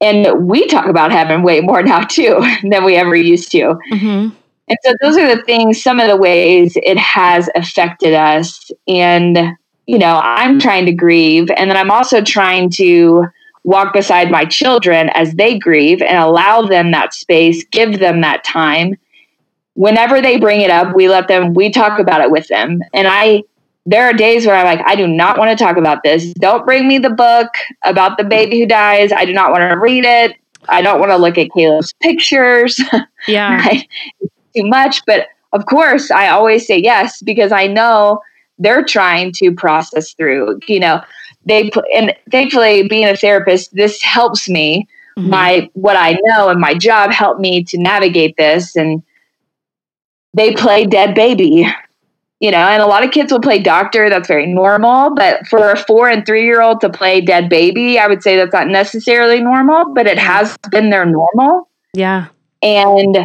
and 0.00 0.46
we 0.46 0.66
talk 0.66 0.86
about 0.86 1.12
heaven 1.12 1.42
way 1.42 1.60
more 1.60 1.82
now 1.82 2.00
too 2.04 2.40
than 2.62 2.84
we 2.84 2.96
ever 2.96 3.16
used 3.16 3.50
to. 3.52 3.76
Mm-hmm. 3.92 4.36
And 4.68 4.78
so 4.84 4.94
those 5.02 5.16
are 5.16 5.36
the 5.36 5.42
things, 5.42 5.82
some 5.82 6.00
of 6.00 6.08
the 6.08 6.16
ways 6.16 6.76
it 6.76 6.96
has 6.96 7.50
affected 7.54 8.14
us. 8.14 8.70
And, 8.88 9.38
you 9.86 9.98
know, 9.98 10.20
I'm 10.22 10.58
trying 10.58 10.86
to 10.86 10.92
grieve. 10.92 11.50
And 11.50 11.68
then 11.68 11.76
I'm 11.76 11.90
also 11.90 12.22
trying 12.22 12.70
to 12.70 13.26
walk 13.64 13.92
beside 13.92 14.30
my 14.30 14.44
children 14.44 15.10
as 15.10 15.34
they 15.34 15.58
grieve 15.58 16.00
and 16.00 16.18
allow 16.18 16.62
them 16.62 16.90
that 16.92 17.12
space, 17.12 17.64
give 17.64 17.98
them 17.98 18.20
that 18.22 18.44
time. 18.44 18.96
Whenever 19.74 20.20
they 20.20 20.38
bring 20.38 20.60
it 20.60 20.70
up, 20.70 20.94
we 20.94 21.08
let 21.08 21.28
them, 21.28 21.54
we 21.54 21.70
talk 21.70 21.98
about 21.98 22.20
it 22.20 22.30
with 22.30 22.46
them. 22.48 22.80
And 22.92 23.08
I, 23.08 23.42
there 23.86 24.04
are 24.04 24.12
days 24.12 24.46
where 24.46 24.54
I'm 24.54 24.64
like, 24.64 24.86
I 24.86 24.94
do 24.94 25.08
not 25.08 25.38
want 25.38 25.56
to 25.56 25.64
talk 25.64 25.76
about 25.76 26.02
this. 26.02 26.32
Don't 26.34 26.64
bring 26.64 26.86
me 26.86 26.98
the 26.98 27.10
book 27.10 27.48
about 27.82 28.18
the 28.18 28.24
baby 28.24 28.60
who 28.60 28.66
dies. 28.66 29.12
I 29.12 29.24
do 29.24 29.32
not 29.32 29.50
want 29.50 29.62
to 29.62 29.78
read 29.78 30.04
it. 30.04 30.36
I 30.68 30.82
don't 30.82 31.00
want 31.00 31.10
to 31.10 31.16
look 31.16 31.38
at 31.38 31.48
Caleb's 31.52 31.92
pictures. 32.00 32.80
Yeah. 33.28 33.62
too 34.52 34.64
much. 34.64 35.00
But 35.06 35.28
of 35.52 35.66
course, 35.66 36.10
I 36.10 36.26
always 36.26 36.66
say 36.66 36.76
yes 36.76 37.22
because 37.22 37.52
I 37.52 37.68
know 37.68 38.20
they're 38.58 38.84
trying 38.84 39.30
to 39.34 39.52
process 39.52 40.12
through, 40.14 40.58
you 40.66 40.80
know, 40.80 41.00
they 41.44 41.70
and 41.94 42.14
thankfully 42.30 42.86
being 42.88 43.06
a 43.06 43.16
therapist 43.16 43.74
this 43.74 44.00
helps 44.02 44.48
me 44.48 44.86
mm-hmm. 45.18 45.30
my 45.30 45.70
what 45.74 45.96
i 45.96 46.18
know 46.24 46.48
and 46.48 46.60
my 46.60 46.74
job 46.74 47.10
helped 47.10 47.40
me 47.40 47.62
to 47.64 47.78
navigate 47.78 48.36
this 48.36 48.76
and 48.76 49.02
they 50.34 50.54
play 50.54 50.84
dead 50.84 51.14
baby 51.14 51.66
you 52.40 52.50
know 52.50 52.58
and 52.58 52.82
a 52.82 52.86
lot 52.86 53.04
of 53.04 53.10
kids 53.10 53.32
will 53.32 53.40
play 53.40 53.58
doctor 53.58 54.10
that's 54.10 54.28
very 54.28 54.46
normal 54.46 55.14
but 55.14 55.46
for 55.46 55.70
a 55.70 55.76
four 55.76 56.08
and 56.08 56.26
three 56.26 56.44
year 56.44 56.60
old 56.60 56.80
to 56.80 56.90
play 56.90 57.20
dead 57.20 57.48
baby 57.48 57.98
i 57.98 58.06
would 58.06 58.22
say 58.22 58.36
that's 58.36 58.52
not 58.52 58.68
necessarily 58.68 59.40
normal 59.40 59.92
but 59.94 60.06
it 60.06 60.18
has 60.18 60.56
been 60.70 60.90
their 60.90 61.06
normal 61.06 61.68
yeah 61.94 62.28
and 62.62 63.16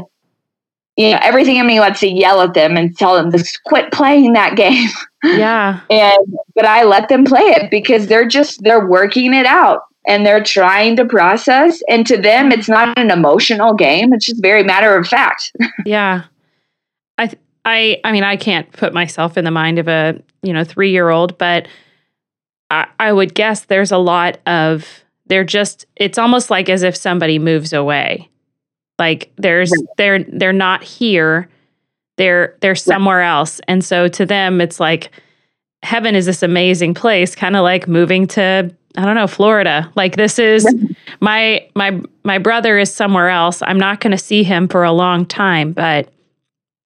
you 0.97 1.11
know, 1.11 1.19
everything 1.21 1.57
in 1.57 1.67
me 1.67 1.79
wants 1.79 1.99
to 1.99 2.09
yell 2.09 2.41
at 2.41 2.55
them 2.55 2.75
and 2.75 2.97
tell 2.97 3.15
them 3.15 3.31
to 3.31 3.59
quit 3.65 3.91
playing 3.91 4.33
that 4.33 4.55
game. 4.55 4.89
Yeah. 5.23 5.81
and 5.89 6.37
but 6.53 6.65
I 6.65 6.83
let 6.83 7.09
them 7.09 7.25
play 7.25 7.41
it 7.41 7.71
because 7.71 8.05
they're 8.05 8.27
just 8.27 8.61
they're 8.63 8.87
working 8.87 9.33
it 9.33 9.47
out 9.47 9.81
and 10.07 10.23
they're 10.23 10.43
trying 10.43 10.95
to 10.97 11.05
process 11.05 11.81
and 11.89 12.05
to 12.05 12.17
them 12.17 12.51
it's 12.51 12.69
not 12.69 12.97
an 12.99 13.09
emotional 13.09 13.73
game, 13.73 14.13
it's 14.13 14.27
just 14.27 14.41
very 14.43 14.63
matter 14.63 14.95
of 14.95 15.07
fact. 15.07 15.51
yeah. 15.85 16.25
I 17.17 17.31
I 17.65 17.99
I 18.03 18.11
mean 18.11 18.23
I 18.23 18.37
can't 18.37 18.71
put 18.71 18.93
myself 18.93 19.37
in 19.37 19.45
the 19.45 19.51
mind 19.51 19.79
of 19.79 19.87
a, 19.87 20.21
you 20.43 20.53
know, 20.53 20.63
3-year-old, 20.63 21.37
but 21.37 21.67
I 22.69 22.87
I 22.99 23.11
would 23.13 23.33
guess 23.33 23.65
there's 23.65 23.91
a 23.91 23.97
lot 23.97 24.39
of 24.45 25.03
they're 25.27 25.43
just 25.43 25.85
it's 25.95 26.17
almost 26.17 26.49
like 26.49 26.69
as 26.69 26.83
if 26.83 26.95
somebody 26.95 27.39
moves 27.39 27.73
away 27.73 28.29
like 28.99 29.31
there's 29.37 29.71
they're 29.97 30.23
they're 30.23 30.53
not 30.53 30.83
here. 30.83 31.49
They're 32.17 32.55
they're 32.61 32.75
somewhere 32.75 33.21
else. 33.21 33.61
And 33.67 33.83
so 33.83 34.07
to 34.07 34.25
them 34.25 34.59
it's 34.59 34.79
like 34.79 35.11
heaven 35.83 36.15
is 36.15 36.25
this 36.25 36.41
amazing 36.43 36.93
place, 36.93 37.35
kind 37.35 37.55
of 37.55 37.63
like 37.63 37.87
moving 37.87 38.27
to 38.27 38.71
I 38.97 39.05
don't 39.05 39.15
know, 39.15 39.27
Florida. 39.27 39.91
Like 39.95 40.15
this 40.15 40.39
is 40.39 40.67
my 41.19 41.67
my 41.75 42.01
my 42.23 42.39
brother 42.39 42.77
is 42.77 42.91
somewhere 42.91 43.29
else. 43.29 43.61
I'm 43.61 43.77
not 43.77 43.99
going 43.99 44.11
to 44.11 44.17
see 44.17 44.43
him 44.43 44.67
for 44.67 44.83
a 44.83 44.91
long 44.91 45.25
time, 45.25 45.73
but 45.73 46.11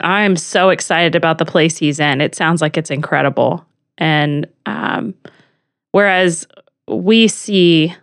I'm 0.00 0.36
so 0.36 0.70
excited 0.70 1.14
about 1.14 1.38
the 1.38 1.44
place 1.44 1.76
he's 1.76 2.00
in. 2.00 2.20
It 2.20 2.34
sounds 2.34 2.60
like 2.60 2.76
it's 2.76 2.90
incredible. 2.90 3.64
And 3.98 4.46
um, 4.66 5.14
whereas 5.92 6.46
we 6.88 7.28
see 7.28 7.94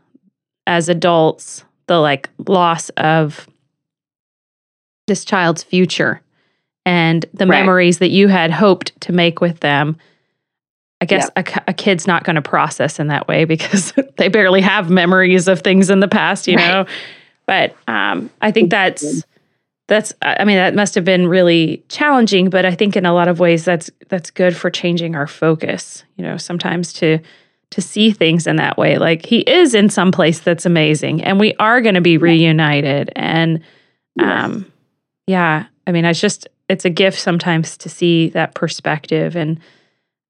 as 0.65 0.89
adults 0.89 1.63
the 1.87 1.99
like 1.99 2.29
loss 2.47 2.89
of 2.91 3.47
this 5.07 5.23
child's 5.25 5.63
future 5.63 6.21
and 6.85 7.25
the 7.33 7.47
right. 7.47 7.59
memories 7.59 7.99
that 7.99 8.09
you 8.09 8.27
had 8.27 8.51
hoped 8.51 8.99
to 9.01 9.11
make 9.11 9.41
with 9.41 9.59
them. 9.61 9.97
I 10.99 11.05
guess 11.05 11.29
a, 11.35 11.43
a, 11.67 11.73
kid's 11.73 12.07
not 12.07 12.23
going 12.23 12.37
to 12.37 12.41
process 12.41 12.99
in 12.99 13.07
that 13.07 13.27
way 13.27 13.45
because 13.45 13.93
they 14.17 14.29
barely 14.29 14.61
have 14.61 14.89
memories 14.89 15.47
of 15.47 15.61
things 15.61 15.89
in 15.89 15.99
the 15.99 16.07
past, 16.07 16.47
you 16.47 16.57
right. 16.57 16.67
know. 16.67 16.85
But 17.45 17.75
um, 17.87 18.29
I 18.41 18.51
think 18.51 18.69
that's 18.69 19.23
that's 19.87 20.13
I 20.21 20.43
mean 20.43 20.57
that 20.57 20.75
must 20.75 20.95
have 20.95 21.05
been 21.05 21.27
really 21.27 21.83
challenging, 21.87 22.49
but 22.49 22.65
I 22.65 22.75
think 22.75 22.95
in 22.95 23.05
a 23.05 23.13
lot 23.13 23.27
of 23.27 23.39
ways 23.39 23.65
that's 23.65 23.89
that's 24.09 24.31
good 24.31 24.55
for 24.55 24.69
changing 24.69 25.15
our 25.15 25.27
focus. 25.27 26.03
You 26.17 26.23
know, 26.23 26.37
sometimes 26.37 26.93
to 26.93 27.19
to 27.71 27.81
see 27.81 28.11
things 28.11 28.47
in 28.47 28.57
that 28.57 28.77
way. 28.77 28.97
Like 28.97 29.25
he 29.25 29.39
is 29.39 29.73
in 29.73 29.89
some 29.89 30.11
place 30.11 30.39
that's 30.39 30.65
amazing, 30.65 31.23
and 31.23 31.39
we 31.39 31.53
are 31.55 31.81
going 31.81 31.95
to 31.95 32.01
be 32.01 32.17
reunited, 32.17 33.11
and 33.15 33.61
um, 34.19 34.71
yeah, 35.25 35.65
I 35.85 35.91
mean, 35.91 36.05
it's 36.05 36.19
just 36.19 36.47
it's 36.69 36.85
a 36.85 36.89
gift 36.89 37.19
sometimes 37.19 37.77
to 37.77 37.89
see 37.89 38.29
that 38.29 38.55
perspective, 38.55 39.37
and 39.37 39.59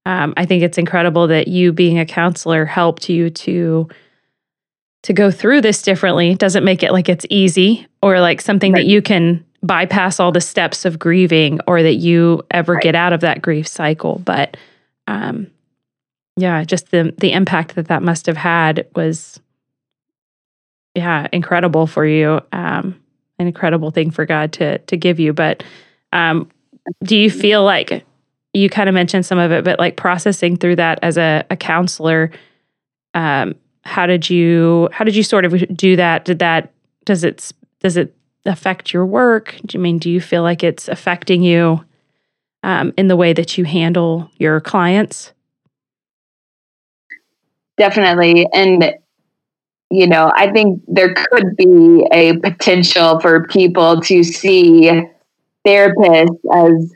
um, 0.06 0.34
I 0.38 0.46
think 0.46 0.64
it's 0.64 0.78
incredible 0.78 1.28
that 1.28 1.48
you, 1.48 1.74
being 1.74 1.98
a 2.00 2.06
counselor, 2.06 2.66
helped 2.66 3.10
you 3.10 3.30
to 3.32 3.90
to 5.04 5.14
go 5.14 5.32
through 5.32 5.62
this 5.62 5.82
differently. 5.82 6.36
Doesn't 6.36 6.64
make 6.64 6.84
it 6.84 6.92
like 6.92 7.10
it's 7.10 7.26
easy 7.30 7.88
or 8.02 8.20
like 8.20 8.42
something 8.42 8.74
right. 8.74 8.82
that 8.82 8.88
you 8.88 9.02
can 9.02 9.46
bypass 9.64 10.20
all 10.20 10.32
the 10.32 10.42
steps 10.42 10.86
of 10.86 11.00
grieving 11.00 11.60
or 11.68 11.82
that 11.82 11.96
you 11.96 12.44
ever 12.52 12.74
right. 12.74 12.84
get 12.84 12.96
out 12.96 13.14
of 13.14 13.22
that 13.22 13.42
grief 13.42 13.68
cycle, 13.68 14.20
but 14.20 14.58
um, 15.08 15.48
yeah, 16.36 16.64
just 16.64 16.92
the 16.92 17.14
the 17.18 17.32
impact 17.32 17.76
that 17.76 17.88
that 17.88 18.04
must 18.04 18.26
have 18.28 18.38
had 18.38 18.88
was 18.96 19.40
yeah 20.96 21.28
incredible 21.32 21.88
for 21.88 22.06
you. 22.06 22.40
Um, 22.52 23.00
an 23.40 23.48
incredible 23.48 23.92
thing 23.92 24.12
for 24.12 24.26
God 24.26 24.54
to 24.54 24.78
to 24.80 24.98
give 24.98 25.20
you. 25.20 25.34
But 25.34 25.64
um, 26.14 26.50
do 27.04 27.18
you 27.18 27.30
feel 27.30 27.64
like 27.64 28.06
you 28.54 28.70
kind 28.70 28.90
of 28.90 28.96
mentioned 28.96 29.26
some 29.26 29.40
of 29.40 29.52
it, 29.52 29.64
but 29.64 29.80
like 29.80 29.98
processing 29.98 30.58
through 30.58 30.78
that 30.78 31.00
as 31.02 31.18
a, 31.18 31.46
a 31.50 31.58
counselor, 31.58 32.32
um, 33.14 33.56
how 33.84 34.06
did 34.06 34.30
you 34.30 34.90
how 34.92 35.04
did 35.04 35.16
you 35.16 35.24
sort 35.24 35.46
of 35.46 35.76
do 35.76 35.96
that? 35.96 36.26
Did 36.26 36.40
that 36.40 36.72
does 37.06 37.24
it 37.24 37.52
does 37.80 37.98
it 37.98 38.14
affect 38.48 38.94
your 38.94 39.06
work? 39.06 39.56
Do 39.66 39.78
you 39.78 39.82
mean 39.82 39.98
do 39.98 40.10
you 40.10 40.22
feel 40.22 40.44
like 40.44 40.64
it's 40.64 40.88
affecting 40.88 41.44
you 41.44 41.84
um, 42.64 42.94
in 42.98 43.08
the 43.08 43.16
way 43.16 43.34
that 43.34 43.58
you 43.58 43.66
handle 43.66 44.30
your 44.38 44.60
clients? 44.60 45.34
Definitely, 47.78 48.48
and 48.54 48.94
you 49.90 50.08
know, 50.08 50.32
I 50.36 50.52
think 50.52 50.82
there 50.88 51.14
could 51.14 51.56
be 51.56 52.06
a 52.12 52.38
potential 52.40 53.20
for 53.20 53.48
people 53.48 54.02
to 54.02 54.24
see 54.24 54.92
therapists 55.66 56.38
as 56.54 56.94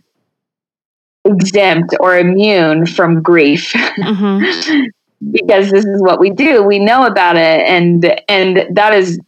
exempt 1.26 1.96
or 2.00 2.18
immune 2.18 2.86
from 2.86 3.22
grief. 3.22 3.74
Mm-hmm. 4.02 4.86
because 5.32 5.70
this 5.70 5.86
is 5.86 6.02
what 6.02 6.20
we 6.20 6.32
do. 6.32 6.64
We 6.64 6.80
know 6.80 7.06
about 7.06 7.36
it 7.36 7.62
and 7.68 8.20
and 8.28 8.66
that 8.76 8.94
is 8.94 9.20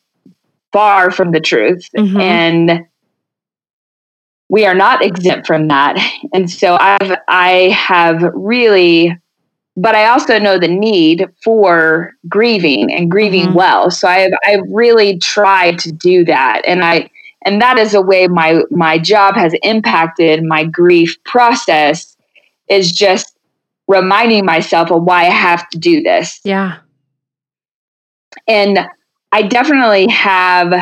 far 0.74 1.12
from 1.12 1.32
the 1.32 1.40
truth. 1.40 1.88
Mm-hmm. 1.96 2.20
And 2.20 2.86
we 4.50 4.66
are 4.66 4.76
not 4.76 5.04
exempt 5.04 5.48
from 5.48 5.70
that. 5.70 5.98
And 6.34 6.50
so 6.50 6.78
I've 6.80 7.18
I 7.28 7.70
have 7.76 8.22
really 8.34 9.18
but 9.76 9.96
I 9.96 10.06
also 10.08 10.38
know 10.38 10.60
the 10.60 10.68
need 10.68 11.28
for 11.44 12.14
grieving 12.30 12.94
and 12.94 13.10
grieving 13.10 13.48
mm-hmm. 13.48 13.56
well. 13.56 13.92
So 13.92 14.08
I've 14.08 14.34
I've 14.46 14.62
really 14.70 15.18
tried 15.18 15.80
to 15.80 15.92
do 15.92 16.26
that, 16.26 16.62
and 16.66 16.84
I 16.84 17.10
and 17.46 17.62
that 17.62 17.78
is 17.78 17.94
a 17.94 18.02
way 18.02 18.28
my 18.28 18.62
my 18.70 19.00
job 19.00 19.36
has 19.36 19.54
impacted 19.64 20.44
my 20.44 20.66
grief 20.66 21.22
process. 21.24 22.16
Is 22.70 22.92
just 22.92 23.36
reminding 23.88 24.46
myself 24.46 24.90
of 24.92 25.04
why 25.04 25.24
I 25.24 25.32
have 25.32 25.68
to 25.70 25.78
do 25.78 26.02
this. 26.02 26.40
Yeah, 26.44 26.78
and 28.48 28.80
I 29.34 29.42
definitely 29.42 30.08
have. 30.08 30.74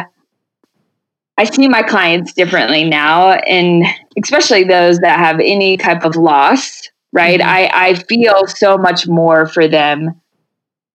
I 1.37 1.43
see 1.45 1.67
my 1.67 1.81
clients 1.81 2.33
differently 2.33 2.83
now, 2.83 3.31
and 3.31 3.83
especially 4.21 4.63
those 4.63 4.99
that 4.99 5.17
have 5.17 5.39
any 5.39 5.77
type 5.77 6.03
of 6.05 6.15
loss 6.15 6.91
right? 7.11 7.39
Mm-hmm. 7.39 7.49
I, 7.49 7.71
I 7.73 7.93
feel 7.95 8.47
so 8.47 8.77
much 8.77 9.07
more 9.07 9.45
for 9.47 9.67
them 9.67 10.21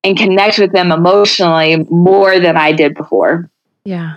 and 0.04 0.16
connect 0.16 0.58
with 0.58 0.72
them 0.72 0.92
emotionally 0.92 1.84
more 1.90 2.38
than 2.38 2.56
I 2.56 2.72
did 2.72 2.94
before. 2.94 3.50
Yeah. 3.84 4.16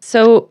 So, 0.00 0.50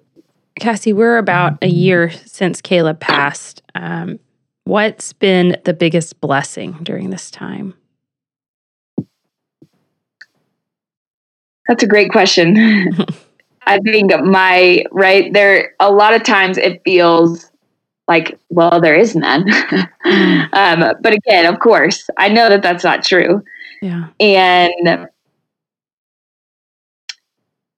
Cassie, 0.59 0.93
we're 0.93 1.17
about 1.17 1.57
a 1.61 1.67
year 1.67 2.11
since 2.11 2.61
Caleb 2.61 2.99
passed. 2.99 3.61
Um, 3.75 4.19
what's 4.65 5.13
been 5.13 5.57
the 5.65 5.73
biggest 5.73 6.21
blessing 6.21 6.77
during 6.83 7.09
this 7.09 7.31
time? 7.31 7.73
That's 11.71 11.83
a 11.83 11.87
great 11.87 12.11
question. 12.11 12.57
I 13.65 13.79
think 13.79 14.11
my 14.25 14.83
right 14.91 15.31
there 15.31 15.73
a 15.79 15.89
lot 15.89 16.13
of 16.13 16.21
times 16.21 16.57
it 16.57 16.81
feels 16.83 17.49
like 18.09 18.37
well 18.49 18.81
there 18.81 18.93
is 18.93 19.15
none. 19.15 19.49
um, 20.51 20.95
but 21.01 21.13
again, 21.13 21.45
of 21.45 21.61
course, 21.61 22.09
I 22.17 22.27
know 22.27 22.49
that 22.49 22.61
that's 22.61 22.83
not 22.83 23.05
true. 23.05 23.41
Yeah. 23.81 24.09
And 24.19 25.07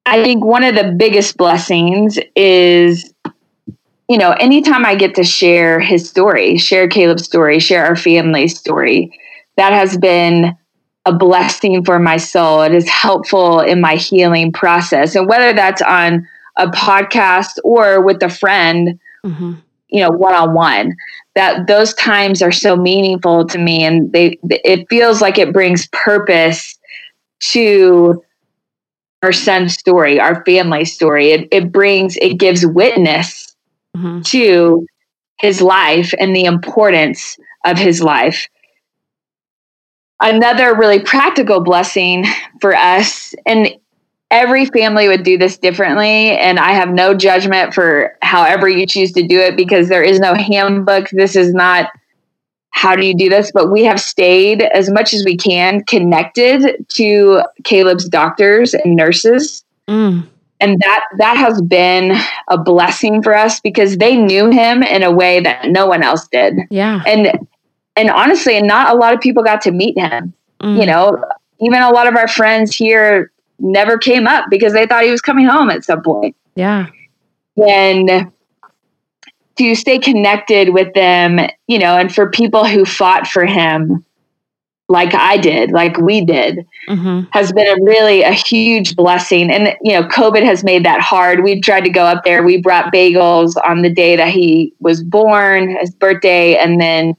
I 0.08 0.24
think 0.24 0.44
one 0.44 0.64
of 0.64 0.74
the 0.74 0.96
biggest 0.98 1.38
blessings 1.38 2.18
is 2.36 3.14
you 4.10 4.18
know, 4.18 4.32
anytime 4.32 4.88
I 4.88 4.96
get 4.96 5.14
to 5.16 5.24
share 5.24 5.80
his 5.80 6.10
story, 6.10 6.58
share 6.58 6.88
Caleb's 6.88 7.26
story, 7.26 7.60
share 7.60 7.86
our 7.86 7.96
family's 7.96 8.58
story, 8.58 9.12
that 9.56 9.72
has 9.72 9.98
been 9.98 10.58
a 11.06 11.14
blessing 11.14 11.84
for 11.84 12.00
my 12.00 12.18
soul. 12.18 12.62
It 12.62 12.74
is 12.74 12.88
helpful 12.88 13.60
in 13.60 13.82
my 13.82 13.96
healing 13.96 14.52
process. 14.52 15.16
And 15.16 15.28
whether 15.28 15.54
that's 15.54 15.82
on 15.82 16.28
a 16.58 16.68
podcast 16.68 17.52
or 17.64 18.02
with 18.02 18.22
a 18.24 18.30
friend, 18.30 19.00
mm-hmm. 19.26 19.54
you 19.90 20.00
know, 20.02 20.12
one 20.12 20.34
on 20.34 20.54
one, 20.54 20.96
that 21.36 21.68
those 21.68 21.94
times 21.96 22.42
are 22.42 22.52
so 22.52 22.76
meaningful 22.76 23.46
to 23.48 23.58
me. 23.58 23.84
And 23.84 24.12
they, 24.14 24.38
it 24.50 24.88
feels 24.90 25.22
like 25.22 25.38
it 25.38 25.52
brings 25.52 25.88
purpose 25.88 26.78
to 27.40 28.24
our 29.24 29.34
son's 29.34 29.74
story, 29.74 30.20
our 30.20 30.44
family 30.46 30.86
story. 30.86 31.32
It, 31.32 31.48
it 31.52 31.72
brings, 31.72 32.16
it 32.18 32.36
gives 32.36 32.66
witness 32.66 33.56
mm-hmm. 33.98 34.22
to 34.22 34.86
his 35.40 35.62
life 35.62 36.14
and 36.20 36.36
the 36.36 36.46
importance 36.46 37.38
of 37.66 37.78
his 37.78 38.02
life 38.02 38.48
another 40.22 40.76
really 40.76 41.00
practical 41.00 41.60
blessing 41.60 42.26
for 42.62 42.76
us 42.76 43.34
and 43.46 43.70
every 44.32 44.66
family 44.66 45.08
would 45.08 45.24
do 45.24 45.38
this 45.38 45.58
differently 45.58 46.32
and 46.38 46.60
i 46.60 46.72
have 46.72 46.90
no 46.90 47.14
judgment 47.14 47.74
for 47.74 48.18
however 48.34 48.68
you 48.68 48.88
choose 48.88 49.12
to 49.12 49.26
do 49.28 49.40
it 49.40 49.56
because 49.56 49.90
there 49.90 50.02
is 50.02 50.20
no 50.20 50.34
handbook. 50.34 51.10
This 51.12 51.36
is 51.36 51.54
not 51.54 51.90
how 52.72 52.96
do 52.96 53.06
you 53.06 53.16
do 53.16 53.30
this? 53.30 53.52
But 53.54 53.72
we 53.72 53.84
have 53.84 54.02
stayed 54.02 54.64
as 54.64 54.90
much 54.90 55.14
as 55.14 55.24
we 55.24 55.38
can 55.38 55.84
connected 55.84 56.84
to 56.90 57.44
caleb's 57.64 58.10
doctors 58.10 58.74
and 58.74 58.96
nurses. 58.96 59.64
Mm. 59.88 60.26
and 60.62 60.80
that 60.80 61.04
that 61.18 61.36
has 61.36 61.62
been 61.62 62.16
a 62.48 62.58
blessing 62.58 63.22
for 63.22 63.36
us 63.36 63.60
because 63.60 63.98
they 63.98 64.16
knew 64.16 64.50
him 64.50 64.82
in 64.82 65.04
a 65.04 65.12
way 65.12 65.42
that 65.42 65.68
no 65.68 65.86
one 65.86 66.02
else 66.02 66.26
did. 66.30 66.54
Yeah. 66.72 67.04
And 67.06 67.46
and 67.96 68.10
honestly, 68.10 68.62
not 68.62 68.94
a 68.94 68.98
lot 68.98 69.14
of 69.14 69.22
people 69.22 69.44
got 69.44 69.62
to 69.62 69.72
meet 69.72 69.98
him. 69.98 70.34
Mm. 70.62 70.80
You 70.80 70.86
know, 70.86 71.24
even 71.60 71.82
a 71.82 71.92
lot 71.92 72.08
of 72.08 72.16
our 72.16 72.28
friends 72.28 72.76
here 72.76 73.32
never 73.60 73.98
came 73.98 74.28
up 74.28 74.46
because 74.50 74.74
they 74.74 74.86
thought 74.86 75.04
he 75.04 75.12
was 75.12 75.22
coming 75.22 75.46
home 75.46 75.70
at 75.70 75.84
some 75.84 76.02
point. 76.02 76.36
Yeah. 76.56 76.88
And 77.58 78.32
to 79.58 79.76
stay 79.76 80.00
connected 80.00 80.74
with 80.74 80.94
them, 80.94 81.40
you 81.68 81.78
know, 81.78 81.98
and 81.98 82.14
for 82.14 82.30
people 82.30 82.66
who 82.66 82.86
fought 82.86 83.28
for 83.28 83.46
him 83.46 84.04
like 84.90 85.14
I 85.14 85.38
did, 85.38 85.72
like 85.72 85.98
we 85.98 86.22
did, 86.22 86.66
mm-hmm. 86.90 87.22
has 87.32 87.52
been 87.54 87.68
a 87.68 87.84
really 87.84 88.22
a 88.22 88.32
huge 88.32 88.96
blessing. 88.96 89.50
And 89.52 89.76
you 89.82 89.94
know, 89.94 90.08
COVID 90.08 90.44
has 90.44 90.64
made 90.64 90.84
that 90.86 91.00
hard. 91.00 91.44
We 91.44 91.62
tried 91.62 91.82
to 91.82 91.90
go 91.90 92.04
up 92.06 92.24
there. 92.24 92.44
We 92.44 92.62
brought 92.62 92.94
bagels 92.94 93.56
on 93.66 93.82
the 93.82 93.90
day 93.90 94.16
that 94.16 94.30
he 94.30 94.74
was 94.80 95.04
born, 95.04 95.78
his 95.80 95.92
birthday, 95.92 96.58
and 96.58 96.82
then 96.82 97.16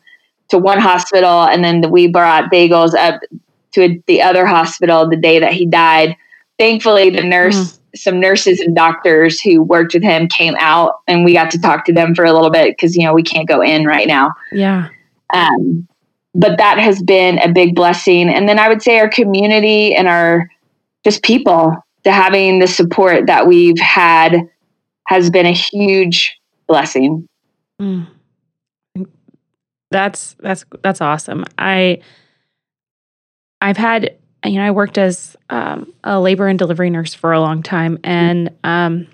to 0.48 0.58
one 0.58 0.78
hospital, 0.78 1.44
and 1.44 1.64
then 1.64 1.90
we 1.90 2.06
brought 2.06 2.50
bagels 2.50 2.94
up 2.94 3.20
to 3.72 4.02
the 4.06 4.22
other 4.22 4.46
hospital 4.46 5.08
the 5.08 5.16
day 5.16 5.38
that 5.38 5.52
he 5.52 5.66
died. 5.66 6.16
Thankfully, 6.58 7.10
the 7.10 7.22
nurse, 7.22 7.56
mm. 7.56 7.78
some 7.96 8.20
nurses 8.20 8.60
and 8.60 8.74
doctors 8.74 9.40
who 9.40 9.62
worked 9.62 9.94
with 9.94 10.02
him 10.02 10.28
came 10.28 10.54
out, 10.58 11.00
and 11.06 11.24
we 11.24 11.32
got 11.32 11.50
to 11.52 11.60
talk 11.60 11.84
to 11.86 11.92
them 11.92 12.14
for 12.14 12.24
a 12.24 12.32
little 12.32 12.50
bit 12.50 12.76
because 12.76 12.96
you 12.96 13.04
know 13.04 13.14
we 13.14 13.22
can't 13.22 13.48
go 13.48 13.60
in 13.60 13.84
right 13.86 14.06
now. 14.06 14.30
Yeah. 14.52 14.88
Um, 15.32 15.88
but 16.36 16.58
that 16.58 16.78
has 16.78 17.02
been 17.02 17.38
a 17.38 17.52
big 17.52 17.74
blessing, 17.74 18.28
and 18.28 18.48
then 18.48 18.58
I 18.58 18.68
would 18.68 18.82
say 18.82 18.98
our 18.98 19.08
community 19.08 19.94
and 19.94 20.08
our 20.08 20.50
just 21.04 21.22
people 21.22 21.76
to 22.04 22.12
having 22.12 22.58
the 22.58 22.66
support 22.66 23.26
that 23.26 23.46
we've 23.46 23.78
had 23.78 24.48
has 25.06 25.30
been 25.30 25.46
a 25.46 25.52
huge 25.52 26.38
blessing. 26.66 27.26
Mm 27.80 28.06
that's 29.94 30.34
that's 30.40 30.64
that's 30.82 31.00
awesome. 31.00 31.44
I 31.56 32.00
I've 33.60 33.76
had 33.76 34.16
you 34.44 34.54
know 34.54 34.66
I 34.66 34.72
worked 34.72 34.98
as 34.98 35.36
um, 35.50 35.92
a 36.02 36.18
labor 36.18 36.48
and 36.48 36.58
delivery 36.58 36.90
nurse 36.90 37.14
for 37.14 37.32
a 37.32 37.40
long 37.40 37.62
time, 37.62 38.00
and 38.02 38.50
um, 38.64 39.06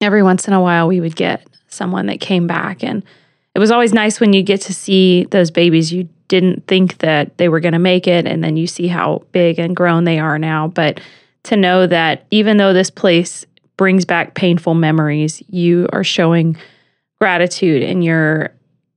every 0.00 0.22
once 0.22 0.46
in 0.46 0.54
a 0.54 0.62
while 0.62 0.86
we 0.86 1.00
would 1.00 1.16
get 1.16 1.44
someone 1.66 2.06
that 2.06 2.20
came 2.20 2.46
back, 2.46 2.84
and 2.84 3.02
it 3.56 3.58
was 3.58 3.72
always 3.72 3.92
nice 3.92 4.20
when 4.20 4.32
you 4.32 4.44
get 4.44 4.60
to 4.62 4.74
see 4.74 5.24
those 5.24 5.50
babies 5.50 5.92
you 5.92 6.08
didn't 6.28 6.66
think 6.68 6.98
that 6.98 7.36
they 7.38 7.48
were 7.48 7.58
going 7.58 7.72
to 7.72 7.80
make 7.80 8.06
it, 8.06 8.24
and 8.24 8.44
then 8.44 8.56
you 8.56 8.68
see 8.68 8.86
how 8.86 9.24
big 9.32 9.58
and 9.58 9.74
grown 9.74 10.04
they 10.04 10.20
are 10.20 10.38
now. 10.38 10.68
But 10.68 11.00
to 11.44 11.56
know 11.56 11.88
that 11.88 12.24
even 12.30 12.56
though 12.56 12.72
this 12.72 12.90
place 12.90 13.44
brings 13.76 14.04
back 14.04 14.34
painful 14.34 14.74
memories, 14.74 15.42
you 15.48 15.88
are 15.92 16.04
showing 16.04 16.56
gratitude 17.18 17.82
and 17.82 18.04
you're 18.04 18.52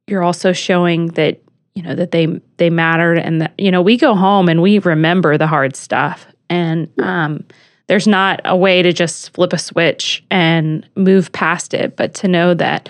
you're 0.08 0.24
also 0.24 0.54
showing 0.54 1.08
that 1.10 1.42
you 1.76 1.84
know 1.84 1.96
that 1.96 2.12
they 2.12 2.28
they 2.58 2.70
mattered 2.70 3.18
and 3.18 3.42
that 3.42 3.54
you 3.58 3.72
know 3.72 3.82
we 3.82 3.98
go 3.98 4.16
home 4.16 4.50
and 4.50 4.62
we 4.62 4.80
remember 4.80 5.38
the 5.38 5.48
hard 5.48 5.76
stuff. 5.76 6.26
And 6.50 6.90
um, 7.00 7.46
there's 7.92 8.08
not 8.08 8.40
a 8.46 8.56
way 8.56 8.82
to 8.82 8.94
just 8.94 9.34
flip 9.34 9.52
a 9.52 9.58
switch 9.58 10.24
and 10.32 10.88
move 10.96 11.30
past 11.34 11.74
it 11.74 11.98
but 11.98 12.14
to 12.14 12.28
know 12.30 12.54
that 12.54 12.88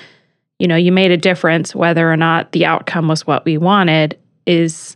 you 0.59 0.67
know 0.67 0.75
you 0.75 0.91
made 0.91 1.09
a 1.09 1.17
difference 1.17 1.73
whether 1.73 2.11
or 2.11 2.15
not 2.15 2.51
the 2.51 2.65
outcome 2.65 3.07
was 3.07 3.25
what 3.25 3.43
we 3.43 3.57
wanted 3.57 4.15
is 4.45 4.95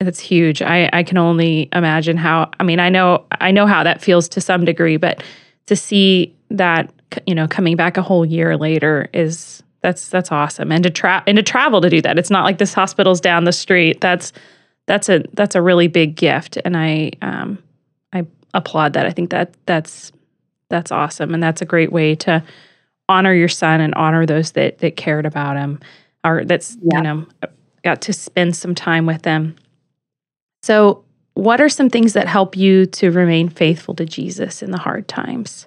that's 0.00 0.20
huge. 0.20 0.62
I 0.62 0.88
i 0.94 1.02
can 1.02 1.18
only 1.18 1.68
imagine 1.72 2.16
how 2.16 2.50
i 2.58 2.62
mean 2.62 2.80
i 2.80 2.88
know 2.88 3.26
i 3.42 3.50
know 3.50 3.66
how 3.66 3.84
that 3.84 4.00
feels 4.00 4.26
to 4.30 4.40
some 4.40 4.64
degree 4.64 4.96
but 4.96 5.22
to 5.66 5.76
see 5.76 6.34
that 6.50 6.90
you 7.26 7.34
know 7.34 7.46
coming 7.46 7.76
back 7.76 7.98
a 7.98 8.02
whole 8.02 8.24
year 8.24 8.56
later 8.56 9.10
is 9.12 9.62
that's 9.84 10.08
that's 10.08 10.32
awesome. 10.32 10.72
And 10.72 10.82
to 10.82 10.88
tra- 10.88 11.22
and 11.26 11.36
to 11.36 11.42
travel 11.42 11.82
to 11.82 11.90
do 11.90 12.00
that. 12.00 12.18
It's 12.18 12.30
not 12.30 12.44
like 12.44 12.56
this 12.56 12.72
hospital's 12.72 13.20
down 13.20 13.44
the 13.44 13.52
street. 13.52 14.00
That's 14.00 14.32
that's 14.86 15.10
a 15.10 15.22
that's 15.34 15.54
a 15.54 15.60
really 15.60 15.88
big 15.88 16.16
gift 16.16 16.56
and 16.64 16.74
I 16.74 17.10
um 17.20 17.62
I 18.10 18.26
applaud 18.54 18.94
that. 18.94 19.04
I 19.04 19.10
think 19.10 19.28
that 19.28 19.54
that's 19.66 20.10
that's 20.70 20.90
awesome 20.90 21.34
and 21.34 21.42
that's 21.42 21.60
a 21.60 21.66
great 21.66 21.92
way 21.92 22.14
to 22.14 22.42
honor 23.10 23.34
your 23.34 23.48
son 23.48 23.82
and 23.82 23.94
honor 23.94 24.24
those 24.24 24.52
that 24.52 24.78
that 24.78 24.96
cared 24.96 25.26
about 25.26 25.58
him 25.58 25.80
or 26.24 26.46
that's 26.46 26.78
yeah. 26.80 26.96
you 26.96 27.02
know 27.02 27.26
got 27.84 28.00
to 28.00 28.14
spend 28.14 28.56
some 28.56 28.74
time 28.74 29.04
with 29.04 29.20
them. 29.20 29.54
So, 30.62 31.04
what 31.34 31.60
are 31.60 31.68
some 31.68 31.90
things 31.90 32.14
that 32.14 32.26
help 32.26 32.56
you 32.56 32.86
to 32.86 33.10
remain 33.10 33.50
faithful 33.50 33.94
to 33.96 34.06
Jesus 34.06 34.62
in 34.62 34.70
the 34.70 34.78
hard 34.78 35.08
times? 35.08 35.66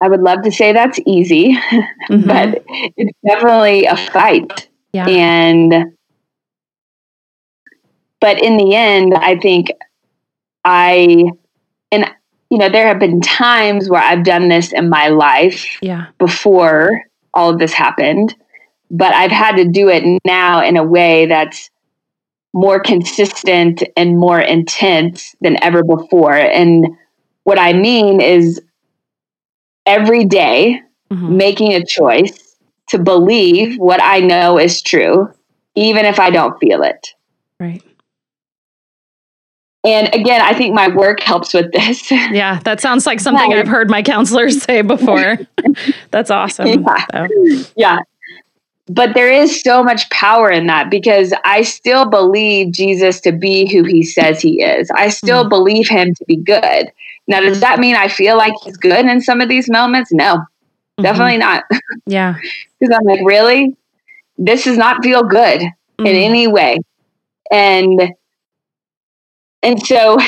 I 0.00 0.08
would 0.08 0.20
love 0.20 0.42
to 0.42 0.52
say 0.52 0.72
that's 0.72 0.98
easy, 1.06 1.54
mm-hmm. 2.10 2.26
but 2.26 2.64
it's 2.96 3.18
definitely 3.26 3.84
a 3.84 3.96
fight. 3.96 4.68
Yeah. 4.92 5.06
And, 5.06 5.92
but 8.20 8.42
in 8.42 8.56
the 8.56 8.74
end, 8.74 9.14
I 9.14 9.38
think 9.38 9.70
I, 10.64 11.24
and, 11.92 12.10
you 12.50 12.58
know, 12.58 12.68
there 12.68 12.86
have 12.86 12.98
been 12.98 13.20
times 13.20 13.88
where 13.88 14.02
I've 14.02 14.24
done 14.24 14.48
this 14.48 14.72
in 14.72 14.88
my 14.88 15.08
life 15.08 15.78
yeah. 15.82 16.06
before 16.18 17.02
all 17.34 17.50
of 17.50 17.58
this 17.58 17.72
happened, 17.72 18.34
but 18.90 19.14
I've 19.14 19.30
had 19.30 19.56
to 19.56 19.64
do 19.66 19.88
it 19.88 20.04
now 20.24 20.62
in 20.62 20.76
a 20.76 20.84
way 20.84 21.26
that's 21.26 21.70
more 22.52 22.80
consistent 22.80 23.82
and 23.96 24.18
more 24.18 24.40
intense 24.40 25.34
than 25.40 25.62
ever 25.62 25.84
before. 25.84 26.34
And 26.34 26.88
what 27.44 27.58
I 27.58 27.72
mean 27.72 28.20
is, 28.20 28.60
every 29.86 30.24
day, 30.24 30.80
mm-hmm. 31.10 31.36
making 31.36 31.74
a 31.74 31.84
choice 31.84 32.56
to 32.88 32.98
believe 32.98 33.78
what 33.78 34.02
I 34.02 34.20
know 34.20 34.58
is 34.58 34.82
true, 34.82 35.32
even 35.74 36.04
if 36.04 36.18
I 36.18 36.30
don't 36.30 36.58
feel 36.58 36.82
it. 36.82 37.14
Right. 37.58 37.82
And 39.84 40.14
again, 40.14 40.42
I 40.42 40.52
think 40.52 40.74
my 40.74 40.88
work 40.88 41.20
helps 41.20 41.54
with 41.54 41.72
this. 41.72 42.10
Yeah, 42.30 42.60
that 42.64 42.80
sounds 42.80 43.06
like 43.06 43.18
something 43.18 43.52
I've 43.52 43.66
heard 43.66 43.90
my 43.90 44.02
counselors 44.02 44.62
say 44.62 44.82
before. 44.82 45.38
That's 46.10 46.30
awesome. 46.30 46.66
Yeah. 46.66 47.06
So. 47.12 47.28
yeah. 47.76 47.98
But 48.88 49.14
there 49.14 49.32
is 49.32 49.62
so 49.62 49.82
much 49.82 50.08
power 50.10 50.50
in 50.50 50.66
that 50.66 50.90
because 50.90 51.32
I 51.44 51.62
still 51.62 52.06
believe 52.06 52.72
Jesus 52.72 53.20
to 53.20 53.32
be 53.32 53.72
who 53.72 53.84
he 53.84 54.02
says 54.02 54.42
he 54.42 54.62
is. 54.62 54.90
I 54.90 55.08
still 55.08 55.44
mm. 55.44 55.48
believe 55.48 55.88
him 55.88 56.14
to 56.14 56.24
be 56.26 56.36
good. 56.36 56.90
Now, 57.30 57.40
does 57.40 57.60
that 57.60 57.78
mean 57.78 57.94
I 57.94 58.08
feel 58.08 58.36
like 58.36 58.52
he's 58.64 58.76
good 58.76 59.06
in 59.06 59.20
some 59.20 59.40
of 59.40 59.48
these 59.48 59.70
moments? 59.70 60.12
No, 60.12 60.34
mm-hmm. 60.34 61.02
definitely 61.02 61.38
not. 61.38 61.64
Yeah. 62.06 62.34
Because 62.78 62.96
I'm 62.96 63.04
like, 63.04 63.20
really? 63.26 63.76
This 64.38 64.64
does 64.64 64.78
not 64.78 65.04
feel 65.04 65.22
good 65.22 65.60
mm-hmm. 65.60 66.06
in 66.06 66.16
any 66.16 66.46
way. 66.46 66.78
And 67.52 68.14
and 69.62 69.86
so 69.86 70.18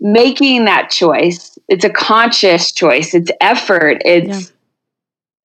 making 0.00 0.64
that 0.64 0.90
choice, 0.90 1.56
it's 1.68 1.84
a 1.84 1.88
conscious 1.88 2.72
choice, 2.72 3.14
it's 3.14 3.30
effort, 3.40 4.02
it's 4.04 4.50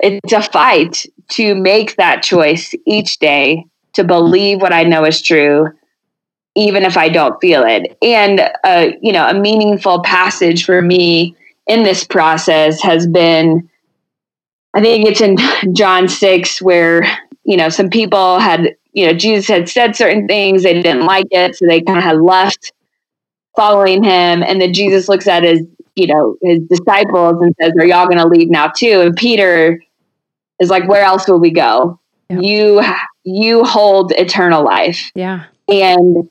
yeah. 0.02 0.14
it's 0.24 0.34
a 0.34 0.42
fight 0.42 1.06
to 1.34 1.54
make 1.54 1.96
that 1.98 2.24
choice 2.24 2.74
each 2.88 3.20
day 3.20 3.68
to 3.94 4.04
believe 4.04 4.60
what 4.60 4.74
I 4.74 4.82
know 4.82 5.06
is 5.06 5.22
true 5.22 5.70
even 6.58 6.84
if 6.84 6.98
I 6.98 7.10
don't 7.10 7.40
feel 7.40 7.64
it. 7.64 7.98
And 8.02 8.42
uh, 8.64 8.90
you 9.02 9.14
know, 9.14 9.28
a 9.28 9.34
meaningful 9.34 10.02
passage 10.02 10.66
for 10.66 10.82
me 10.82 11.36
in 11.68 11.84
this 11.84 12.04
process 12.04 12.82
has 12.82 13.08
been 13.08 13.70
I 14.78 14.82
think 14.82 15.08
it's 15.08 15.22
in 15.22 15.38
John 15.74 16.08
6 16.08 16.62
where, 16.62 17.04
you 17.44 17.58
know, 17.58 17.70
some 17.70 17.90
people 17.90 18.38
had, 18.38 18.76
you 18.94 19.08
know, 19.08 19.14
Jesus 19.14 19.48
had 19.48 19.68
said 19.68 19.96
certain 19.96 20.28
things, 20.28 20.62
they 20.62 20.80
didn't 20.80 21.06
like 21.06 21.26
it, 21.32 21.56
so 21.56 21.66
they 21.66 21.82
kind 21.82 21.98
of 21.98 22.04
had 22.04 22.22
left 22.22 22.74
following 23.56 24.04
him. 24.04 24.44
And 24.44 24.62
then 24.62 24.74
Jesus 24.74 25.10
looks 25.10 25.28
at 25.28 25.42
his, 25.42 25.64
you 25.96 26.06
know, 26.06 26.38
his 26.44 26.60
disciples 26.70 27.42
and 27.42 27.56
says, 27.60 27.72
Are 27.80 27.86
y'all 27.88 28.06
going 28.06 28.20
to 28.20 28.28
leave 28.28 28.52
now 28.52 28.68
too? 28.68 29.02
And 29.02 29.16
Peter 29.16 29.82
is 30.60 30.70
like, 30.70 30.88
Where 30.88 31.04
else 31.04 31.28
will 31.28 31.40
we 31.40 31.52
go? 31.52 32.00
Yeah. 32.30 32.40
You 32.40 32.84
you 33.24 33.64
hold 33.64 34.12
eternal 34.12 34.64
life. 34.64 35.12
Yeah. 35.16 35.46
And 35.68 36.30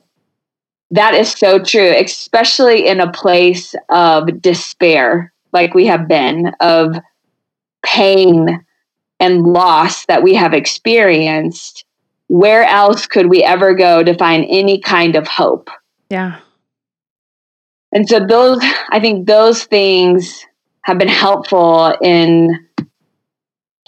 that 0.91 1.13
is 1.13 1.31
so 1.31 1.59
true, 1.59 1.93
especially 1.97 2.87
in 2.87 2.99
a 2.99 3.11
place 3.11 3.75
of 3.89 4.41
despair, 4.41 5.33
like 5.51 5.73
we 5.73 5.85
have 5.87 6.07
been, 6.07 6.51
of 6.59 6.95
pain 7.85 8.63
and 9.19 9.43
loss 9.43 10.05
that 10.05 10.23
we 10.23 10.33
have 10.35 10.53
experienced. 10.53 11.85
Where 12.27 12.63
else 12.63 13.07
could 13.07 13.27
we 13.27 13.43
ever 13.43 13.73
go 13.73 14.03
to 14.03 14.17
find 14.17 14.45
any 14.49 14.79
kind 14.79 15.15
of 15.15 15.27
hope? 15.27 15.69
Yeah. 16.09 16.39
And 17.91 18.07
so, 18.07 18.25
those, 18.25 18.59
I 18.89 18.99
think 18.99 19.27
those 19.27 19.63
things 19.63 20.45
have 20.81 20.97
been 20.97 21.07
helpful 21.07 21.95
in 22.01 22.66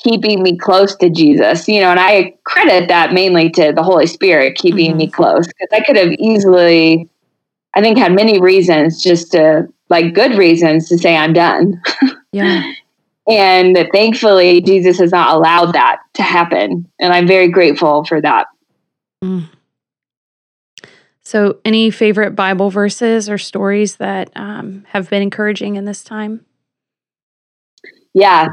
keeping 0.03 0.41
me 0.41 0.57
close 0.57 0.95
to 0.95 1.09
Jesus, 1.09 1.67
you 1.67 1.81
know, 1.81 1.91
and 1.91 1.99
I 1.99 2.35
credit 2.43 2.87
that 2.87 3.13
mainly 3.13 3.49
to 3.51 3.73
the 3.73 3.83
Holy 3.83 4.07
Spirit 4.07 4.55
keeping 4.55 4.91
mm-hmm. 4.91 4.97
me 4.97 5.09
close 5.09 5.47
because 5.47 5.67
I 5.71 5.81
could 5.81 5.95
have 5.95 6.11
easily, 6.13 7.09
I 7.73 7.81
think, 7.81 7.97
had 7.97 8.13
many 8.13 8.39
reasons 8.39 9.01
just 9.01 9.31
to, 9.33 9.67
like, 9.89 10.13
good 10.13 10.37
reasons 10.37 10.87
to 10.89 10.97
say 10.97 11.15
I'm 11.15 11.33
done. 11.33 11.81
Yeah. 12.31 12.71
and 13.27 13.77
thankfully, 13.93 14.61
Jesus 14.61 14.99
has 14.99 15.11
not 15.11 15.35
allowed 15.35 15.73
that 15.73 15.99
to 16.15 16.21
happen. 16.21 16.89
And 16.99 17.13
I'm 17.13 17.27
very 17.27 17.49
grateful 17.49 18.05
for 18.05 18.21
that. 18.21 18.47
Mm. 19.23 19.49
So, 21.21 21.59
any 21.63 21.91
favorite 21.91 22.31
Bible 22.31 22.71
verses 22.71 23.29
or 23.29 23.37
stories 23.37 23.97
that 23.97 24.31
um, 24.35 24.85
have 24.89 25.09
been 25.09 25.21
encouraging 25.21 25.75
in 25.75 25.85
this 25.85 26.03
time? 26.03 26.45
Yeah, 28.15 28.49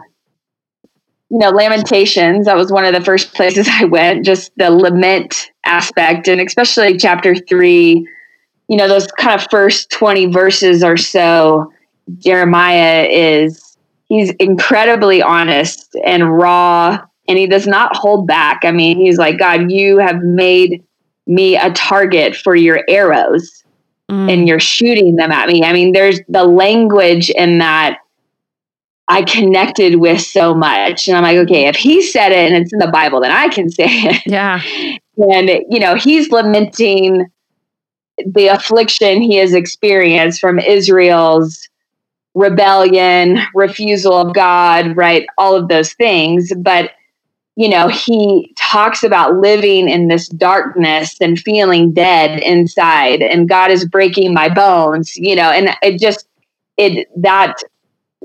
you 1.30 1.38
know, 1.38 1.50
Lamentations, 1.50 2.46
that 2.46 2.56
was 2.56 2.70
one 2.70 2.84
of 2.84 2.94
the 2.94 3.04
first 3.04 3.34
places 3.34 3.68
I 3.70 3.84
went, 3.84 4.24
just 4.24 4.52
the 4.56 4.70
lament 4.70 5.50
aspect, 5.64 6.28
and 6.28 6.40
especially 6.40 6.96
chapter 6.96 7.34
three, 7.34 8.06
you 8.68 8.76
know, 8.76 8.88
those 8.88 9.06
kind 9.18 9.40
of 9.40 9.46
first 9.50 9.90
20 9.90 10.26
verses 10.26 10.82
or 10.82 10.96
so, 10.96 11.72
Jeremiah 12.18 13.06
is, 13.10 13.76
he's 14.08 14.30
incredibly 14.38 15.22
honest 15.22 15.96
and 16.04 16.36
raw, 16.36 17.00
and 17.28 17.38
he 17.38 17.46
does 17.46 17.66
not 17.66 17.96
hold 17.96 18.26
back. 18.26 18.60
I 18.62 18.70
mean, 18.70 18.98
he's 18.98 19.18
like, 19.18 19.38
God, 19.38 19.70
you 19.70 19.98
have 19.98 20.22
made 20.22 20.84
me 21.26 21.56
a 21.56 21.72
target 21.72 22.36
for 22.36 22.54
your 22.54 22.82
arrows. 22.88 23.64
Mm. 24.08 24.32
And 24.32 24.48
you're 24.48 24.60
shooting 24.60 25.16
them 25.16 25.32
at 25.32 25.48
me. 25.48 25.64
I 25.64 25.72
mean, 25.72 25.90
there's 25.90 26.20
the 26.28 26.44
language 26.44 27.28
in 27.28 27.58
that 27.58 27.98
I 29.08 29.22
connected 29.22 29.96
with 29.96 30.20
so 30.20 30.54
much. 30.54 31.06
And 31.06 31.16
I'm 31.16 31.22
like, 31.22 31.38
okay, 31.38 31.68
if 31.68 31.76
he 31.76 32.02
said 32.02 32.32
it 32.32 32.52
and 32.52 32.62
it's 32.62 32.72
in 32.72 32.80
the 32.80 32.88
Bible, 32.88 33.20
then 33.20 33.30
I 33.30 33.48
can 33.48 33.70
say 33.70 33.86
it. 33.86 34.22
Yeah. 34.26 34.60
And, 35.16 35.48
you 35.70 35.78
know, 35.78 35.94
he's 35.94 36.30
lamenting 36.30 37.26
the 38.24 38.48
affliction 38.48 39.22
he 39.22 39.36
has 39.36 39.54
experienced 39.54 40.40
from 40.40 40.58
Israel's 40.58 41.68
rebellion, 42.34 43.38
refusal 43.54 44.14
of 44.14 44.34
God, 44.34 44.96
right? 44.96 45.26
All 45.38 45.54
of 45.54 45.68
those 45.68 45.92
things. 45.94 46.52
But, 46.58 46.90
you 47.54 47.68
know, 47.68 47.88
he 47.88 48.52
talks 48.58 49.02
about 49.02 49.36
living 49.36 49.88
in 49.88 50.08
this 50.08 50.28
darkness 50.28 51.16
and 51.20 51.38
feeling 51.38 51.92
dead 51.92 52.40
inside, 52.40 53.22
and 53.22 53.48
God 53.48 53.70
is 53.70 53.86
breaking 53.86 54.34
my 54.34 54.50
bones, 54.50 55.16
you 55.16 55.34
know, 55.34 55.50
and 55.50 55.70
it 55.82 55.98
just, 55.98 56.28
it, 56.76 57.08
that 57.16 57.54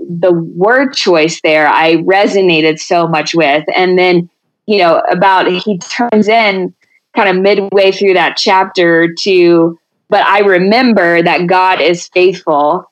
the 0.09 0.33
word 0.33 0.93
choice 0.93 1.39
there 1.41 1.67
I 1.67 1.97
resonated 1.97 2.79
so 2.79 3.07
much 3.07 3.33
with. 3.33 3.63
And 3.75 3.97
then, 3.97 4.29
you 4.65 4.77
know, 4.77 5.01
about 5.11 5.47
he 5.47 5.77
turns 5.77 6.27
in 6.27 6.73
kind 7.15 7.29
of 7.29 7.41
midway 7.41 7.91
through 7.91 8.13
that 8.13 8.37
chapter 8.37 9.13
to, 9.21 9.77
but 10.09 10.25
I 10.25 10.39
remember 10.39 11.21
that 11.21 11.47
God 11.47 11.81
is 11.81 12.07
faithful. 12.07 12.85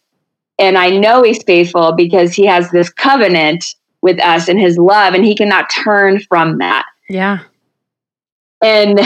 And 0.57 0.77
I 0.77 0.89
know 0.89 1.23
he's 1.23 1.41
faithful 1.43 1.93
because 1.93 2.33
he 2.33 2.45
has 2.45 2.69
this 2.71 2.89
covenant 2.89 3.63
with 4.01 4.19
us 4.21 4.47
and 4.47 4.59
his 4.59 4.77
love, 4.77 5.13
and 5.13 5.25
he 5.25 5.35
cannot 5.35 5.69
turn 5.69 6.19
from 6.21 6.57
that. 6.59 6.85
Yeah. 7.09 7.39
And 8.61 8.99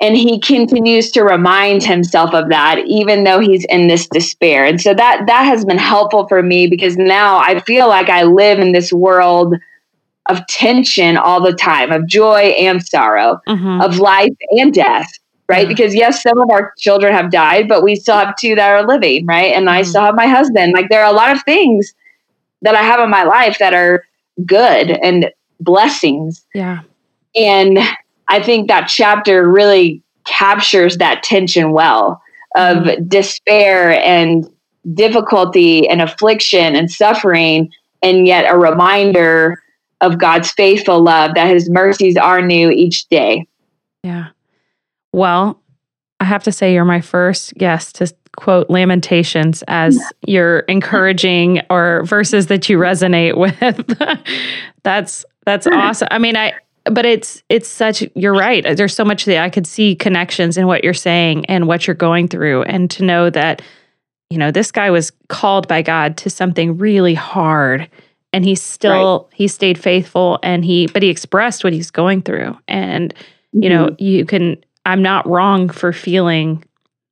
and 0.00 0.16
he 0.16 0.38
continues 0.40 1.10
to 1.12 1.22
remind 1.22 1.82
himself 1.82 2.34
of 2.34 2.48
that 2.48 2.78
even 2.86 3.24
though 3.24 3.40
he's 3.40 3.64
in 3.66 3.88
this 3.88 4.06
despair 4.08 4.64
and 4.64 4.80
so 4.80 4.94
that 4.94 5.24
that 5.26 5.42
has 5.42 5.64
been 5.64 5.78
helpful 5.78 6.26
for 6.28 6.42
me 6.42 6.66
because 6.66 6.96
now 6.96 7.38
i 7.38 7.58
feel 7.60 7.88
like 7.88 8.08
i 8.08 8.22
live 8.22 8.58
in 8.58 8.72
this 8.72 8.92
world 8.92 9.54
of 10.28 10.44
tension 10.48 11.16
all 11.16 11.40
the 11.40 11.52
time 11.52 11.92
of 11.92 12.06
joy 12.06 12.40
and 12.40 12.84
sorrow 12.84 13.40
mm-hmm. 13.48 13.80
of 13.80 13.98
life 13.98 14.34
and 14.50 14.74
death 14.74 15.10
right 15.48 15.66
mm-hmm. 15.66 15.68
because 15.68 15.94
yes 15.94 16.22
some 16.22 16.40
of 16.40 16.50
our 16.50 16.72
children 16.78 17.12
have 17.12 17.30
died 17.30 17.68
but 17.68 17.82
we 17.82 17.96
still 17.96 18.16
have 18.16 18.36
two 18.36 18.54
that 18.54 18.70
are 18.70 18.86
living 18.86 19.24
right 19.26 19.52
and 19.54 19.66
mm-hmm. 19.66 19.78
i 19.78 19.82
still 19.82 20.02
have 20.02 20.14
my 20.14 20.26
husband 20.26 20.72
like 20.72 20.88
there 20.88 21.02
are 21.02 21.10
a 21.10 21.16
lot 21.16 21.34
of 21.34 21.42
things 21.44 21.94
that 22.62 22.74
i 22.74 22.82
have 22.82 23.00
in 23.00 23.10
my 23.10 23.24
life 23.24 23.58
that 23.58 23.72
are 23.72 24.04
good 24.44 24.90
and 25.02 25.30
blessings 25.60 26.44
yeah 26.54 26.80
and 27.34 27.78
I 28.28 28.42
think 28.42 28.68
that 28.68 28.88
chapter 28.88 29.48
really 29.48 30.02
captures 30.24 30.96
that 30.98 31.22
tension 31.22 31.72
well 31.72 32.20
of 32.56 32.78
mm-hmm. 32.78 33.06
despair 33.06 33.92
and 34.00 34.48
difficulty 34.94 35.88
and 35.88 36.00
affliction 36.00 36.76
and 36.76 36.90
suffering, 36.90 37.70
and 38.02 38.26
yet 38.26 38.52
a 38.52 38.58
reminder 38.58 39.62
of 40.00 40.18
God's 40.18 40.50
faithful 40.50 41.02
love 41.02 41.34
that 41.34 41.48
his 41.48 41.70
mercies 41.70 42.16
are 42.16 42.42
new 42.42 42.70
each 42.70 43.08
day. 43.08 43.46
Yeah. 44.02 44.28
Well, 45.12 45.60
I 46.20 46.24
have 46.24 46.44
to 46.44 46.52
say, 46.52 46.74
you're 46.74 46.84
my 46.84 47.00
first 47.00 47.54
guest 47.54 47.96
to 47.96 48.12
quote 48.36 48.68
Lamentations 48.68 49.64
as 49.66 49.98
your 50.26 50.60
encouraging 50.60 51.62
or 51.70 52.04
verses 52.04 52.46
that 52.46 52.68
you 52.68 52.78
resonate 52.78 53.36
with. 53.38 53.98
that's 54.82 55.24
that's 55.44 55.66
awesome. 55.72 56.08
I 56.10 56.18
mean, 56.18 56.36
I 56.36 56.54
but 56.90 57.04
it's 57.04 57.42
it's 57.48 57.68
such 57.68 58.04
you're 58.14 58.34
right 58.34 58.76
there's 58.76 58.94
so 58.94 59.04
much 59.04 59.24
that 59.24 59.38
i 59.38 59.50
could 59.50 59.66
see 59.66 59.94
connections 59.94 60.56
in 60.56 60.66
what 60.66 60.84
you're 60.84 60.94
saying 60.94 61.44
and 61.46 61.66
what 61.66 61.86
you're 61.86 61.94
going 61.94 62.28
through 62.28 62.62
and 62.64 62.90
to 62.90 63.04
know 63.04 63.30
that 63.30 63.62
you 64.30 64.38
know 64.38 64.50
this 64.50 64.70
guy 64.70 64.90
was 64.90 65.12
called 65.28 65.66
by 65.68 65.82
god 65.82 66.16
to 66.16 66.30
something 66.30 66.78
really 66.78 67.14
hard 67.14 67.88
and 68.32 68.44
he 68.44 68.54
still 68.54 69.26
right. 69.30 69.36
he 69.36 69.48
stayed 69.48 69.78
faithful 69.78 70.38
and 70.42 70.64
he 70.64 70.86
but 70.86 71.02
he 71.02 71.08
expressed 71.08 71.64
what 71.64 71.72
he's 71.72 71.90
going 71.90 72.22
through 72.22 72.56
and 72.68 73.14
mm-hmm. 73.14 73.62
you 73.62 73.68
know 73.68 73.86
mm-hmm. 73.86 74.04
you 74.04 74.24
can 74.24 74.56
i'm 74.84 75.02
not 75.02 75.26
wrong 75.28 75.68
for 75.68 75.92
feeling 75.92 76.62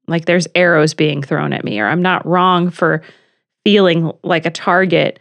like 0.07 0.27
there's 0.27 0.47
arrows 0.55 0.95
being 0.95 1.23
thrown 1.23 1.53
at 1.53 1.65
me 1.65 1.81
or 1.81 1.87
i'm 1.87 2.03
not 2.03 2.25
wrong 2.27 2.71
for 2.71 3.03
feeling 3.65 4.13
like 4.23 4.47
a 4.47 4.51
target 4.51 5.19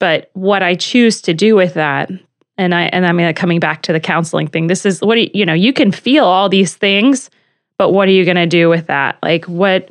but 0.00 0.30
what 0.34 0.62
i 0.62 0.74
choose 0.74 1.22
to 1.22 1.32
do 1.32 1.54
with 1.54 1.74
that 1.74 2.10
and 2.58 2.74
I 2.74 2.84
and 2.84 3.06
I 3.06 3.12
mean 3.12 3.32
coming 3.34 3.60
back 3.60 3.82
to 3.82 3.92
the 3.92 4.00
counseling 4.00 4.46
thing. 4.46 4.66
This 4.66 4.86
is 4.86 5.00
what 5.00 5.16
do 5.16 5.22
you, 5.22 5.30
you 5.34 5.46
know, 5.46 5.54
you 5.54 5.72
can 5.72 5.92
feel 5.92 6.24
all 6.24 6.48
these 6.48 6.74
things, 6.74 7.30
but 7.78 7.92
what 7.92 8.08
are 8.08 8.12
you 8.12 8.24
going 8.24 8.36
to 8.36 8.46
do 8.46 8.68
with 8.68 8.86
that? 8.86 9.18
Like 9.22 9.44
what 9.46 9.90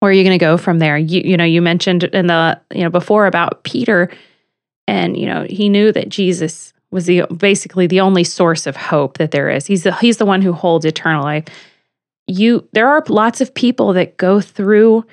where 0.00 0.10
are 0.10 0.14
you 0.14 0.24
going 0.24 0.38
to 0.38 0.42
go 0.42 0.56
from 0.56 0.78
there? 0.78 0.96
You 0.96 1.22
you 1.24 1.36
know, 1.36 1.44
you 1.44 1.60
mentioned 1.60 2.04
in 2.04 2.26
the, 2.26 2.60
you 2.74 2.82
know, 2.82 2.90
before 2.90 3.26
about 3.26 3.62
Peter 3.64 4.10
and 4.86 5.16
you 5.16 5.26
know, 5.26 5.46
he 5.48 5.68
knew 5.68 5.92
that 5.92 6.08
Jesus 6.08 6.72
was 6.90 7.06
the 7.06 7.22
basically 7.36 7.86
the 7.86 8.00
only 8.00 8.24
source 8.24 8.66
of 8.66 8.76
hope 8.76 9.18
that 9.18 9.30
there 9.30 9.48
is. 9.48 9.66
He's 9.66 9.84
the, 9.84 9.94
he's 9.96 10.16
the 10.16 10.26
one 10.26 10.42
who 10.42 10.52
holds 10.52 10.84
eternal 10.84 11.22
life. 11.22 11.44
You 12.26 12.66
there 12.72 12.88
are 12.88 13.04
lots 13.08 13.40
of 13.40 13.54
people 13.54 13.92
that 13.92 14.16
go 14.16 14.40
through 14.40 15.04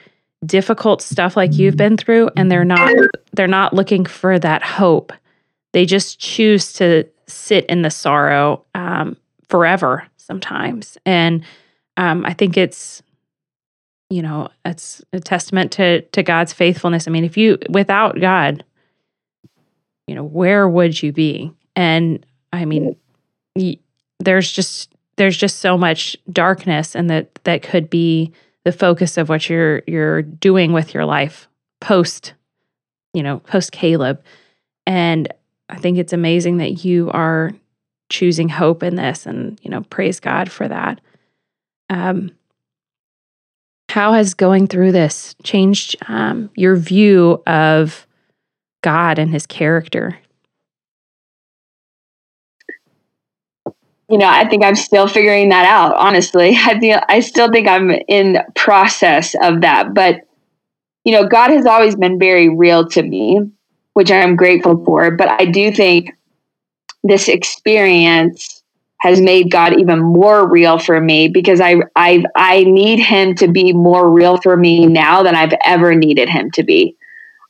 difficult 0.46 1.02
stuff 1.02 1.36
like 1.36 1.54
you've 1.54 1.78
been 1.78 1.98
through 1.98 2.30
and 2.38 2.52
they're 2.52 2.64
not 2.64 2.94
they're 3.34 3.48
not 3.48 3.74
looking 3.74 4.06
for 4.06 4.38
that 4.40 4.64
hope 4.64 5.12
they 5.74 5.86
just 5.86 6.20
choose 6.20 6.74
to 6.74 7.06
sit 7.28 7.66
in 7.66 7.82
the 7.82 7.90
sorrow 7.90 8.64
um, 8.74 9.18
forever 9.50 10.08
sometimes. 10.18 10.98
And 11.06 11.44
um, 11.98 12.26
I 12.26 12.34
think 12.34 12.58
it's 12.58 13.04
you 14.10 14.22
know, 14.22 14.48
it's 14.64 15.04
a 15.12 15.20
testament 15.20 15.74
to 15.74 16.02
to 16.02 16.24
God's 16.24 16.54
faithfulness. 16.54 17.08
I 17.08 17.12
mean, 17.12 17.26
if 17.26 17.36
you 17.36 17.58
without 17.70 18.20
God, 18.20 18.64
you 20.08 20.16
know, 20.16 20.24
where 20.24 20.68
would 20.68 21.02
you 21.02 21.12
be? 21.12 21.52
And 21.76 22.26
I 22.54 22.66
mean, 22.66 22.96
there's 24.20 24.52
just 24.52 24.94
there's 25.18 25.38
just 25.38 25.60
so 25.60 25.78
much 25.78 26.16
darkness 26.32 26.96
and 26.96 27.10
that 27.10 27.36
that 27.44 27.62
could 27.62 27.90
be 27.90 28.32
the 28.64 28.72
focus 28.72 29.18
of 29.18 29.30
what 29.30 29.50
you're 29.50 29.84
you're 29.88 30.22
doing 30.22 30.74
with 30.74 30.94
your 30.94 31.06
life 31.06 31.48
post 31.80 32.34
you 33.14 33.24
know 33.24 33.40
post 33.40 33.72
Caleb 33.72 34.22
and 34.86 35.32
I 35.70 35.78
think 35.78 35.98
it's 35.98 36.14
amazing 36.14 36.58
that 36.58 36.86
you 36.86 37.10
are 37.12 37.52
choosing 38.10 38.50
hope 38.50 38.84
in 38.84 38.96
this 38.96 39.26
and 39.26 39.60
you 39.62 39.70
know 39.70 39.82
praise 39.82 40.20
God 40.20 40.50
for 40.50 40.68
that 40.68 41.02
um 41.90 42.32
how 43.90 44.14
has 44.14 44.34
going 44.34 44.68
through 44.68 44.92
this 44.92 45.36
changed 45.44 45.96
um, 46.08 46.52
your 46.56 46.76
view 46.76 47.42
of 47.48 48.06
God 48.84 49.18
and 49.18 49.32
his 49.32 49.48
character 49.48 50.20
you 54.10 54.18
know, 54.18 54.28
I 54.28 54.48
think 54.48 54.64
I'm 54.64 54.76
still 54.76 55.08
figuring 55.08 55.50
that 55.50 55.66
out. 55.66 55.96
Honestly, 55.96 56.56
I 56.58 56.80
feel 56.80 57.02
I 57.08 57.20
still 57.20 57.52
think 57.52 57.68
I'm 57.68 57.92
in 58.08 58.40
process 58.56 59.36
of 59.42 59.62
that. 59.62 59.94
But 59.94 60.22
you 61.04 61.14
know, 61.14 61.28
God 61.28 61.52
has 61.52 61.66
always 61.66 61.96
been 61.96 62.20
very 62.20 62.50
real 62.50 62.88
to 62.90 63.04
me, 63.04 63.40
which 63.98 64.12
I'm 64.12 64.36
grateful 64.36 64.86
for. 64.86 65.10
But 65.10 65.28
I 65.42 65.46
do 65.46 65.72
think 65.72 66.12
this 67.04 67.28
experience 67.28 68.62
has 69.00 69.20
made 69.20 69.50
God 69.50 69.80
even 69.80 70.00
more 70.00 70.48
real 70.48 70.78
for 70.78 71.02
me 71.02 71.28
because 71.28 71.60
I 71.60 71.78
I 71.96 72.24
I 72.36 72.64
need 72.66 73.00
Him 73.00 73.34
to 73.38 73.48
be 73.48 73.74
more 73.74 74.08
real 74.12 74.38
for 74.38 74.56
me 74.56 74.86
now 74.86 75.24
than 75.24 75.36
I've 75.36 75.56
ever 75.66 75.96
needed 75.96 76.30
Him 76.30 76.52
to 76.52 76.64
be. 76.64 76.96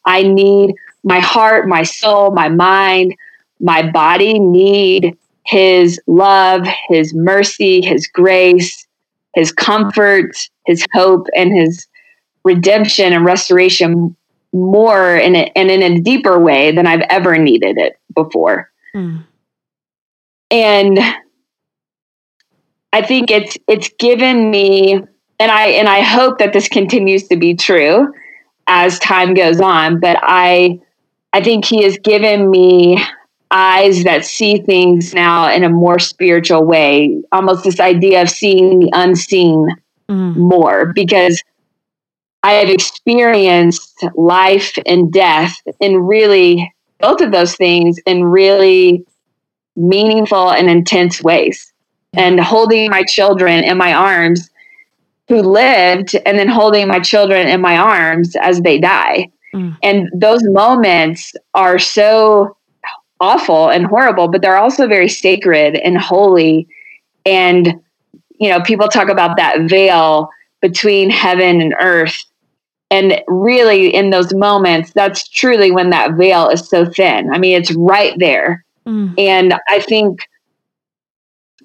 I 0.05 0.23
need 0.23 0.73
my 1.03 1.19
heart, 1.19 1.67
my 1.67 1.83
soul, 1.83 2.31
my 2.31 2.47
mind, 2.47 3.13
my 3.59 3.89
body 3.91 4.39
need 4.39 5.17
his 5.43 5.99
love, 6.07 6.65
his 6.87 7.13
mercy, 7.13 7.81
his 7.81 8.07
grace, 8.07 8.87
his 9.35 9.51
comfort, 9.51 10.31
his 10.65 10.85
hope, 10.93 11.27
and 11.35 11.53
his 11.53 11.87
redemption 12.45 13.11
and 13.11 13.25
restoration 13.25 14.15
more 14.53 15.15
in 15.15 15.35
it 15.35 15.51
and 15.55 15.69
in 15.69 15.83
a 15.83 15.99
deeper 15.99 16.39
way 16.39 16.71
than 16.71 16.87
I've 16.87 17.05
ever 17.09 17.37
needed 17.37 17.77
it 17.77 17.99
before. 18.13 18.71
Mm. 18.95 19.25
And 20.49 20.99
I 22.93 23.01
think 23.01 23.29
it's 23.29 23.57
it's 23.67 23.89
given 23.99 24.49
me 24.49 24.93
and 25.39 25.51
I 25.51 25.67
and 25.67 25.87
I 25.87 26.01
hope 26.01 26.39
that 26.39 26.53
this 26.53 26.67
continues 26.67 27.27
to 27.27 27.37
be 27.37 27.53
true 27.53 28.11
as 28.67 28.99
time 28.99 29.33
goes 29.33 29.61
on, 29.61 29.99
but 29.99 30.17
I 30.21 30.79
I 31.33 31.43
think 31.43 31.65
he 31.65 31.83
has 31.83 31.97
given 31.99 32.49
me 32.49 33.03
eyes 33.51 34.03
that 34.03 34.25
see 34.25 34.59
things 34.59 35.13
now 35.13 35.53
in 35.53 35.63
a 35.63 35.69
more 35.69 35.99
spiritual 35.99 36.65
way, 36.65 37.21
almost 37.31 37.63
this 37.63 37.79
idea 37.79 38.21
of 38.21 38.29
seeing 38.29 38.79
the 38.79 38.89
unseen 38.93 39.67
mm. 40.09 40.35
more, 40.35 40.91
because 40.93 41.41
I 42.43 42.53
have 42.53 42.69
experienced 42.69 44.05
life 44.15 44.77
and 44.85 45.11
death 45.11 45.55
in 45.79 45.97
really 45.97 46.73
both 46.99 47.21
of 47.21 47.31
those 47.31 47.55
things 47.55 47.99
in 48.05 48.23
really 48.23 49.05
meaningful 49.75 50.51
and 50.51 50.69
intense 50.69 51.21
ways. 51.21 51.71
And 52.13 52.39
holding 52.39 52.89
my 52.89 53.03
children 53.03 53.63
in 53.63 53.77
my 53.77 53.93
arms 53.93 54.49
who 55.27 55.41
lived, 55.41 56.15
and 56.25 56.39
then 56.39 56.47
holding 56.47 56.88
my 56.88 56.99
children 56.99 57.47
in 57.47 57.59
my 57.59 57.77
arms 57.77 58.35
as 58.41 58.61
they 58.61 58.79
die. 58.79 59.29
Mm. 59.53 59.77
And 59.83 60.09
those 60.15 60.41
moments 60.45 61.33
are 61.53 61.77
so 61.77 62.55
awful 63.19 63.69
and 63.69 63.85
horrible, 63.85 64.29
but 64.29 64.41
they're 64.41 64.57
also 64.57 64.88
very 64.88 65.09
sacred 65.09 65.75
and 65.75 65.97
holy. 65.97 66.67
And, 67.25 67.81
you 68.39 68.49
know, 68.49 68.61
people 68.61 68.88
talk 68.88 69.09
about 69.09 69.35
that 69.38 69.69
veil 69.69 70.29
between 70.62 71.10
heaven 71.10 71.62
and 71.62 71.76
earth. 71.80 72.24
And 72.89 73.22
really, 73.28 73.93
in 73.93 74.12
those 74.12 74.34
moments, 74.34 74.93
that's 74.93 75.28
truly 75.28 75.72
when 75.72 75.89
that 75.89 76.14
veil 76.14 76.47
is 76.49 76.68
so 76.68 76.86
thin. 76.86 77.34
I 77.34 77.38
mean, 77.38 77.55
it's 77.55 77.72
right 77.74 78.14
there. 78.18 78.64
Mm. 78.88 79.14
And 79.18 79.55
I 79.68 79.80
think, 79.82 80.28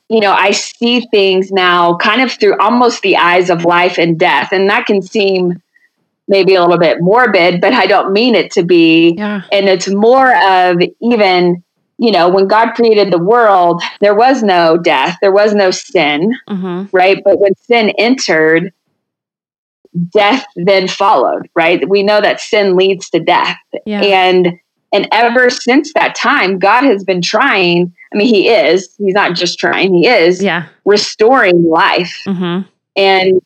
you 0.09 0.19
know, 0.21 0.33
I 0.33 0.51
see 0.51 1.07
things 1.13 1.53
now 1.53 1.97
kind 1.99 2.23
of 2.23 2.33
through 2.33 2.59
almost 2.59 3.03
the 3.03 3.17
eyes 3.17 3.51
of 3.51 3.65
life 3.65 3.99
and 3.99 4.19
death. 4.19 4.51
And 4.53 4.69
that 4.69 4.87
can 4.87 5.01
seem 5.01 5.63
maybe 6.27 6.55
a 6.55 6.61
little 6.61 6.79
bit 6.79 6.99
morbid, 7.01 7.61
but 7.61 7.73
I 7.73 7.87
don't 7.87 8.13
mean 8.13 8.35
it 8.35 8.51
to 8.53 8.63
be. 8.63 9.15
Yeah. 9.17 9.43
And 9.53 9.69
it's 9.69 9.89
more 9.89 10.35
of 10.45 10.81
even, 11.01 11.63
you 11.99 12.11
know, 12.11 12.29
when 12.29 12.49
God 12.49 12.73
created 12.73 13.13
the 13.13 13.23
world, 13.23 13.83
there 14.01 14.15
was 14.15 14.43
no 14.43 14.77
death, 14.77 15.17
there 15.21 15.33
was 15.33 15.55
no 15.55 15.71
sin, 15.71 16.37
mm-hmm. 16.49 16.95
right? 16.97 17.23
But 17.25 17.39
when 17.39 17.55
sin 17.55 17.91
entered, 17.99 18.73
death 20.11 20.45
then 20.57 20.89
followed, 20.89 21.49
right? 21.55 21.89
We 21.89 22.03
know 22.03 22.21
that 22.21 22.41
sin 22.41 22.77
leads 22.77 23.11
to 23.11 23.21
death. 23.21 23.59
Yeah. 23.87 24.01
And 24.03 24.59
and 24.95 25.09
ever 25.11 25.49
since 25.49 25.93
that 25.95 26.15
time, 26.15 26.59
God 26.59 26.85
has 26.85 27.03
been 27.03 27.23
trying. 27.23 27.95
I 28.13 28.17
mean, 28.17 28.27
He 28.27 28.49
is. 28.49 28.95
He's 28.99 29.15
not 29.15 29.35
just 29.35 29.59
trying. 29.59 29.95
He 29.95 30.07
is. 30.07 30.43
Yeah. 30.43 30.67
Restoring 30.85 31.65
life. 31.65 32.15
Mm-hmm. 32.27 32.69
And 32.97 33.41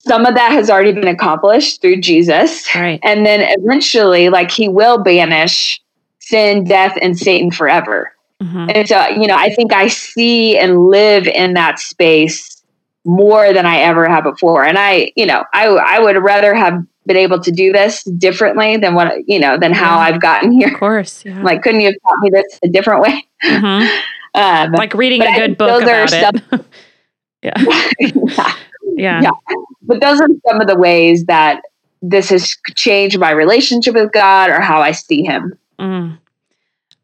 some 0.00 0.26
of 0.26 0.34
that 0.34 0.52
has 0.52 0.68
already 0.68 0.92
been 0.92 1.06
accomplished 1.06 1.80
through 1.80 2.00
Jesus. 2.00 2.66
Right. 2.74 2.98
And 3.02 3.24
then 3.24 3.40
eventually, 3.42 4.28
like, 4.28 4.50
he 4.50 4.68
will 4.68 4.98
banish 4.98 5.80
sin, 6.20 6.64
death, 6.64 6.98
and 7.00 7.16
Satan 7.16 7.52
forever. 7.52 8.12
Mm-hmm. 8.42 8.70
And 8.74 8.88
so, 8.88 9.06
you 9.08 9.26
know, 9.26 9.36
I 9.36 9.54
think 9.54 9.72
I 9.72 9.88
see 9.88 10.58
and 10.58 10.86
live 10.86 11.26
in 11.26 11.54
that 11.54 11.78
space 11.78 12.55
more 13.06 13.52
than 13.52 13.64
I 13.64 13.78
ever 13.78 14.08
have 14.08 14.24
before. 14.24 14.64
And 14.64 14.76
I, 14.76 15.12
you 15.16 15.24
know, 15.24 15.44
I, 15.54 15.66
I 15.68 15.98
would 16.00 16.16
rather 16.16 16.54
have 16.54 16.84
been 17.06 17.16
able 17.16 17.40
to 17.40 17.52
do 17.52 17.72
this 17.72 18.02
differently 18.02 18.76
than 18.76 18.94
what, 18.94 19.14
you 19.28 19.38
know, 19.38 19.56
than 19.56 19.72
how 19.72 19.98
I've 19.98 20.20
gotten 20.20 20.50
here. 20.50 20.68
Of 20.68 20.78
course. 20.78 21.24
Yeah. 21.24 21.40
Like, 21.40 21.62
couldn't 21.62 21.80
you 21.80 21.86
have 21.86 21.94
taught 22.02 22.18
me 22.20 22.30
this 22.30 22.58
a 22.64 22.68
different 22.68 23.02
way? 23.02 23.26
Mm-hmm. 23.44 24.00
Um, 24.36 24.72
like 24.72 24.92
reading 24.92 25.22
a 25.22 25.34
good 25.34 25.56
book 25.56 25.82
about 25.82 26.12
it. 26.12 26.66
yeah. 27.42 27.54
yeah. 27.98 28.52
Yeah. 28.94 29.22
Yeah. 29.22 29.30
But 29.80 30.02
those 30.02 30.20
are 30.20 30.28
some 30.46 30.60
of 30.60 30.66
the 30.66 30.76
ways 30.76 31.24
that 31.24 31.62
this 32.02 32.28
has 32.28 32.54
changed 32.74 33.18
my 33.18 33.30
relationship 33.30 33.94
with 33.94 34.12
God 34.12 34.50
or 34.50 34.60
how 34.60 34.82
I 34.82 34.92
see 34.92 35.24
him. 35.24 35.58
Mm. 35.78 36.18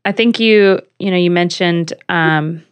I 0.05 0.13
think 0.13 0.41
you, 0.41 0.83
you 0.99 1.11
know, 1.11 1.17
you 1.17 1.31
mentioned 1.31 1.95
um 2.11 2.63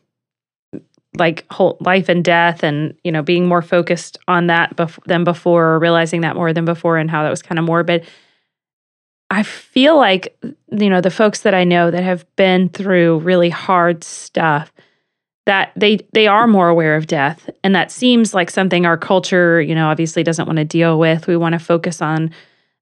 like 1.17 1.45
whole 1.51 1.77
life 1.81 2.09
and 2.09 2.25
death 2.25 2.63
and, 2.63 2.95
you 3.03 3.11
know, 3.11 3.23
being 3.23 3.47
more 3.47 3.63
focused 3.63 4.19
on 4.29 4.47
that 4.47 4.77
bef- 4.77 5.03
than 5.07 5.25
before 5.25 5.67
or 5.67 5.79
realizing 5.79 6.21
that 6.21 6.37
more 6.37 6.53
than 6.53 6.65
before 6.65 6.99
and 6.99 7.11
how 7.11 7.23
that 7.23 7.31
was 7.31 7.43
kind 7.43 7.59
of 7.59 7.65
morbid. 7.65 8.07
I 9.31 9.45
feel 9.45 9.97
like 9.97 10.37
you 10.73 10.91
know 10.91 11.01
the 11.01 11.11
folks 11.11 11.43
that 11.43 11.55
I 11.55 11.63
know 11.65 11.91
that 11.91 12.03
have 12.03 12.27
been 12.37 12.69
through 12.69 13.21
really 13.21 13.49
hard 13.49 14.03
stuff 14.03 14.73
that 15.47 15.73
they 15.77 16.01
they 16.13 16.27
are 16.27 16.47
more 16.49 16.69
aware 16.69 16.97
of 16.97 17.07
death. 17.07 17.49
And 17.63 17.75
that 17.75 17.93
seems 17.93 18.35
like 18.35 18.51
something 18.51 18.85
our 18.85 18.99
culture 18.99 19.63
you 19.63 19.75
know 19.75 19.89
obviously 19.89 20.23
doesn't 20.25 20.47
want 20.47 20.59
to 20.59 20.65
deal 20.65 20.99
with. 20.99 21.29
We 21.29 21.37
want 21.37 21.53
to 21.53 21.59
focus 21.61 22.03
on 22.03 22.33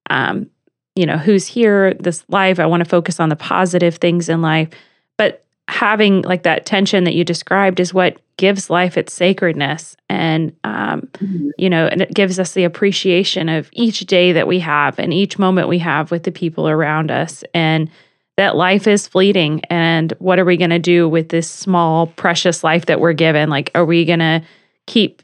um 0.09 0.49
you 0.97 1.05
know 1.05 1.19
who's 1.19 1.47
here 1.47 1.95
this 1.95 2.25
life. 2.29 2.59
I 2.59 2.67
want 2.67 2.83
to 2.83 2.89
focus 2.89 3.21
on 3.21 3.29
the 3.29 3.37
positive 3.37 3.97
things 3.97 4.29
in 4.31 4.41
life. 4.41 4.71
But 5.19 5.45
having 5.69 6.23
like 6.23 6.43
that 6.43 6.67
tension 6.67 7.05
that 7.05 7.15
you 7.15 7.25
described 7.25 7.79
is 7.79 7.95
what 7.95 8.19
gives 8.39 8.71
life 8.71 8.97
its 8.97 9.13
sacredness 9.13 9.97
and 10.09 10.55
um, 10.65 11.03
mm-hmm. 11.13 11.51
you 11.59 11.69
know 11.69 11.87
and 11.87 12.01
it 12.01 12.15
gives 12.15 12.39
us 12.39 12.53
the 12.53 12.65
appreciation 12.65 13.49
of 13.49 13.69
each 13.73 14.01
day 14.01 14.33
that 14.33 14.47
we 14.47 14.61
have 14.61 14.99
and 14.99 15.13
each 15.13 15.39
moment 15.39 15.69
we 15.69 15.79
have 15.79 16.11
with 16.11 16.23
the 16.23 16.33
people 16.33 16.69
around 16.69 17.11
us 17.11 17.45
and 17.53 17.91
that 18.39 18.55
life 18.55 18.87
is 18.87 19.09
fleeting. 19.09 19.61
And 19.69 20.15
what 20.21 20.39
are 20.39 20.45
we 20.45 20.57
going 20.57 20.71
to 20.71 20.79
do 20.79 21.09
with 21.09 21.29
this 21.29 21.51
small 21.51 22.07
precious 22.07 22.63
life 22.63 22.87
that 22.87 23.01
we're 23.01 23.13
given? 23.13 23.51
Like 23.51 23.73
are 23.75 23.85
we 23.85 24.05
going 24.05 24.21
to 24.21 24.43
keep 24.87 25.23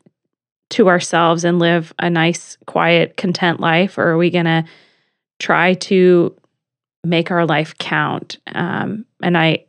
to 0.71 0.89
ourselves 0.89 1.45
and 1.45 1.61
live 1.61 1.95
a 2.01 2.11
nice 2.11 2.59
quiet 2.67 3.17
content 3.17 3.61
life 3.61 3.99
or 3.99 4.09
are 4.09 4.17
we 4.17 4.31
going 4.31 4.47
to 4.47 4.65
try 5.39 5.75
to 5.75 6.37
make 7.05 7.31
our 7.31 7.47
life 7.47 7.79
count? 7.79 8.39
Um, 8.53 9.07
and 9.23 9.39
i 9.39 9.65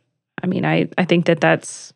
i 0.46 0.48
mean 0.48 0.64
i 0.64 0.88
i 0.96 1.04
think 1.04 1.26
that 1.26 1.40
that's 1.40 1.92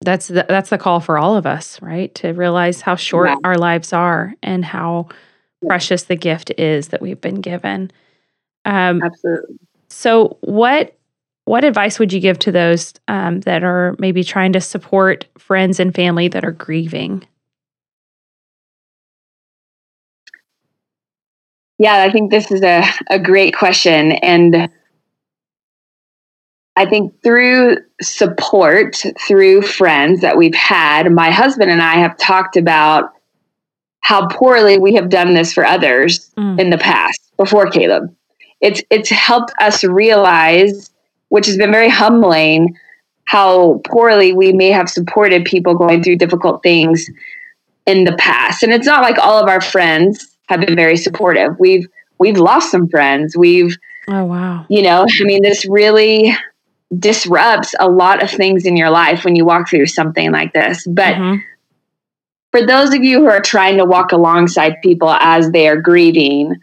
that's 0.00 0.28
the, 0.28 0.44
that's 0.48 0.70
the 0.70 0.78
call 0.78 1.00
for 1.00 1.18
all 1.18 1.36
of 1.36 1.46
us 1.46 1.80
right 1.82 2.14
to 2.14 2.32
realize 2.32 2.80
how 2.80 2.94
short 2.94 3.30
our 3.42 3.56
lives 3.56 3.92
are 3.92 4.34
and 4.42 4.64
how 4.64 5.08
precious 5.66 6.04
the 6.04 6.16
gift 6.16 6.52
is 6.58 6.88
that 6.88 7.02
we've 7.02 7.20
been 7.20 7.40
given 7.40 7.90
um, 8.66 9.02
absolutely 9.02 9.56
so, 9.94 10.38
what 10.40 10.96
what 11.44 11.64
advice 11.64 11.98
would 11.98 12.12
you 12.12 12.18
give 12.18 12.38
to 12.40 12.50
those 12.50 12.94
um, 13.06 13.40
that 13.40 13.62
are 13.62 13.94
maybe 13.98 14.24
trying 14.24 14.52
to 14.54 14.60
support 14.60 15.26
friends 15.38 15.78
and 15.78 15.94
family 15.94 16.26
that 16.28 16.44
are 16.44 16.52
grieving? 16.52 17.24
Yeah, 21.78 22.02
I 22.02 22.10
think 22.10 22.30
this 22.30 22.50
is 22.50 22.62
a, 22.62 22.82
a 23.10 23.18
great 23.18 23.54
question. 23.54 24.12
And 24.12 24.68
I 26.76 26.86
think 26.86 27.22
through 27.22 27.78
support, 28.02 29.00
through 29.26 29.62
friends 29.62 30.20
that 30.22 30.36
we've 30.36 30.54
had, 30.54 31.10
my 31.12 31.30
husband 31.30 31.70
and 31.70 31.80
I 31.80 31.94
have 31.94 32.16
talked 32.18 32.56
about 32.56 33.12
how 34.00 34.26
poorly 34.28 34.78
we 34.78 34.94
have 34.94 35.08
done 35.08 35.34
this 35.34 35.52
for 35.52 35.64
others 35.64 36.30
mm. 36.36 36.60
in 36.60 36.70
the 36.70 36.78
past 36.78 37.20
before 37.36 37.70
Caleb. 37.70 38.14
It's 38.60 38.82
it's 38.90 39.08
helped 39.08 39.52
us 39.60 39.84
realize, 39.84 40.90
which 41.28 41.46
has 41.46 41.56
been 41.56 41.70
very 41.70 41.88
humbling, 41.88 42.76
how 43.24 43.80
poorly 43.86 44.32
we 44.32 44.52
may 44.52 44.70
have 44.70 44.88
supported 44.88 45.44
people 45.44 45.74
going 45.74 46.02
through 46.02 46.16
difficult 46.16 46.62
things 46.62 47.08
in 47.86 48.04
the 48.04 48.16
past. 48.16 48.62
And 48.62 48.72
it's 48.72 48.86
not 48.86 49.02
like 49.02 49.18
all 49.18 49.38
of 49.38 49.48
our 49.48 49.60
friends 49.60 50.36
have 50.48 50.60
been 50.60 50.76
very 50.76 50.96
supportive. 50.96 51.58
We've 51.58 51.86
we've 52.18 52.38
lost 52.38 52.70
some 52.70 52.88
friends. 52.88 53.36
We've 53.36 53.76
Oh 54.08 54.24
wow. 54.24 54.66
You 54.68 54.82
know, 54.82 55.06
I 55.08 55.24
mean 55.24 55.42
this 55.42 55.64
really 55.64 56.34
disrupts 56.98 57.74
a 57.78 57.88
lot 57.88 58.22
of 58.22 58.30
things 58.30 58.66
in 58.66 58.76
your 58.76 58.90
life 58.90 59.24
when 59.24 59.36
you 59.36 59.44
walk 59.44 59.68
through 59.68 59.86
something 59.86 60.32
like 60.32 60.52
this. 60.52 60.86
But 60.86 61.14
mm-hmm. 61.14 61.40
for 62.50 62.66
those 62.66 62.94
of 62.94 63.02
you 63.02 63.20
who 63.20 63.28
are 63.28 63.40
trying 63.40 63.78
to 63.78 63.84
walk 63.84 64.12
alongside 64.12 64.82
people 64.82 65.10
as 65.10 65.50
they 65.50 65.68
are 65.68 65.80
grieving, 65.80 66.56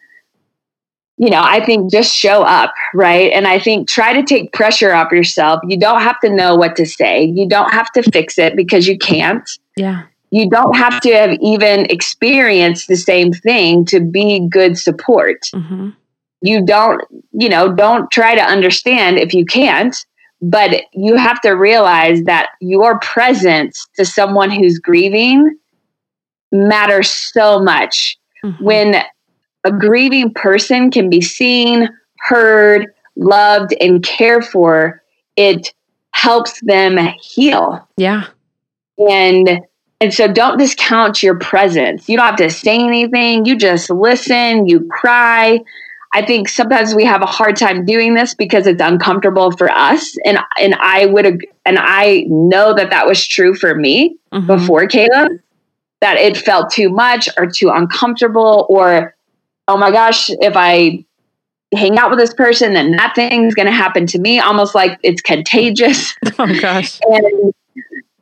you 1.18 1.30
know, 1.30 1.42
I 1.44 1.64
think 1.64 1.92
just 1.92 2.16
show 2.16 2.42
up, 2.42 2.74
right? 2.94 3.32
And 3.32 3.48
I 3.48 3.60
think 3.60 3.88
try 3.88 4.14
to 4.14 4.24
take 4.24 4.54
pressure 4.54 4.92
off 4.92 5.12
yourself. 5.12 5.62
You 5.68 5.78
don't 5.78 6.02
have 6.02 6.20
to 6.22 6.30
know 6.30 6.56
what 6.56 6.76
to 6.78 6.86
say. 6.86 7.26
You 7.26 7.48
don't 7.48 7.72
have 7.72 7.92
to 7.92 8.02
fix 8.02 8.40
it 8.40 8.56
because 8.56 8.88
you 8.88 8.98
can't. 8.98 9.48
Yeah. 9.78 10.04
You 10.32 10.50
don't 10.50 10.76
have 10.76 11.00
to 11.02 11.14
have 11.14 11.38
even 11.42 11.86
experienced 11.92 12.88
the 12.88 12.96
same 12.96 13.34
thing 13.34 13.86
to 13.86 14.00
be 14.00 14.48
good 14.50 14.78
support. 14.78 15.42
Mm-hmm. 15.54 15.90
You 16.42 16.66
don't, 16.66 17.04
you 17.34 17.50
know, 17.50 17.72
don't 17.72 18.10
try 18.10 18.34
to 18.34 18.42
understand 18.42 19.20
if 19.20 19.34
you 19.34 19.46
can't 19.46 19.96
but 20.42 20.84
you 20.94 21.16
have 21.16 21.40
to 21.42 21.52
realize 21.52 22.24
that 22.24 22.50
your 22.60 23.00
presence 23.00 23.88
to 23.96 24.06
someone 24.06 24.50
who's 24.50 24.80
grieving 24.80 25.58
matters 26.52 27.10
so 27.10 27.60
much. 27.60 28.18
Mm-hmm. 28.44 28.64
When 28.64 28.96
a 29.64 29.72
grieving 29.72 30.34
person 30.34 30.90
can 30.90 31.10
be 31.10 31.22
seen, 31.22 31.90
heard, 32.20 32.88
loved, 33.16 33.74
and 33.80 34.04
cared 34.04 34.46
for, 34.46 35.02
it 35.36 35.74
helps 36.12 36.60
them 36.62 36.98
heal. 37.22 37.88
Yeah. 37.98 38.28
And 38.98 39.62
and 40.00 40.12
so 40.12 40.28
don't 40.28 40.58
discount 40.58 41.22
your 41.22 41.38
presence. 41.38 42.10
You 42.10 42.18
don't 42.18 42.26
have 42.26 42.36
to 42.38 42.50
say 42.50 42.76
anything. 42.76 43.46
You 43.46 43.56
just 43.56 43.92
listen, 43.92 44.68
you 44.68 44.88
cry, 44.88 45.60
I 46.14 46.26
think 46.26 46.50
sometimes 46.50 46.94
we 46.94 47.06
have 47.06 47.22
a 47.22 47.26
hard 47.26 47.56
time 47.56 47.86
doing 47.86 48.16
this 48.16 48.34
because 48.34 48.68
it's 48.68 48.82
uncomfortable 48.82 49.52
for 49.52 49.70
us, 49.70 50.18
and 50.26 50.40
and 50.60 50.76
I 50.76 51.06
would 51.06 51.46
and 51.66 51.80
I 51.80 52.26
know 52.28 52.74
that 52.74 52.90
that 52.90 53.08
was 53.08 53.26
true 53.26 53.56
for 53.56 53.76
me 53.76 54.18
mm-hmm. 54.34 54.46
before 54.46 54.88
Caleb, 54.88 55.32
that 56.02 56.18
it 56.18 56.36
felt 56.36 56.70
too 56.70 56.90
much 56.90 57.30
or 57.38 57.48
too 57.48 57.70
uncomfortable, 57.70 58.66
or 58.70 59.16
oh 59.70 59.78
my 59.78 59.90
gosh, 59.90 60.30
if 60.30 60.54
I 60.58 61.06
hang 61.74 61.98
out 61.98 62.10
with 62.10 62.20
this 62.20 62.34
person, 62.34 62.74
then 62.74 62.92
that 62.92 63.16
thing's 63.16 63.56
going 63.56 63.68
to 63.68 63.72
happen 63.72 64.06
to 64.08 64.20
me, 64.20 64.38
almost 64.38 64.76
like 64.76 65.00
it's 65.04 65.22
contagious. 65.22 66.14
Oh 66.40 66.60
gosh, 66.60 67.00
and 67.08 67.54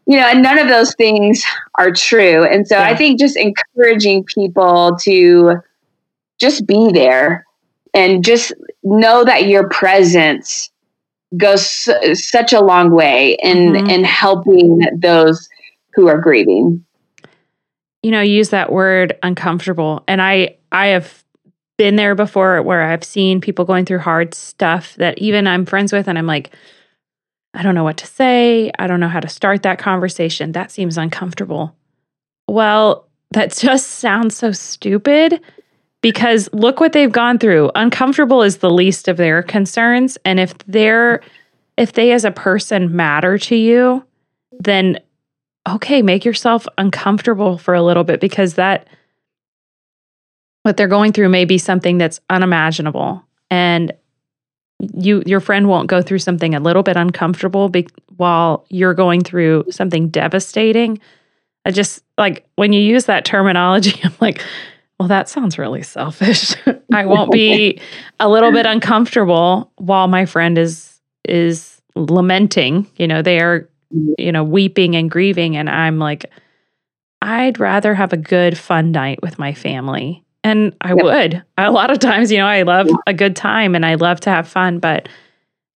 you 0.06 0.18
know, 0.18 0.28
and 0.28 0.44
none 0.44 0.60
of 0.60 0.68
those 0.68 0.94
things 0.94 1.44
are 1.80 1.92
true, 1.92 2.44
and 2.44 2.68
so 2.68 2.78
yeah. 2.78 2.86
I 2.86 2.96
think 2.96 3.20
just 3.20 3.36
encouraging 3.36 4.26
people 4.26 4.96
to 5.02 5.56
just 6.40 6.68
be 6.68 6.92
there 6.92 7.48
and 7.94 8.24
just 8.24 8.54
know 8.84 9.24
that 9.24 9.48
your 9.48 9.68
presence 9.70 10.70
goes 11.38 11.88
such 12.14 12.54
a 12.54 12.62
long 12.62 12.92
way 12.92 13.38
in 13.44 13.74
mm-hmm. 13.74 13.90
in 13.90 14.04
helping 14.04 14.82
those 14.98 15.48
who 15.94 16.08
are 16.08 16.20
grieving. 16.20 16.84
You 18.04 18.12
know 18.12 18.22
use 18.22 18.50
that 18.50 18.72
word 18.72 19.18
uncomfortable 19.24 20.04
and 20.08 20.22
i 20.22 20.56
i 20.72 20.88
have 20.88 21.24
been 21.78 21.98
there 21.98 22.16
before 22.16 22.62
where 22.62 22.82
i've 22.82 23.04
seen 23.04 23.42
people 23.42 23.66
going 23.66 23.84
through 23.86 24.00
hard 24.00 24.34
stuff 24.34 24.96
that 24.96 25.18
even 25.18 25.48
i'm 25.48 25.66
friends 25.66 25.92
with 25.92 26.08
and 26.08 26.18
i'm 26.18 26.26
like 26.26 26.52
i 27.54 27.62
don't 27.62 27.76
know 27.76 27.84
what 27.84 27.98
to 27.98 28.08
say. 28.08 28.72
I 28.80 28.88
don't 28.88 29.02
know 29.02 29.10
how 29.10 29.20
to 29.20 29.28
start 29.28 29.64
that 29.64 29.80
conversation. 29.80 30.54
That 30.54 30.72
seems 30.72 30.98
uncomfortable. 30.98 31.76
Well 32.48 33.06
that 33.32 33.54
just 33.58 33.88
sounds 33.88 34.38
so 34.38 34.54
stupid 34.54 35.42
because 36.02 36.50
look 36.54 36.80
what 36.80 36.94
they've 36.94 37.12
gone 37.12 37.38
through. 37.40 37.72
Uncomfortable 37.76 38.42
is 38.42 38.58
the 38.58 38.70
least 38.70 39.08
of 39.08 39.18
their 39.18 39.44
concerns. 39.44 40.18
And 40.26 40.40
if 40.40 40.58
they're, 40.60 41.22
if 41.78 41.94
they 41.94 42.12
as 42.12 42.26
a 42.26 42.32
person 42.32 42.96
matter 42.96 43.38
to 43.38 43.56
you, 43.56 44.06
then 44.60 45.00
okay, 45.68 46.02
make 46.02 46.26
yourself 46.26 46.68
uncomfortable 46.78 47.58
for 47.58 47.74
a 47.74 47.84
little 47.84 48.04
bit 48.04 48.20
because 48.20 48.56
that, 48.56 48.88
what 50.64 50.78
they're 50.78 50.88
going 50.88 51.14
through 51.14 51.30
may 51.30 51.46
be 51.46 51.58
something 51.58 51.98
that's 51.98 52.20
unimaginable. 52.30 53.24
And 53.50 53.94
you, 54.80 55.24
your 55.26 55.40
friend 55.40 55.68
won't 55.68 55.88
go 55.88 56.02
through 56.02 56.20
something 56.20 56.56
a 56.56 56.60
little 56.60 56.84
bit 56.84 56.96
uncomfortable 56.96 57.70
be, 57.70 57.88
while 58.18 58.66
you're 58.70 58.94
going 58.94 59.22
through 59.22 59.66
something 59.70 60.10
devastating. 60.10 61.00
I 61.66 61.72
just 61.72 62.04
like 62.18 62.48
when 62.56 62.74
you 62.74 62.82
use 62.82 63.06
that 63.06 63.26
terminology, 63.26 64.00
I'm 64.04 64.14
like, 64.22 64.42
well, 65.00 65.08
that 65.08 65.30
sounds 65.30 65.58
really 65.58 65.82
selfish. 65.82 66.56
I 66.94 67.06
won't 67.06 67.32
be 67.32 67.80
a 68.20 68.28
little 68.28 68.52
bit 68.52 68.66
uncomfortable 68.66 69.72
while 69.78 70.08
my 70.08 70.26
friend 70.26 70.58
is 70.58 71.00
is 71.28 71.82
lamenting. 71.96 72.88
You 72.98 73.08
know, 73.08 73.22
they 73.22 73.40
are, 73.40 73.70
mm-hmm. 73.96 74.12
you 74.18 74.32
know, 74.32 74.44
weeping 74.44 74.96
and 74.96 75.10
grieving, 75.10 75.56
and 75.56 75.70
I'm 75.70 76.00
like, 76.00 76.26
I'd 77.22 77.60
rather 77.60 77.96
have 77.96 78.12
a 78.12 78.18
good 78.18 78.58
fun 78.58 78.92
night 78.92 79.22
with 79.22 79.40
my 79.40 79.54
family. 79.54 80.24
And 80.44 80.76
I 80.82 80.94
would. 80.94 81.44
A 81.58 81.72
lot 81.72 81.92
of 81.92 82.00
times, 82.00 82.32
you 82.32 82.38
know, 82.38 82.48
I 82.48 82.62
love 82.62 82.88
a 83.06 83.14
good 83.14 83.36
time 83.36 83.76
and 83.76 83.86
I 83.86 83.96
love 83.96 84.22
to 84.22 84.30
have 84.30 84.48
fun, 84.48 84.80
but 84.80 85.10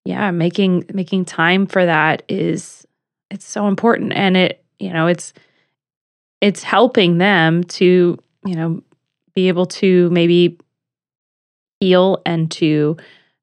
yeah, 0.05 0.31
making 0.31 0.85
making 0.93 1.25
time 1.25 1.65
for 1.65 1.85
that 1.85 2.23
is 2.29 2.85
it's 3.29 3.45
so 3.45 3.67
important 3.67 4.13
and 4.13 4.37
it, 4.37 4.63
you 4.79 4.91
know, 4.91 5.07
it's 5.07 5.33
it's 6.39 6.63
helping 6.63 7.17
them 7.17 7.63
to, 7.65 8.17
you 8.45 8.55
know, 8.55 8.81
be 9.35 9.47
able 9.47 9.65
to 9.65 10.09
maybe 10.11 10.59
heal 11.79 12.21
and 12.25 12.49
to 12.51 12.97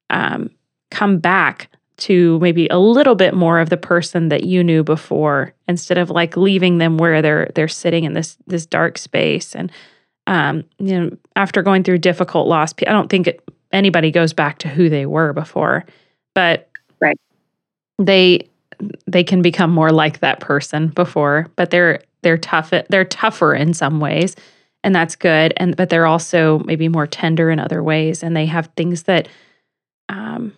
um, 0.09 0.51
come 0.91 1.18
back 1.18 1.68
to 1.99 2.38
maybe 2.41 2.66
a 2.68 2.78
little 2.78 3.14
bit 3.14 3.34
more 3.34 3.61
of 3.61 3.68
the 3.68 3.76
person 3.76 4.28
that 4.28 4.45
you 4.45 4.64
knew 4.64 4.82
before 4.82 5.53
instead 5.68 5.99
of 5.99 6.09
like 6.09 6.36
leaving 6.36 6.78
them 6.78 6.97
where 6.97 7.20
they're 7.20 7.51
they're 7.55 7.68
sitting 7.68 8.05
in 8.05 8.14
this 8.14 8.38
this 8.47 8.64
dark 8.64 8.97
space. 8.97 9.55
And 9.55 9.70
um, 10.26 10.64
you 10.78 10.99
know 10.99 11.11
after 11.36 11.62
going 11.62 11.82
through 11.82 11.99
difficult 11.99 12.47
loss 12.47 12.72
i 12.86 12.93
don't 12.93 13.11
think 13.11 13.26
it, 13.26 13.47
anybody 13.72 14.11
goes 14.11 14.32
back 14.32 14.59
to 14.59 14.68
who 14.68 14.88
they 14.88 15.05
were 15.05 15.32
before 15.32 15.84
but 16.34 16.70
right. 17.01 17.18
they 17.99 18.49
they 19.07 19.24
can 19.24 19.43
become 19.43 19.70
more 19.70 19.91
like 19.91 20.20
that 20.20 20.41
person 20.41 20.88
before 20.88 21.49
but 21.57 21.70
they're 21.70 22.01
they're 22.22 22.38
tough 22.38 22.72
they're 22.88 23.05
tougher 23.05 23.55
in 23.55 23.74
some 23.74 24.01
ways 24.01 24.36
and 24.83 24.95
that's 24.95 25.16
good 25.16 25.53
and 25.57 25.76
but 25.76 25.91
they're 25.91 26.07
also 26.07 26.59
maybe 26.61 26.89
more 26.89 27.07
tender 27.07 27.51
in 27.51 27.59
other 27.59 27.83
ways 27.83 28.22
and 28.22 28.37
they 28.37 28.47
have 28.47 28.70
things 28.76 29.05
that 29.05 29.28
um 30.09 30.55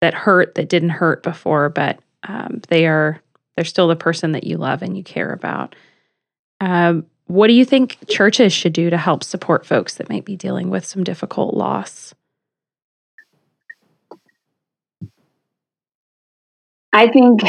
that 0.00 0.14
hurt 0.14 0.54
that 0.54 0.68
didn't 0.68 0.90
hurt 0.90 1.22
before 1.22 1.68
but 1.68 1.98
um 2.24 2.60
they 2.68 2.86
are 2.86 3.20
they're 3.56 3.64
still 3.64 3.88
the 3.88 3.96
person 3.96 4.32
that 4.32 4.44
you 4.44 4.56
love 4.56 4.82
and 4.82 4.96
you 4.96 5.02
care 5.02 5.32
about. 5.32 5.74
Um 6.60 7.06
what 7.26 7.46
do 7.46 7.54
you 7.54 7.64
think 7.64 7.96
churches 8.08 8.52
should 8.52 8.72
do 8.72 8.90
to 8.90 8.98
help 8.98 9.24
support 9.24 9.64
folks 9.64 9.94
that 9.94 10.10
might 10.10 10.24
be 10.24 10.36
dealing 10.36 10.70
with 10.70 10.84
some 10.84 11.04
difficult 11.04 11.54
loss? 11.54 12.14
I 16.92 17.08
think 17.08 17.40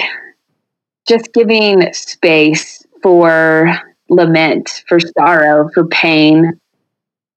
just 1.06 1.34
giving 1.34 1.92
space 1.92 2.86
for 3.02 3.78
lament, 4.14 4.84
for 4.88 5.00
sorrow, 5.00 5.70
for 5.74 5.86
pain, 5.88 6.60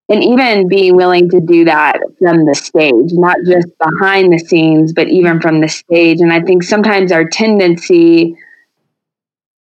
and 0.09 0.23
even 0.23 0.69
being 0.69 0.95
willing 0.95 1.29
to 1.31 1.41
do 1.41 1.65
that 1.65 1.99
from 2.19 2.47
the 2.47 2.55
stage, 2.55 3.13
not 3.13 3.39
just 3.45 3.69
behind 3.79 4.33
the 4.33 4.39
scenes, 4.39 4.93
but 4.93 5.09
even 5.09 5.41
from 5.41 5.61
the 5.61 5.69
stage. 5.69 6.21
And 6.21 6.33
I 6.33 6.41
think 6.41 6.63
sometimes 6.63 7.11
our 7.11 7.29
tendency 7.29 8.37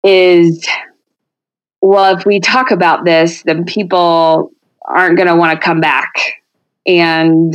is 0.04 0.66
well, 1.80 2.16
if 2.16 2.26
we 2.26 2.40
talk 2.40 2.70
about 2.70 3.04
this, 3.04 3.42
then 3.44 3.64
people 3.64 4.50
aren't 4.84 5.16
going 5.16 5.28
to 5.28 5.36
want 5.36 5.58
to 5.58 5.64
come 5.64 5.80
back. 5.80 6.12
And, 6.86 7.54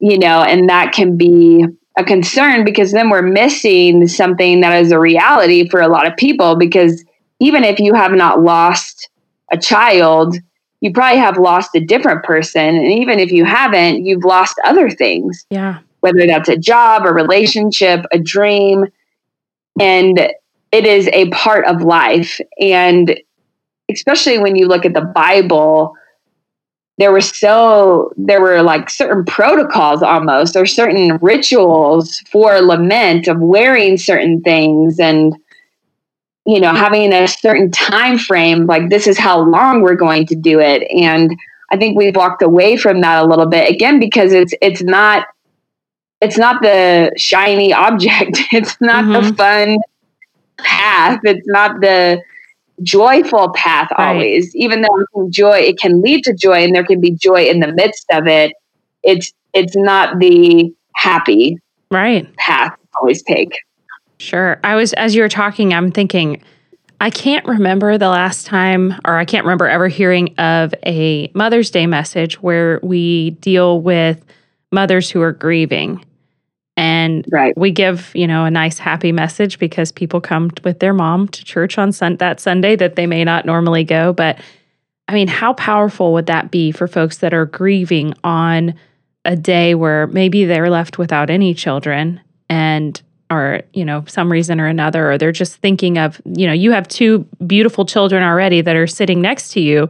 you 0.00 0.18
know, 0.18 0.42
and 0.42 0.68
that 0.68 0.92
can 0.92 1.16
be 1.16 1.64
a 1.96 2.04
concern 2.04 2.64
because 2.64 2.90
then 2.92 3.10
we're 3.10 3.22
missing 3.22 4.08
something 4.08 4.60
that 4.62 4.80
is 4.80 4.92
a 4.92 4.98
reality 4.98 5.68
for 5.68 5.80
a 5.80 5.88
lot 5.88 6.06
of 6.06 6.16
people 6.16 6.56
because 6.56 7.04
even 7.42 7.64
if 7.64 7.80
you 7.80 7.92
have 7.92 8.12
not 8.12 8.40
lost 8.40 9.10
a 9.50 9.58
child, 9.58 10.36
you 10.80 10.92
probably 10.92 11.18
have 11.18 11.38
lost 11.38 11.70
a 11.74 11.80
different 11.80 12.22
person. 12.22 12.76
And 12.76 12.92
even 12.92 13.18
if 13.18 13.32
you 13.32 13.44
haven't, 13.44 14.06
you've 14.06 14.24
lost 14.24 14.60
other 14.64 14.88
things. 14.88 15.44
Yeah. 15.50 15.80
Whether 16.00 16.24
that's 16.26 16.48
a 16.48 16.56
job, 16.56 17.04
a 17.04 17.12
relationship, 17.12 18.06
a 18.12 18.18
dream. 18.18 18.86
And 19.80 20.18
it 20.70 20.86
is 20.86 21.08
a 21.12 21.30
part 21.30 21.66
of 21.66 21.82
life. 21.82 22.40
And 22.60 23.18
especially 23.90 24.38
when 24.38 24.54
you 24.54 24.68
look 24.68 24.84
at 24.84 24.94
the 24.94 25.00
Bible, 25.00 25.94
there 26.98 27.10
were 27.10 27.20
so 27.20 28.12
there 28.16 28.40
were 28.40 28.62
like 28.62 28.88
certain 28.88 29.24
protocols 29.24 30.02
almost 30.02 30.54
or 30.54 30.66
certain 30.66 31.18
rituals 31.20 32.18
for 32.30 32.60
lament 32.60 33.26
of 33.26 33.40
wearing 33.40 33.96
certain 33.96 34.40
things 34.42 35.00
and 35.00 35.34
you 36.46 36.60
know 36.60 36.74
having 36.74 37.12
a 37.12 37.26
certain 37.28 37.70
time 37.70 38.18
frame 38.18 38.66
like 38.66 38.90
this 38.90 39.06
is 39.06 39.18
how 39.18 39.40
long 39.40 39.82
we're 39.82 39.94
going 39.94 40.26
to 40.26 40.34
do 40.34 40.60
it. 40.60 40.82
And 40.90 41.30
i 41.70 41.76
think 41.76 41.96
we've 41.96 42.16
walked 42.16 42.42
away 42.42 42.76
from 42.76 43.00
that 43.00 43.24
a 43.24 43.26
little 43.26 43.46
bit 43.46 43.70
again 43.70 43.98
because 43.98 44.32
it's 44.32 44.54
it's 44.60 44.82
not 44.82 45.26
it's 46.20 46.38
not 46.38 46.62
the 46.62 47.10
shiny 47.16 47.72
object. 47.72 48.38
It's 48.52 48.80
not 48.80 49.04
mm-hmm. 49.04 49.30
the 49.30 49.34
fun 49.34 49.78
path. 50.58 51.18
It's 51.24 51.46
not 51.48 51.80
the 51.80 52.22
joyful 52.84 53.50
path 53.54 53.90
right. 53.98 54.12
always. 54.12 54.54
Even 54.54 54.82
though 54.82 55.28
joy 55.30 55.58
it 55.58 55.78
can 55.78 56.00
lead 56.00 56.22
to 56.24 56.32
joy 56.32 56.62
and 56.62 56.74
there 56.74 56.84
can 56.84 57.00
be 57.00 57.10
joy 57.10 57.44
in 57.44 57.58
the 57.58 57.72
midst 57.72 58.06
of 58.12 58.28
it 58.28 58.52
it's 59.02 59.32
it's 59.52 59.76
not 59.76 60.18
the 60.18 60.72
happy 60.94 61.58
right. 61.90 62.34
path 62.36 62.76
always 62.94 63.22
take 63.22 63.52
sure. 64.22 64.60
I 64.64 64.74
was 64.76 64.92
as 64.94 65.14
you 65.14 65.22
were 65.22 65.28
talking 65.28 65.74
i'm 65.74 65.90
thinking 65.90 66.42
i 67.00 67.10
can't 67.10 67.44
remember 67.46 67.98
the 67.98 68.08
last 68.08 68.46
time 68.46 68.94
or 69.04 69.16
i 69.16 69.24
can't 69.24 69.44
remember 69.44 69.68
ever 69.68 69.88
hearing 69.88 70.34
of 70.38 70.74
a 70.86 71.30
mother's 71.34 71.70
day 71.70 71.86
message 71.86 72.40
where 72.40 72.80
we 72.82 73.30
deal 73.30 73.80
with 73.80 74.24
mothers 74.72 75.10
who 75.10 75.20
are 75.20 75.32
grieving. 75.32 76.04
And 76.74 77.26
right. 77.30 77.56
we 77.56 77.70
give 77.70 78.10
you 78.14 78.26
know 78.26 78.46
a 78.46 78.50
nice 78.50 78.78
happy 78.78 79.12
message 79.12 79.58
because 79.58 79.92
people 79.92 80.22
come 80.22 80.50
with 80.64 80.80
their 80.80 80.94
mom 80.94 81.28
to 81.28 81.44
church 81.44 81.76
on 81.76 81.92
sun- 81.92 82.16
that 82.16 82.40
sunday 82.40 82.76
that 82.76 82.96
they 82.96 83.06
may 83.06 83.24
not 83.24 83.44
normally 83.44 83.84
go. 83.84 84.14
But 84.14 84.40
i 85.06 85.12
mean 85.12 85.28
how 85.28 85.52
powerful 85.52 86.14
would 86.14 86.26
that 86.26 86.50
be 86.50 86.72
for 86.72 86.88
folks 86.88 87.18
that 87.18 87.34
are 87.34 87.44
grieving 87.44 88.14
on 88.24 88.74
a 89.24 89.36
day 89.36 89.74
where 89.74 90.06
maybe 90.08 90.46
they're 90.46 90.70
left 90.70 90.96
without 90.98 91.28
any 91.28 91.54
children 91.54 92.20
and 92.48 93.00
or 93.32 93.62
you 93.72 93.84
know 93.84 94.04
some 94.06 94.30
reason 94.30 94.60
or 94.60 94.66
another 94.66 95.10
or 95.10 95.18
they're 95.18 95.32
just 95.32 95.56
thinking 95.56 95.98
of 95.98 96.20
you 96.24 96.46
know 96.46 96.52
you 96.52 96.70
have 96.72 96.86
two 96.88 97.20
beautiful 97.46 97.84
children 97.84 98.22
already 98.22 98.60
that 98.60 98.76
are 98.76 98.86
sitting 98.86 99.20
next 99.20 99.50
to 99.52 99.60
you 99.60 99.88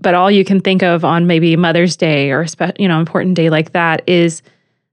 but 0.00 0.14
all 0.14 0.30
you 0.30 0.44
can 0.44 0.60
think 0.60 0.82
of 0.82 1.04
on 1.04 1.26
maybe 1.26 1.56
mother's 1.56 1.96
day 1.96 2.30
or 2.30 2.42
a 2.42 2.48
spe- 2.48 2.78
you 2.78 2.86
know 2.86 3.00
important 3.00 3.34
day 3.34 3.50
like 3.50 3.72
that 3.72 4.02
is 4.06 4.42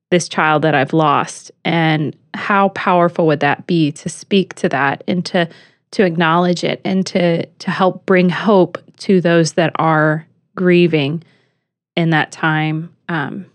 this 0.09 0.29
child 0.29 0.61
that 0.61 0.75
I've 0.75 0.93
lost. 0.93 1.51
And 1.65 2.15
how 2.33 2.69
powerful 2.69 3.27
would 3.27 3.39
that 3.41 3.67
be 3.67 3.91
to 3.93 4.09
speak 4.09 4.53
to 4.55 4.69
that 4.69 5.03
and 5.07 5.25
to 5.25 5.49
to 5.91 6.03
acknowledge 6.03 6.63
it 6.63 6.81
and 6.85 7.05
to 7.07 7.45
to 7.45 7.71
help 7.71 8.05
bring 8.05 8.29
hope 8.29 8.77
to 8.97 9.21
those 9.21 9.53
that 9.53 9.71
are 9.75 10.25
grieving 10.55 11.23
in 11.95 12.11
that 12.11 12.31
time? 12.31 12.93
Um 13.09 13.45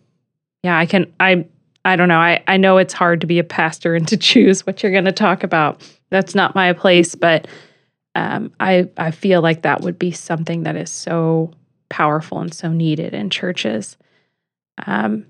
yeah 0.62 0.78
I 0.78 0.86
can 0.86 1.12
I 1.20 1.46
I 1.84 1.96
don't 1.96 2.08
know 2.08 2.18
I 2.18 2.42
I 2.46 2.56
know 2.56 2.78
it's 2.78 2.94
hard 2.94 3.20
to 3.22 3.26
be 3.26 3.38
a 3.38 3.44
pastor 3.44 3.94
and 3.94 4.06
to 4.08 4.16
choose 4.16 4.66
what 4.66 4.82
you're 4.82 4.92
going 4.92 5.04
to 5.04 5.12
talk 5.12 5.42
about 5.42 5.82
that's 6.10 6.34
not 6.34 6.54
my 6.54 6.72
place 6.72 7.14
but 7.14 7.46
um 8.14 8.52
I 8.60 8.88
I 8.96 9.10
feel 9.10 9.42
like 9.42 9.62
that 9.62 9.80
would 9.80 9.98
be 9.98 10.12
something 10.12 10.62
that 10.64 10.76
is 10.76 10.90
so 10.90 11.52
powerful 11.88 12.40
and 12.40 12.54
so 12.54 12.68
needed 12.72 13.14
in 13.14 13.30
churches 13.30 13.96
um 14.86 15.26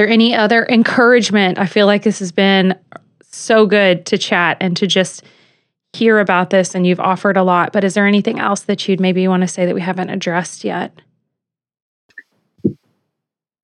there 0.00 0.08
any 0.08 0.34
other 0.34 0.66
encouragement? 0.66 1.58
I 1.58 1.66
feel 1.66 1.84
like 1.84 2.04
this 2.04 2.20
has 2.20 2.32
been 2.32 2.74
so 3.22 3.66
good 3.66 4.06
to 4.06 4.16
chat 4.16 4.56
and 4.58 4.74
to 4.78 4.86
just 4.86 5.22
hear 5.92 6.20
about 6.20 6.48
this 6.48 6.74
and 6.74 6.86
you've 6.86 7.00
offered 7.00 7.36
a 7.36 7.42
lot, 7.42 7.72
but 7.72 7.84
is 7.84 7.92
there 7.92 8.06
anything 8.06 8.38
else 8.38 8.62
that 8.62 8.88
you'd 8.88 8.98
maybe 8.98 9.28
want 9.28 9.42
to 9.42 9.46
say 9.46 9.66
that 9.66 9.74
we 9.74 9.82
haven't 9.82 10.08
addressed 10.08 10.64
yet? 10.64 10.98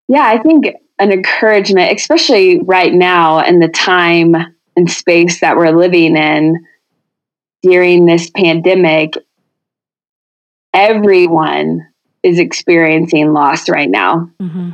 Yeah, 0.09 0.26
I 0.26 0.43
think 0.43 0.66
an 0.99 1.12
encouragement, 1.12 1.97
especially 1.97 2.61
right 2.61 2.92
now 2.92 3.40
in 3.40 3.61
the 3.61 3.68
time 3.68 4.34
and 4.76 4.90
space 4.90 5.40
that 5.40 5.57
we're 5.57 5.76
living 5.76 6.16
in 6.16 6.64
during 7.62 8.07
this 8.07 8.30
pandemic, 8.30 9.14
everyone 10.72 11.86
is 12.22 12.38
experiencing 12.38 13.32
loss 13.32 13.68
right 13.68 13.90
now. 13.90 14.30
Mm-hmm 14.40 14.70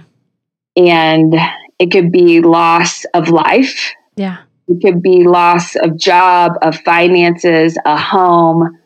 and 0.77 1.35
it 1.79 1.91
could 1.91 2.13
be 2.13 2.41
loss 2.41 3.05
of 3.15 3.29
life. 3.29 3.93
Yeah. 4.17 4.39
It 4.69 4.81
could 4.83 5.03
be 5.03 5.25
loss 5.25 5.77
of 5.77 5.97
job, 5.97 6.53
of 6.63 6.77
finances, 6.77 7.77
a 7.85 7.97
home. 7.97 8.79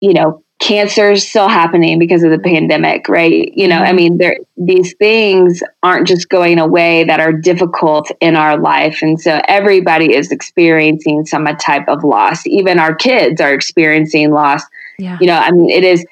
You 0.00 0.14
know, 0.14 0.44
cancer 0.60 1.10
is 1.10 1.28
still 1.28 1.48
happening 1.48 1.98
because 1.98 2.22
of 2.22 2.30
the 2.30 2.38
pandemic, 2.38 3.08
right? 3.08 3.52
You 3.54 3.66
know, 3.66 3.78
I 3.78 3.88
mm-hmm. 3.88 3.96
mean, 3.96 4.18
there 4.18 4.38
these 4.56 4.94
things 4.94 5.62
aren't 5.82 6.06
just 6.06 6.28
going 6.28 6.58
away 6.58 7.04
that 7.04 7.18
are 7.18 7.32
difficult 7.32 8.10
in 8.20 8.36
our 8.36 8.58
life, 8.58 9.00
and 9.02 9.20
so 9.20 9.40
everybody 9.48 10.14
is 10.14 10.30
experiencing 10.30 11.26
some 11.26 11.46
type 11.56 11.88
of 11.88 12.04
loss. 12.04 12.46
Even 12.46 12.78
our 12.78 12.94
kids 12.94 13.40
are 13.40 13.52
experiencing 13.52 14.30
loss. 14.30 14.62
Yeah. 14.98 15.18
You 15.20 15.26
know, 15.28 15.38
I 15.38 15.50
mean, 15.50 15.70
it 15.70 15.82
is 15.82 16.04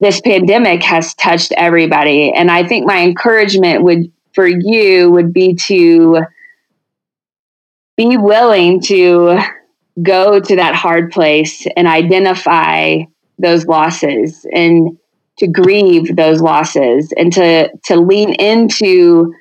this 0.00 0.20
pandemic 0.20 0.82
has 0.84 1.14
touched 1.14 1.52
everybody. 1.56 2.32
And 2.32 2.50
I 2.50 2.66
think 2.66 2.86
my 2.86 3.02
encouragement 3.02 3.82
would 3.82 4.10
for 4.32 4.46
you 4.46 5.10
would 5.10 5.32
be 5.32 5.54
to 5.54 6.22
be 7.96 8.16
willing 8.16 8.80
to 8.82 9.40
go 10.00 10.38
to 10.38 10.56
that 10.56 10.76
hard 10.76 11.10
place 11.10 11.66
and 11.76 11.88
identify 11.88 13.00
those 13.38 13.66
losses 13.66 14.46
and 14.52 14.98
to 15.38 15.46
grieve 15.46 16.16
those 16.16 16.40
losses 16.40 17.12
and 17.16 17.32
to 17.32 17.70
to 17.84 17.96
lean 17.96 18.32
into 18.34 19.32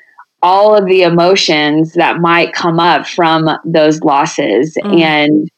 all 0.42 0.76
of 0.76 0.86
the 0.86 1.02
emotions 1.02 1.94
that 1.94 2.20
might 2.20 2.54
come 2.54 2.80
up 2.80 3.08
from 3.08 3.50
those 3.66 4.02
losses 4.02 4.76
mm. 4.76 5.02
and 5.02 5.50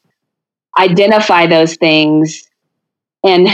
identify 0.78 1.46
those 1.46 1.76
things 1.76 2.48
and 3.22 3.48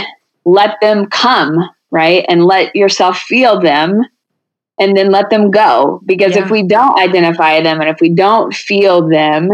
let 0.45 0.76
them 0.80 1.07
come, 1.07 1.68
right? 1.91 2.24
And 2.28 2.45
let 2.45 2.76
yourself 2.76 3.18
feel 3.18 3.61
them 3.61 4.03
and 4.78 4.97
then 4.97 5.11
let 5.11 5.30
them 5.30 5.51
go. 5.51 6.01
Because 6.07 6.37
yeah. 6.37 6.45
if 6.45 6.51
we 6.51 6.62
don't 6.62 6.99
identify 6.99 7.61
them 7.61 7.80
and 7.80 7.91
if 7.91 8.01
we 8.01 8.11
don't 8.11 8.55
feel 8.55 9.09
them, 9.09 9.51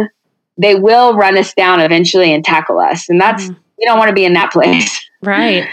they 0.59 0.74
will 0.74 1.14
run 1.14 1.39
us 1.39 1.55
down 1.55 1.80
eventually 1.80 2.35
and 2.35 2.45
tackle 2.45 2.78
us. 2.78 3.09
And 3.09 3.18
that's, 3.18 3.45
mm. 3.45 3.57
we 3.78 3.85
don't 3.87 3.99
want 3.99 4.09
to 4.09 4.14
be 4.14 4.26
in 4.26 4.35
that 4.35 4.53
place. 4.53 5.01
Right. 5.23 5.68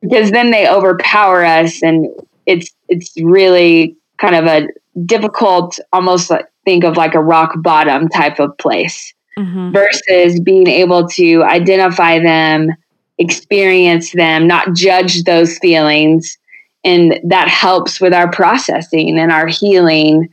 because 0.00 0.30
then 0.30 0.50
they 0.50 0.68
overpower 0.68 1.44
us 1.44 1.82
and 1.82 2.06
it's, 2.46 2.70
it's 2.88 3.12
really 3.20 3.96
kind 4.18 4.34
of 4.34 4.44
a 4.46 4.68
difficult, 5.04 5.78
almost 5.92 6.30
like 6.30 6.46
think 6.64 6.84
of 6.84 6.96
like 6.96 7.14
a 7.14 7.22
rock 7.22 7.54
bottom 7.56 8.08
type 8.08 8.38
of 8.38 8.56
place 8.58 9.12
mm-hmm. 9.38 9.72
versus 9.72 10.40
being 10.40 10.68
able 10.68 11.08
to 11.08 11.42
identify 11.42 12.18
them 12.20 12.70
experience 13.18 14.12
them, 14.12 14.46
not 14.46 14.74
judge 14.74 15.24
those 15.24 15.58
feelings. 15.58 16.38
And 16.84 17.20
that 17.24 17.48
helps 17.48 18.00
with 18.00 18.12
our 18.12 18.30
processing 18.30 19.18
and 19.18 19.30
our 19.30 19.46
healing. 19.46 20.28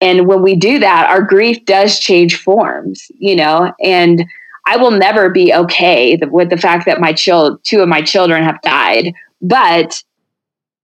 And 0.00 0.26
when 0.26 0.42
we 0.42 0.54
do 0.54 0.78
that, 0.80 1.08
our 1.08 1.22
grief 1.22 1.64
does 1.64 1.98
change 1.98 2.36
forms, 2.36 3.06
you 3.18 3.34
know, 3.34 3.72
and 3.82 4.26
I 4.66 4.76
will 4.76 4.90
never 4.90 5.28
be 5.30 5.52
okay 5.52 6.18
with 6.30 6.50
the 6.50 6.56
fact 6.56 6.86
that 6.86 7.00
my 7.00 7.12
child, 7.12 7.62
two 7.64 7.80
of 7.80 7.88
my 7.88 8.02
children 8.02 8.42
have 8.42 8.60
died. 8.62 9.12
But 9.42 10.02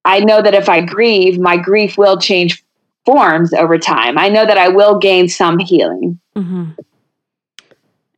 I 0.04 0.20
know 0.20 0.42
that 0.42 0.54
if 0.54 0.68
I 0.68 0.80
grieve, 0.82 1.38
my 1.38 1.56
grief 1.56 1.96
will 1.96 2.18
change 2.18 2.62
forms 3.06 3.52
over 3.54 3.78
time. 3.78 4.18
I 4.18 4.28
know 4.28 4.44
that 4.44 4.58
I 4.58 4.68
will 4.68 4.98
gain 4.98 5.28
some 5.28 5.58
healing. 5.58 6.20
Mm-hmm. 6.36 6.70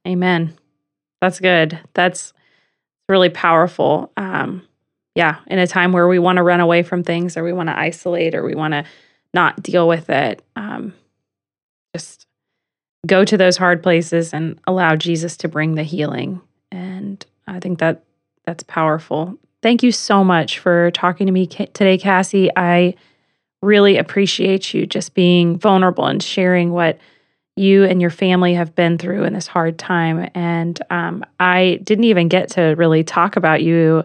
Amen. 0.06 0.54
That's 1.20 1.38
good. 1.38 1.78
That's 1.94 2.32
really 3.08 3.30
powerful. 3.30 4.10
Um, 4.16 4.66
yeah, 5.14 5.38
in 5.46 5.58
a 5.58 5.66
time 5.66 5.92
where 5.92 6.08
we 6.08 6.18
want 6.18 6.38
to 6.38 6.42
run 6.42 6.60
away 6.60 6.82
from 6.82 7.04
things 7.04 7.36
or 7.36 7.44
we 7.44 7.52
want 7.52 7.68
to 7.68 7.78
isolate 7.78 8.34
or 8.34 8.42
we 8.42 8.54
want 8.54 8.72
to 8.72 8.84
not 9.34 9.62
deal 9.62 9.86
with 9.86 10.10
it, 10.10 10.42
um, 10.56 10.94
just 11.94 12.26
go 13.06 13.24
to 13.24 13.36
those 13.36 13.56
hard 13.56 13.82
places 13.82 14.32
and 14.32 14.58
allow 14.66 14.96
Jesus 14.96 15.36
to 15.38 15.48
bring 15.48 15.74
the 15.74 15.82
healing. 15.82 16.40
And 16.70 17.24
I 17.46 17.60
think 17.60 17.78
that 17.80 18.04
that's 18.44 18.62
powerful. 18.62 19.38
Thank 19.62 19.82
you 19.82 19.92
so 19.92 20.24
much 20.24 20.58
for 20.58 20.90
talking 20.92 21.26
to 21.26 21.32
me 21.32 21.46
today, 21.46 21.98
Cassie. 21.98 22.50
I 22.56 22.94
really 23.60 23.96
appreciate 23.96 24.74
you 24.74 24.86
just 24.86 25.14
being 25.14 25.58
vulnerable 25.58 26.06
and 26.06 26.22
sharing 26.22 26.72
what 26.72 26.98
you 27.54 27.84
and 27.84 28.00
your 28.00 28.10
family 28.10 28.54
have 28.54 28.74
been 28.74 28.98
through 28.98 29.24
in 29.24 29.34
this 29.34 29.46
hard 29.46 29.78
time. 29.78 30.30
And 30.34 30.80
um, 30.90 31.24
I 31.38 31.80
didn't 31.84 32.04
even 32.04 32.28
get 32.28 32.50
to 32.50 32.74
really 32.76 33.04
talk 33.04 33.36
about 33.36 33.62
you 33.62 34.04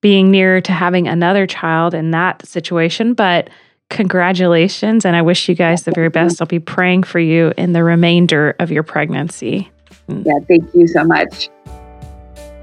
being 0.00 0.30
near 0.30 0.60
to 0.60 0.72
having 0.72 1.06
another 1.06 1.46
child 1.46 1.94
in 1.94 2.10
that 2.12 2.46
situation, 2.46 3.14
but 3.14 3.50
congratulations. 3.90 5.04
And 5.04 5.16
I 5.16 5.22
wish 5.22 5.48
you 5.48 5.54
guys 5.54 5.84
the 5.84 5.92
very 5.92 6.08
best. 6.08 6.40
I'll 6.40 6.46
be 6.46 6.58
praying 6.58 7.04
for 7.04 7.18
you 7.18 7.52
in 7.56 7.72
the 7.72 7.84
remainder 7.84 8.54
of 8.58 8.70
your 8.70 8.82
pregnancy. 8.82 9.70
Yeah, 10.08 10.38
thank 10.46 10.72
you 10.74 10.86
so 10.86 11.04
much. 11.04 11.48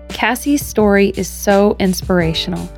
Cassie's 0.10 0.66
story 0.66 1.10
is 1.18 1.28
so 1.28 1.76
inspirational. 1.80 2.70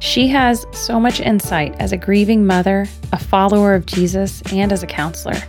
She 0.00 0.28
has 0.28 0.66
so 0.72 0.98
much 0.98 1.20
insight 1.20 1.74
as 1.78 1.92
a 1.92 1.96
grieving 1.96 2.46
mother, 2.46 2.86
a 3.12 3.18
follower 3.18 3.74
of 3.74 3.86
Jesus, 3.86 4.42
and 4.52 4.72
as 4.72 4.82
a 4.82 4.86
counselor. 4.86 5.40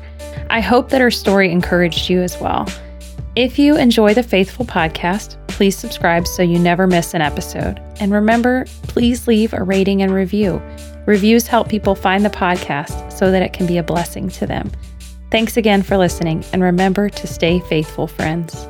I 0.49 0.59
hope 0.59 0.89
that 0.89 1.01
her 1.01 1.11
story 1.11 1.49
encouraged 1.51 2.09
you 2.09 2.21
as 2.21 2.39
well. 2.39 2.67
If 3.35 3.57
you 3.57 3.77
enjoy 3.77 4.13
the 4.13 4.23
Faithful 4.23 4.65
podcast, 4.65 5.37
please 5.47 5.77
subscribe 5.77 6.27
so 6.27 6.43
you 6.43 6.59
never 6.59 6.85
miss 6.85 7.13
an 7.13 7.21
episode. 7.21 7.81
And 8.01 8.11
remember, 8.11 8.65
please 8.83 9.25
leave 9.27 9.53
a 9.53 9.63
rating 9.63 10.01
and 10.01 10.13
review. 10.13 10.61
Reviews 11.05 11.47
help 11.47 11.67
people 11.67 11.95
find 11.95 12.23
the 12.23 12.29
podcast 12.29 13.11
so 13.11 13.31
that 13.31 13.41
it 13.41 13.53
can 13.53 13.65
be 13.65 13.77
a 13.77 13.83
blessing 13.83 14.29
to 14.29 14.45
them. 14.45 14.71
Thanks 15.31 15.57
again 15.57 15.81
for 15.81 15.97
listening, 15.97 16.43
and 16.53 16.61
remember 16.61 17.09
to 17.09 17.27
stay 17.27 17.59
faithful, 17.61 18.07
friends. 18.07 18.67